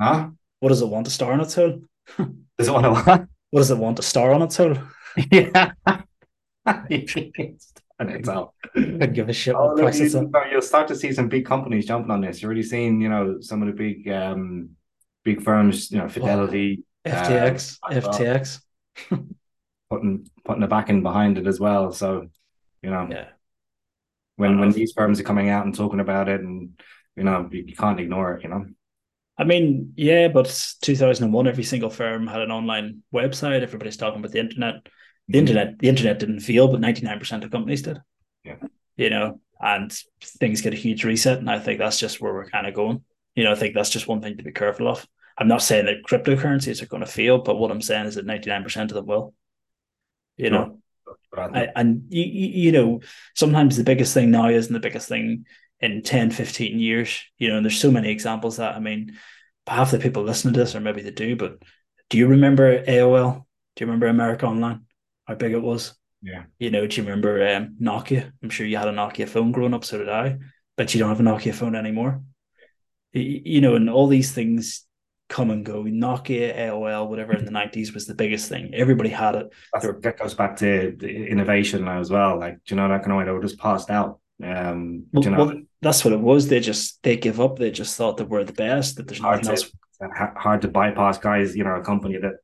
Huh? 0.00 0.28
What 0.60 0.70
does 0.70 0.82
it 0.82 0.88
want 0.88 1.06
to 1.06 1.12
star 1.12 1.32
on 1.32 1.40
its 1.40 1.56
own? 1.56 1.88
does 2.16 2.68
it 2.68 2.72
want 2.72 2.84
to 2.84 2.92
what? 2.92 3.26
What 3.50 3.60
does 3.60 3.70
it 3.70 3.78
want 3.78 3.96
to 3.96 4.02
star 4.02 4.32
on 4.32 4.42
its 4.42 4.58
own? 4.60 4.88
Yeah. 5.30 5.72
out. 8.28 8.54
Could 8.74 9.14
give 9.14 9.28
a 9.28 9.32
shit 9.32 9.54
oh, 9.54 9.74
look, 9.74 9.94
you, 9.94 10.30
You'll 10.50 10.62
start 10.62 10.88
to 10.88 10.96
see 10.96 11.12
some 11.12 11.28
big 11.28 11.46
companies 11.46 11.86
jumping 11.86 12.10
on 12.10 12.20
this. 12.20 12.40
You're 12.40 12.48
already 12.48 12.62
seeing, 12.62 13.00
you 13.00 13.08
know, 13.08 13.40
some 13.40 13.62
of 13.62 13.66
the 13.68 13.74
big 13.74 14.08
um 14.08 14.70
big 15.24 15.42
firms, 15.42 15.90
you 15.90 15.98
know, 15.98 16.08
Fidelity, 16.08 16.84
oh, 17.06 17.10
FTX, 17.10 17.78
uh, 17.82 17.94
FTX. 17.94 18.60
putting 19.90 20.30
putting 20.44 20.62
a 20.62 20.68
backing 20.68 21.02
behind 21.02 21.38
it 21.38 21.46
as 21.46 21.58
well. 21.58 21.92
So, 21.92 22.28
you 22.82 22.90
know, 22.90 23.08
yeah. 23.10 23.28
When 24.36 24.60
when 24.60 24.70
these 24.70 24.92
firms 24.92 25.18
are 25.18 25.24
coming 25.24 25.48
out 25.48 25.64
and 25.64 25.74
talking 25.74 26.00
about 26.00 26.28
it 26.28 26.40
and 26.40 26.80
you 27.16 27.24
know, 27.24 27.48
you, 27.50 27.64
you 27.66 27.74
can't 27.74 27.98
ignore 27.98 28.34
it, 28.34 28.44
you 28.44 28.50
know. 28.50 28.66
I 29.38 29.44
mean, 29.44 29.92
yeah, 29.96 30.28
but 30.28 30.46
2001, 30.82 31.46
every 31.46 31.62
single 31.62 31.90
firm 31.90 32.26
had 32.26 32.40
an 32.40 32.50
online 32.50 33.02
website. 33.14 33.62
Everybody's 33.62 33.96
talking 33.96 34.18
about 34.18 34.32
the 34.32 34.40
internet 34.40 34.88
the 35.28 35.38
mm-hmm. 35.38 35.46
internet 35.46 35.78
the 35.78 35.88
internet 35.88 36.18
didn't 36.18 36.40
feel, 36.40 36.68
but 36.68 36.80
99% 36.80 37.44
of 37.44 37.50
companies 37.50 37.82
did. 37.82 38.00
Yeah. 38.44 38.56
You 38.96 39.10
know, 39.10 39.40
and 39.60 39.92
things 40.22 40.62
get 40.62 40.72
a 40.72 40.76
huge 40.76 41.04
reset. 41.04 41.38
And 41.38 41.50
I 41.50 41.58
think 41.58 41.78
that's 41.78 41.98
just 41.98 42.20
where 42.20 42.32
we're 42.32 42.48
kind 42.48 42.66
of 42.66 42.74
going. 42.74 43.04
You 43.34 43.44
know, 43.44 43.52
I 43.52 43.54
think 43.54 43.74
that's 43.74 43.90
just 43.90 44.08
one 44.08 44.20
thing 44.20 44.38
to 44.38 44.42
be 44.42 44.52
careful 44.52 44.88
of. 44.88 45.06
I'm 45.36 45.48
not 45.48 45.62
saying 45.62 45.86
that 45.86 46.02
cryptocurrencies 46.04 46.82
are 46.82 46.86
going 46.86 47.04
to 47.04 47.06
fail, 47.06 47.38
but 47.38 47.56
what 47.56 47.70
I'm 47.70 47.82
saying 47.82 48.06
is 48.06 48.16
that 48.16 48.26
99% 48.26 48.82
of 48.82 48.88
them 48.88 49.06
will. 49.06 49.34
You 50.36 50.50
know, 50.50 50.80
And 51.36 52.04
you, 52.08 52.24
you 52.24 52.72
know, 52.72 53.00
sometimes 53.34 53.76
the 53.76 53.84
biggest 53.84 54.14
thing 54.14 54.30
now 54.30 54.48
isn't 54.48 54.72
the 54.72 54.80
biggest 54.80 55.08
thing 55.08 55.46
in 55.80 56.02
10, 56.02 56.30
15 56.30 56.78
years. 56.78 57.22
You 57.38 57.48
know, 57.48 57.56
and 57.56 57.64
there's 57.64 57.80
so 57.80 57.90
many 57.90 58.10
examples 58.10 58.56
that 58.56 58.74
I 58.74 58.80
mean, 58.80 59.16
half 59.66 59.90
the 59.90 59.98
people 59.98 60.22
listening 60.22 60.54
to 60.54 60.60
this, 60.60 60.74
or 60.74 60.80
maybe 60.80 61.02
they 61.02 61.10
do, 61.10 61.36
but 61.36 61.62
do 62.10 62.18
you 62.18 62.26
remember 62.26 62.82
AOL? 62.84 63.44
Do 63.76 63.84
you 63.84 63.86
remember 63.86 64.06
America 64.06 64.46
Online? 64.46 64.86
how 65.28 65.34
big 65.34 65.52
it 65.52 65.62
was. 65.62 65.94
Yeah. 66.22 66.44
You 66.58 66.70
know, 66.70 66.86
do 66.86 66.96
you 66.96 67.06
remember 67.06 67.46
um, 67.54 67.76
Nokia? 67.80 68.32
I'm 68.42 68.50
sure 68.50 68.66
you 68.66 68.78
had 68.78 68.88
a 68.88 68.92
Nokia 68.92 69.28
phone 69.28 69.52
growing 69.52 69.74
up, 69.74 69.84
so 69.84 69.98
did 69.98 70.08
I. 70.08 70.38
But 70.76 70.92
you 70.92 71.00
don't 71.00 71.10
have 71.10 71.20
a 71.20 71.22
Nokia 71.22 71.54
phone 71.54 71.76
anymore. 71.76 72.22
You 73.12 73.60
know, 73.60 73.76
and 73.76 73.88
all 73.88 74.06
these 74.06 74.32
things 74.32 74.84
come 75.28 75.50
and 75.50 75.64
go. 75.64 75.84
Nokia, 75.84 76.56
AOL, 76.56 77.08
whatever 77.08 77.34
in 77.34 77.44
the 77.44 77.50
90s 77.50 77.92
was 77.92 78.06
the 78.06 78.14
biggest 78.14 78.48
thing. 78.48 78.74
Everybody 78.74 79.10
had 79.10 79.34
it. 79.34 79.52
That 79.80 80.18
goes 80.18 80.34
back 80.34 80.56
to 80.56 80.98
innovation 80.98 81.84
now 81.84 82.00
as 82.00 82.10
well. 82.10 82.38
Like, 82.38 82.54
do 82.64 82.74
you 82.74 82.76
know 82.76 82.88
that 82.88 83.02
kind 83.02 83.12
of 83.12 83.18
way 83.18 83.24
they 83.24 83.30
were 83.30 83.42
just 83.42 83.58
passed 83.58 83.90
out. 83.90 84.20
Um, 84.42 85.06
well, 85.12 85.24
you 85.24 85.30
know? 85.30 85.44
well, 85.44 85.60
that's 85.82 86.04
what 86.04 86.14
it 86.14 86.20
was. 86.20 86.48
They 86.48 86.60
just 86.60 87.02
they 87.02 87.16
give 87.16 87.40
up. 87.40 87.58
They 87.58 87.70
just 87.70 87.96
thought 87.96 88.16
that 88.18 88.28
we're 88.28 88.44
the 88.44 88.52
best. 88.52 88.96
That 88.96 89.08
there's 89.08 89.20
nothing 89.20 89.48
else. 89.48 89.70
Hard 90.36 90.62
to 90.62 90.68
bypass 90.68 91.18
guys. 91.18 91.56
You 91.56 91.64
know, 91.64 91.74
a 91.74 91.82
company 91.82 92.18
that's 92.18 92.36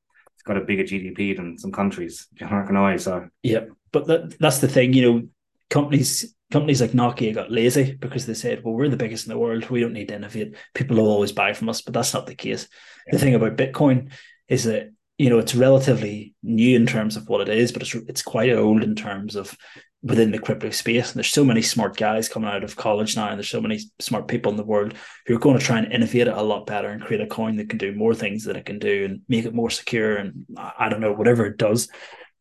got 0.44 0.56
a 0.56 0.60
bigger 0.60 0.82
GDP 0.82 1.36
than 1.36 1.56
some 1.56 1.72
countries. 1.72 2.26
You're 2.38 2.50
not 2.50 2.68
going 2.68 2.96
to 2.96 3.02
so 3.02 3.28
yeah, 3.42 3.66
but 3.92 4.06
that, 4.06 4.38
that's 4.38 4.58
the 4.58 4.68
thing. 4.68 4.92
You 4.92 5.12
know, 5.12 5.28
companies 5.70 6.34
companies 6.54 6.80
like 6.80 6.92
Nokia 6.92 7.34
got 7.34 7.50
lazy 7.50 7.96
because 7.98 8.26
they 8.26 8.34
said, 8.34 8.62
"Well, 8.62 8.74
we're 8.74 8.88
the 8.88 8.96
biggest 9.04 9.26
in 9.26 9.32
the 9.32 9.38
world. 9.38 9.68
We 9.68 9.80
don't 9.80 9.92
need 9.92 10.08
to 10.08 10.14
innovate. 10.14 10.54
People 10.72 10.96
will 10.96 11.10
always 11.10 11.32
buy 11.32 11.52
from 11.52 11.68
us." 11.68 11.82
But 11.82 11.94
that's 11.94 12.14
not 12.14 12.26
the 12.26 12.36
case. 12.36 12.68
Yeah. 13.06 13.12
The 13.12 13.18
thing 13.18 13.34
about 13.34 13.56
Bitcoin 13.56 14.12
is 14.48 14.64
that 14.64 14.90
you 15.18 15.30
know 15.30 15.40
it's 15.40 15.56
relatively 15.56 16.34
new 16.44 16.76
in 16.76 16.86
terms 16.86 17.16
of 17.16 17.28
what 17.28 17.40
it 17.40 17.48
is, 17.48 17.72
but 17.72 17.82
it's 17.82 17.94
it's 17.94 18.22
quite 18.22 18.52
old 18.52 18.84
in 18.84 18.94
terms 18.94 19.34
of 19.34 19.56
within 20.04 20.30
the 20.30 20.38
crypto 20.38 20.70
space. 20.70 21.08
And 21.08 21.16
there's 21.16 21.32
so 21.40 21.44
many 21.44 21.60
smart 21.60 21.96
guys 21.96 22.28
coming 22.28 22.48
out 22.48 22.62
of 22.62 22.76
college 22.76 23.16
now, 23.16 23.30
and 23.30 23.38
there's 23.38 23.48
so 23.48 23.60
many 23.60 23.80
smart 23.98 24.28
people 24.28 24.52
in 24.52 24.56
the 24.56 24.70
world 24.72 24.94
who 25.26 25.34
are 25.34 25.40
going 25.40 25.58
to 25.58 25.64
try 25.64 25.78
and 25.78 25.92
innovate 25.92 26.28
it 26.28 26.36
a 26.36 26.42
lot 26.42 26.66
better 26.66 26.90
and 26.90 27.02
create 27.02 27.22
a 27.22 27.26
coin 27.26 27.56
that 27.56 27.68
can 27.68 27.78
do 27.78 27.92
more 27.96 28.14
things 28.14 28.44
that 28.44 28.56
it 28.56 28.64
can 28.64 28.78
do 28.78 29.06
and 29.06 29.22
make 29.28 29.44
it 29.44 29.54
more 29.54 29.70
secure. 29.70 30.14
And 30.16 30.46
I 30.78 30.88
don't 30.88 31.00
know, 31.00 31.12
whatever 31.12 31.46
it 31.46 31.56
does, 31.56 31.88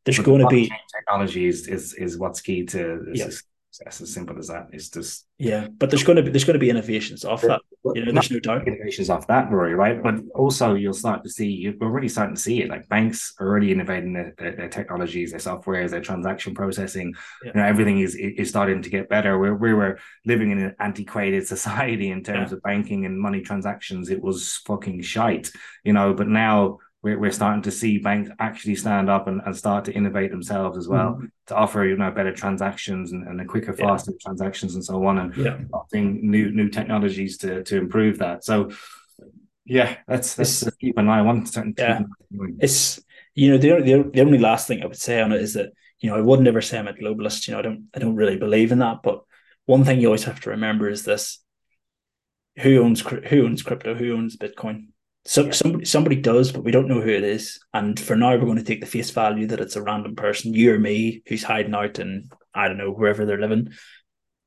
there's 0.05 0.17
but 0.17 0.25
going 0.25 0.41
to 0.41 0.47
be 0.47 0.71
technology 0.95 1.47
is, 1.47 1.67
is 1.67 1.93
is 1.95 2.19
what's 2.19 2.41
key 2.41 2.65
to 2.67 3.05
this 3.11 3.43
it's 3.81 4.01
as 4.01 4.13
simple 4.13 4.37
as 4.37 4.47
that. 4.47 4.67
It's 4.71 4.89
just 4.89 5.25
yeah, 5.39 5.67
but 5.67 5.89
there's 5.89 6.03
going 6.03 6.17
to 6.17 6.23
be 6.23 6.29
there's 6.29 6.43
going 6.43 6.53
to 6.53 6.59
be 6.59 6.69
innovations 6.69 7.25
off 7.25 7.41
that. 7.41 7.61
You 7.95 8.05
know, 8.05 8.11
there's 8.11 8.31
no 8.31 8.39
doubt 8.39 8.67
innovations 8.67 9.09
off 9.09 9.27
that, 9.27 9.51
Rory. 9.51 9.73
Right, 9.73 10.01
but 10.01 10.15
also 10.35 10.75
you'll 10.75 10.93
start 10.93 11.23
to 11.23 11.29
see 11.29 11.47
you're 11.47 11.73
already 11.81 12.07
starting 12.07 12.35
to 12.35 12.41
see 12.41 12.61
it. 12.61 12.69
Like 12.69 12.87
banks 12.87 13.33
are 13.39 13.47
already 13.47 13.71
innovating 13.71 14.13
their, 14.13 14.33
their, 14.37 14.55
their 14.55 14.69
technologies, 14.69 15.31
their 15.31 15.39
softwares, 15.39 15.89
their 15.89 16.01
transaction 16.01 16.53
processing. 16.53 17.13
Yeah. 17.43 17.51
You 17.55 17.61
know, 17.61 17.67
everything 17.67 17.99
is 17.99 18.15
is 18.15 18.49
starting 18.49 18.81
to 18.83 18.89
get 18.89 19.09
better. 19.09 19.39
We're 19.39 19.55
we 19.55 19.73
were 19.73 19.99
living 20.25 20.51
in 20.51 20.59
an 20.59 20.75
antiquated 20.79 21.47
society 21.55 22.11
in 22.11 22.23
terms 22.23 22.51
yeah. 22.51 22.57
of 22.57 22.63
banking 22.63 23.05
and 23.05 23.19
money 23.19 23.41
transactions. 23.41 24.09
It 24.09 24.21
was 24.21 24.57
fucking 24.67 25.01
shite, 25.01 25.51
you 25.83 25.93
know. 25.93 26.13
But 26.13 26.27
now 26.27 26.77
we're, 27.03 27.19
we're 27.19 27.31
starting 27.31 27.61
to 27.63 27.71
see 27.71 27.97
banks 27.97 28.31
actually 28.39 28.75
stand 28.75 29.09
up 29.09 29.27
and, 29.27 29.41
and 29.45 29.55
start 29.55 29.85
to 29.85 29.93
innovate 29.93 30.31
themselves 30.31 30.77
as 30.77 30.87
well 30.87 31.11
mm-hmm. 31.11 31.25
to 31.47 31.55
offer 31.55 31.85
you 31.85 31.97
know 31.97 32.09
better 32.11 32.33
transactions 32.33 33.11
and, 33.11 33.27
and 33.27 33.47
quicker 33.47 33.73
faster 33.73 34.11
yeah. 34.11 34.17
transactions 34.25 34.75
and 34.75 34.83
so 34.83 35.05
on 35.05 35.19
and 35.19 35.35
yeah. 35.35 35.55
adopting 35.55 36.29
new 36.29 36.51
new 36.51 36.69
technologies 36.69 37.37
to 37.37 37.63
to 37.63 37.77
improve 37.77 38.19
that 38.19 38.43
so 38.43 38.71
yeah 39.65 39.97
that's 40.07 40.35
that's 40.35 40.69
keep 40.79 40.97
an 40.97 41.09
eye 41.09 41.19
on 41.19 41.45
yeah. 41.77 42.01
it's 42.59 42.99
you 43.35 43.51
know 43.51 43.57
the, 43.57 43.81
the, 43.81 44.09
the 44.13 44.21
only 44.21 44.39
last 44.39 44.67
thing 44.67 44.81
i 44.81 44.85
would 44.85 44.97
say 44.97 45.21
on 45.21 45.31
it 45.31 45.41
is 45.41 45.53
that 45.53 45.71
you 45.99 46.09
know 46.09 46.17
i 46.17 46.21
would 46.21 46.39
never 46.39 46.61
say 46.61 46.79
i'm 46.79 46.87
a 46.87 46.93
globalist 46.93 47.47
you 47.47 47.53
know 47.53 47.59
i 47.59 47.61
don't 47.61 47.85
i 47.95 47.99
don't 47.99 48.15
really 48.15 48.37
believe 48.37 48.71
in 48.71 48.79
that 48.79 49.01
but 49.03 49.23
one 49.65 49.83
thing 49.85 49.99
you 49.99 50.07
always 50.07 50.25
have 50.25 50.41
to 50.41 50.49
remember 50.49 50.89
is 50.89 51.03
this 51.03 51.43
who 52.57 52.83
owns 52.83 53.01
who 53.01 53.45
owns 53.45 53.63
crypto, 53.63 53.95
who 53.95 54.15
owns 54.15 54.37
Bitcoin. 54.37 54.87
So 55.25 55.45
yeah. 55.45 55.51
somebody 55.51 55.85
somebody 55.85 56.15
does, 56.17 56.51
but 56.51 56.63
we 56.63 56.71
don't 56.71 56.87
know 56.87 57.01
who 57.01 57.09
it 57.09 57.23
is. 57.23 57.59
And 57.73 57.99
for 57.99 58.15
now, 58.15 58.31
we're 58.31 58.45
going 58.45 58.57
to 58.57 58.63
take 58.63 58.81
the 58.81 58.87
face 58.87 59.09
value 59.09 59.47
that 59.47 59.61
it's 59.61 59.75
a 59.75 59.81
random 59.81 60.15
person, 60.15 60.53
you 60.53 60.73
or 60.73 60.79
me, 60.79 61.23
who's 61.27 61.43
hiding 61.43 61.73
out 61.73 61.99
in 61.99 62.29
I 62.53 62.67
don't 62.67 62.77
know 62.77 62.91
wherever 62.91 63.25
they're 63.25 63.39
living. 63.39 63.69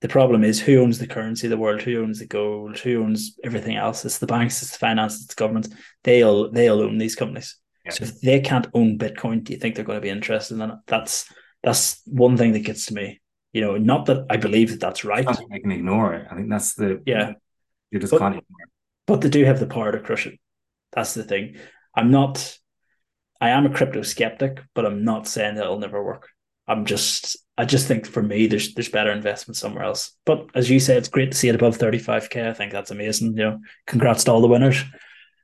The 0.03 0.09
problem 0.09 0.45
is 0.45 0.61
who 0.61 0.83
owns 0.83 0.99
the 0.99 1.07
currency 1.07 1.47
of 1.47 1.51
the 1.51 1.57
world, 1.57 1.81
who 1.81 2.03
owns 2.03 2.19
the 2.19 2.27
gold, 2.27 2.79
who 2.79 3.03
owns 3.03 3.39
everything 3.43 3.77
else. 3.77 4.05
It's 4.05 4.19
the 4.19 4.27
banks, 4.27 4.63
it's 4.63 4.73
the 4.73 4.79
finance, 4.79 5.17
it's 5.17 5.35
the 5.35 5.35
government. 5.35 5.69
They'll 6.05 6.53
they'll 6.53 6.83
own 6.83 6.99
these 6.99 7.17
companies. 7.17 7.57
Yeah. 7.85 7.93
So 7.93 8.05
if 8.05 8.21
they 8.21 8.41
can't 8.41 8.67
own 8.75 8.99
Bitcoin, 8.99 9.45
do 9.45 9.55
you 9.55 9.59
think 9.59 9.75
they're 9.75 9.85
going 9.85 9.97
to 9.97 10.03
be 10.03 10.11
interested 10.11 10.57
in 10.57 10.71
it? 10.71 10.77
That's 10.87 11.33
that's 11.63 12.03
one 12.05 12.37
thing 12.37 12.53
that 12.53 12.61
gets 12.61 12.87
to 12.87 12.95
me. 12.95 13.21
You 13.55 13.63
know, 13.63 13.79
not 13.79 14.07
that 14.07 14.27
I 14.29 14.37
believe 14.37 14.71
that 14.71 14.81
that's 14.81 15.05
right. 15.05 15.27
I 15.27 15.59
can 15.59 15.73
ignore 15.73 16.13
it. 16.13 16.27
I 16.31 16.35
think 16.35 16.51
that's 16.51 16.75
the 16.75 17.03
yeah. 17.07 17.33
You 17.91 17.99
just 17.99 18.11
but, 18.11 18.19
can't 18.19 18.35
ignore 18.35 18.61
it. 18.61 18.71
But 19.07 19.23
they 19.23 19.31
do 19.31 19.45
have 19.47 19.61
the 19.61 19.67
power 19.67 19.93
to 19.93 20.01
crush 20.01 20.27
it. 20.27 20.39
That's 20.97 21.15
the 21.15 21.23
thing. 21.23 21.57
I'm 21.95 22.11
not. 22.11 22.59
I 23.41 23.51
am 23.51 23.67
a 23.67 23.71
crypto 23.71 24.03
skeptic, 24.03 24.63
but 24.75 24.87
I'm 24.87 25.05
not 25.05 25.29
saying 25.29 25.57
that 25.57 25.65
it'll 25.65 25.79
never 25.79 26.03
work. 26.03 26.31
I'm 26.67 26.87
just. 26.87 27.37
I 27.59 27.65
just 27.65 27.87
think 27.87 28.07
for 28.07 28.23
me, 28.23 28.47
there's 28.47 28.75
there's 28.75 28.89
better 28.89 29.13
investment 29.13 29.57
somewhere 29.57 29.85
else. 29.85 30.13
But 30.25 30.49
as 30.55 30.69
you 30.69 30.81
say, 30.81 30.97
it's 30.97 31.09
great 31.09 31.31
to 31.31 31.37
see 31.37 31.49
it 31.49 31.55
above 31.55 31.79
35k. 31.79 32.49
I 32.49 32.53
think 32.55 32.73
that's 32.73 32.91
amazing. 32.91 33.37
You 33.37 33.45
know, 33.45 33.61
congrats 33.87 34.25
to 34.25 34.33
all 34.33 34.41
the 34.41 34.49
winners. 34.49 34.83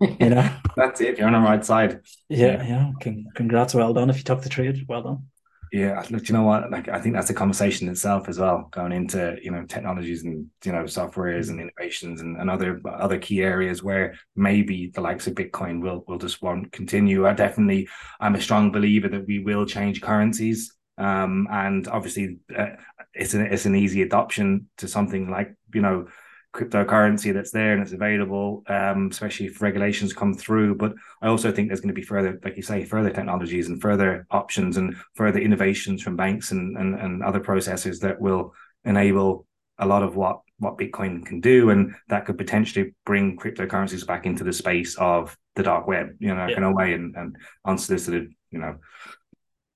You 0.00 0.16
know, 0.30 0.56
that's 0.74 1.00
it. 1.00 1.18
You're 1.18 1.28
on 1.28 1.34
the 1.34 1.48
right 1.48 1.64
side. 1.64 2.00
Yeah, 2.28 2.62
yeah. 2.66 2.90
yeah. 3.04 3.22
Congrats, 3.34 3.74
well 3.74 3.92
done. 3.92 4.10
If 4.10 4.16
you 4.16 4.24
took 4.24 4.42
the 4.42 4.48
trade, 4.48 4.84
well 4.88 5.02
done. 5.02 5.26
Yeah, 5.72 6.04
look, 6.11 6.28
you 6.28 6.35
know 6.35 6.42
what? 6.42 6.70
Like, 6.70 6.88
I 6.88 7.00
think 7.00 7.14
that's 7.14 7.30
a 7.30 7.35
conversation 7.35 7.88
itself 7.88 8.28
as 8.28 8.38
well, 8.38 8.68
going 8.72 8.92
into 8.92 9.38
you 9.42 9.50
know 9.50 9.64
technologies 9.64 10.22
and 10.22 10.46
you 10.62 10.70
know 10.72 10.82
softwares 10.85 11.48
and 11.48 11.58
innovations 11.58 12.20
and, 12.20 12.37
and 12.37 12.50
other 12.50 12.78
other 12.87 13.18
key 13.18 13.40
areas 13.42 13.82
where 13.82 14.14
maybe 14.37 14.90
the 14.94 15.00
likes 15.00 15.26
of 15.26 15.35
Bitcoin 15.35 15.80
will 15.80 16.04
will 16.06 16.18
just 16.18 16.42
won't 16.42 16.72
continue. 16.72 17.26
I 17.26 17.32
definitely, 17.32 17.88
I'm 18.20 18.35
a 18.35 18.40
strong 18.40 18.70
believer 18.70 19.08
that 19.08 19.26
we 19.26 19.38
will 19.38 19.64
change 19.64 20.02
currencies, 20.02 20.74
um, 20.98 21.48
and 21.50 21.88
obviously, 21.88 22.37
uh, 22.54 22.76
it's 23.14 23.32
an 23.32 23.40
it's 23.46 23.64
an 23.64 23.74
easy 23.74 24.02
adoption 24.02 24.68
to 24.76 24.87
something 24.88 25.30
like 25.30 25.54
you 25.72 25.80
know 25.80 26.06
cryptocurrency 26.52 27.32
that's 27.32 27.50
there 27.50 27.72
and 27.72 27.82
it's 27.82 27.92
available, 27.92 28.62
um, 28.66 29.08
especially 29.10 29.46
if 29.46 29.62
regulations 29.62 30.12
come 30.12 30.34
through. 30.34 30.74
But 30.74 30.94
I 31.22 31.28
also 31.28 31.50
think 31.50 31.68
there's 31.68 31.80
going 31.80 31.94
to 31.94 31.94
be 31.94 32.02
further, 32.02 32.38
like 32.44 32.56
you 32.56 32.62
say, 32.62 32.84
further 32.84 33.10
technologies 33.10 33.68
and 33.68 33.80
further 33.80 34.26
options 34.30 34.76
and 34.76 34.96
further 35.14 35.40
innovations 35.40 36.02
from 36.02 36.16
banks 36.16 36.50
and, 36.50 36.76
and, 36.76 36.94
and 36.94 37.22
other 37.22 37.40
processors 37.40 38.00
that 38.00 38.20
will 38.20 38.54
enable 38.84 39.46
a 39.78 39.86
lot 39.86 40.02
of 40.02 40.16
what 40.16 40.40
what 40.58 40.78
Bitcoin 40.78 41.26
can 41.26 41.40
do, 41.40 41.70
and 41.70 41.96
that 42.08 42.24
could 42.24 42.38
potentially 42.38 42.94
bring 43.04 43.36
cryptocurrencies 43.36 44.06
back 44.06 44.26
into 44.26 44.44
the 44.44 44.52
space 44.52 44.96
of 44.96 45.36
the 45.56 45.62
dark 45.64 45.88
web, 45.88 46.10
you 46.20 46.32
know, 46.32 46.46
yeah. 46.46 46.56
in 46.56 46.62
a 46.62 46.72
way, 46.72 46.92
and, 46.92 47.16
and 47.16 47.36
unsolicited, 47.64 48.32
you 48.52 48.60
know, 48.60 48.76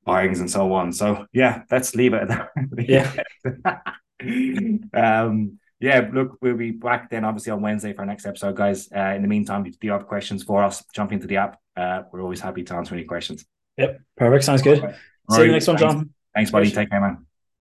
buyings 0.04 0.38
and 0.38 0.48
so 0.48 0.72
on. 0.72 0.92
So 0.92 1.26
yeah, 1.32 1.62
let's 1.72 1.96
leave 1.96 2.14
it 2.14 2.22
at 2.22 2.28
that. 2.28 2.48
Yeah. 4.22 4.92
um, 4.94 5.58
yeah, 5.80 6.08
look, 6.12 6.38
we'll 6.40 6.56
be 6.56 6.70
back 6.70 7.10
then 7.10 7.24
obviously 7.24 7.52
on 7.52 7.60
Wednesday 7.60 7.92
for 7.92 8.00
our 8.00 8.06
next 8.06 8.26
episode, 8.26 8.56
guys. 8.56 8.88
Uh, 8.94 9.14
in 9.14 9.22
the 9.22 9.28
meantime, 9.28 9.66
if 9.66 9.82
you 9.82 9.92
have 9.92 10.06
questions 10.06 10.42
for 10.42 10.62
us, 10.62 10.82
jump 10.94 11.12
into 11.12 11.26
the 11.26 11.36
app. 11.36 11.60
Uh, 11.76 12.02
we're 12.10 12.22
always 12.22 12.40
happy 12.40 12.62
to 12.64 12.74
answer 12.74 12.94
any 12.94 13.04
questions. 13.04 13.44
Yep, 13.76 14.00
perfect. 14.16 14.44
Sounds 14.44 14.62
good. 14.62 14.94
See 15.30 15.42
you 15.42 15.52
next 15.52 15.66
one, 15.68 15.76
John. 15.76 16.10
Thanks, 16.34 16.50
buddy. 16.50 16.70
Take 16.70 16.90
care, 16.90 17.00
man. 17.00 17.26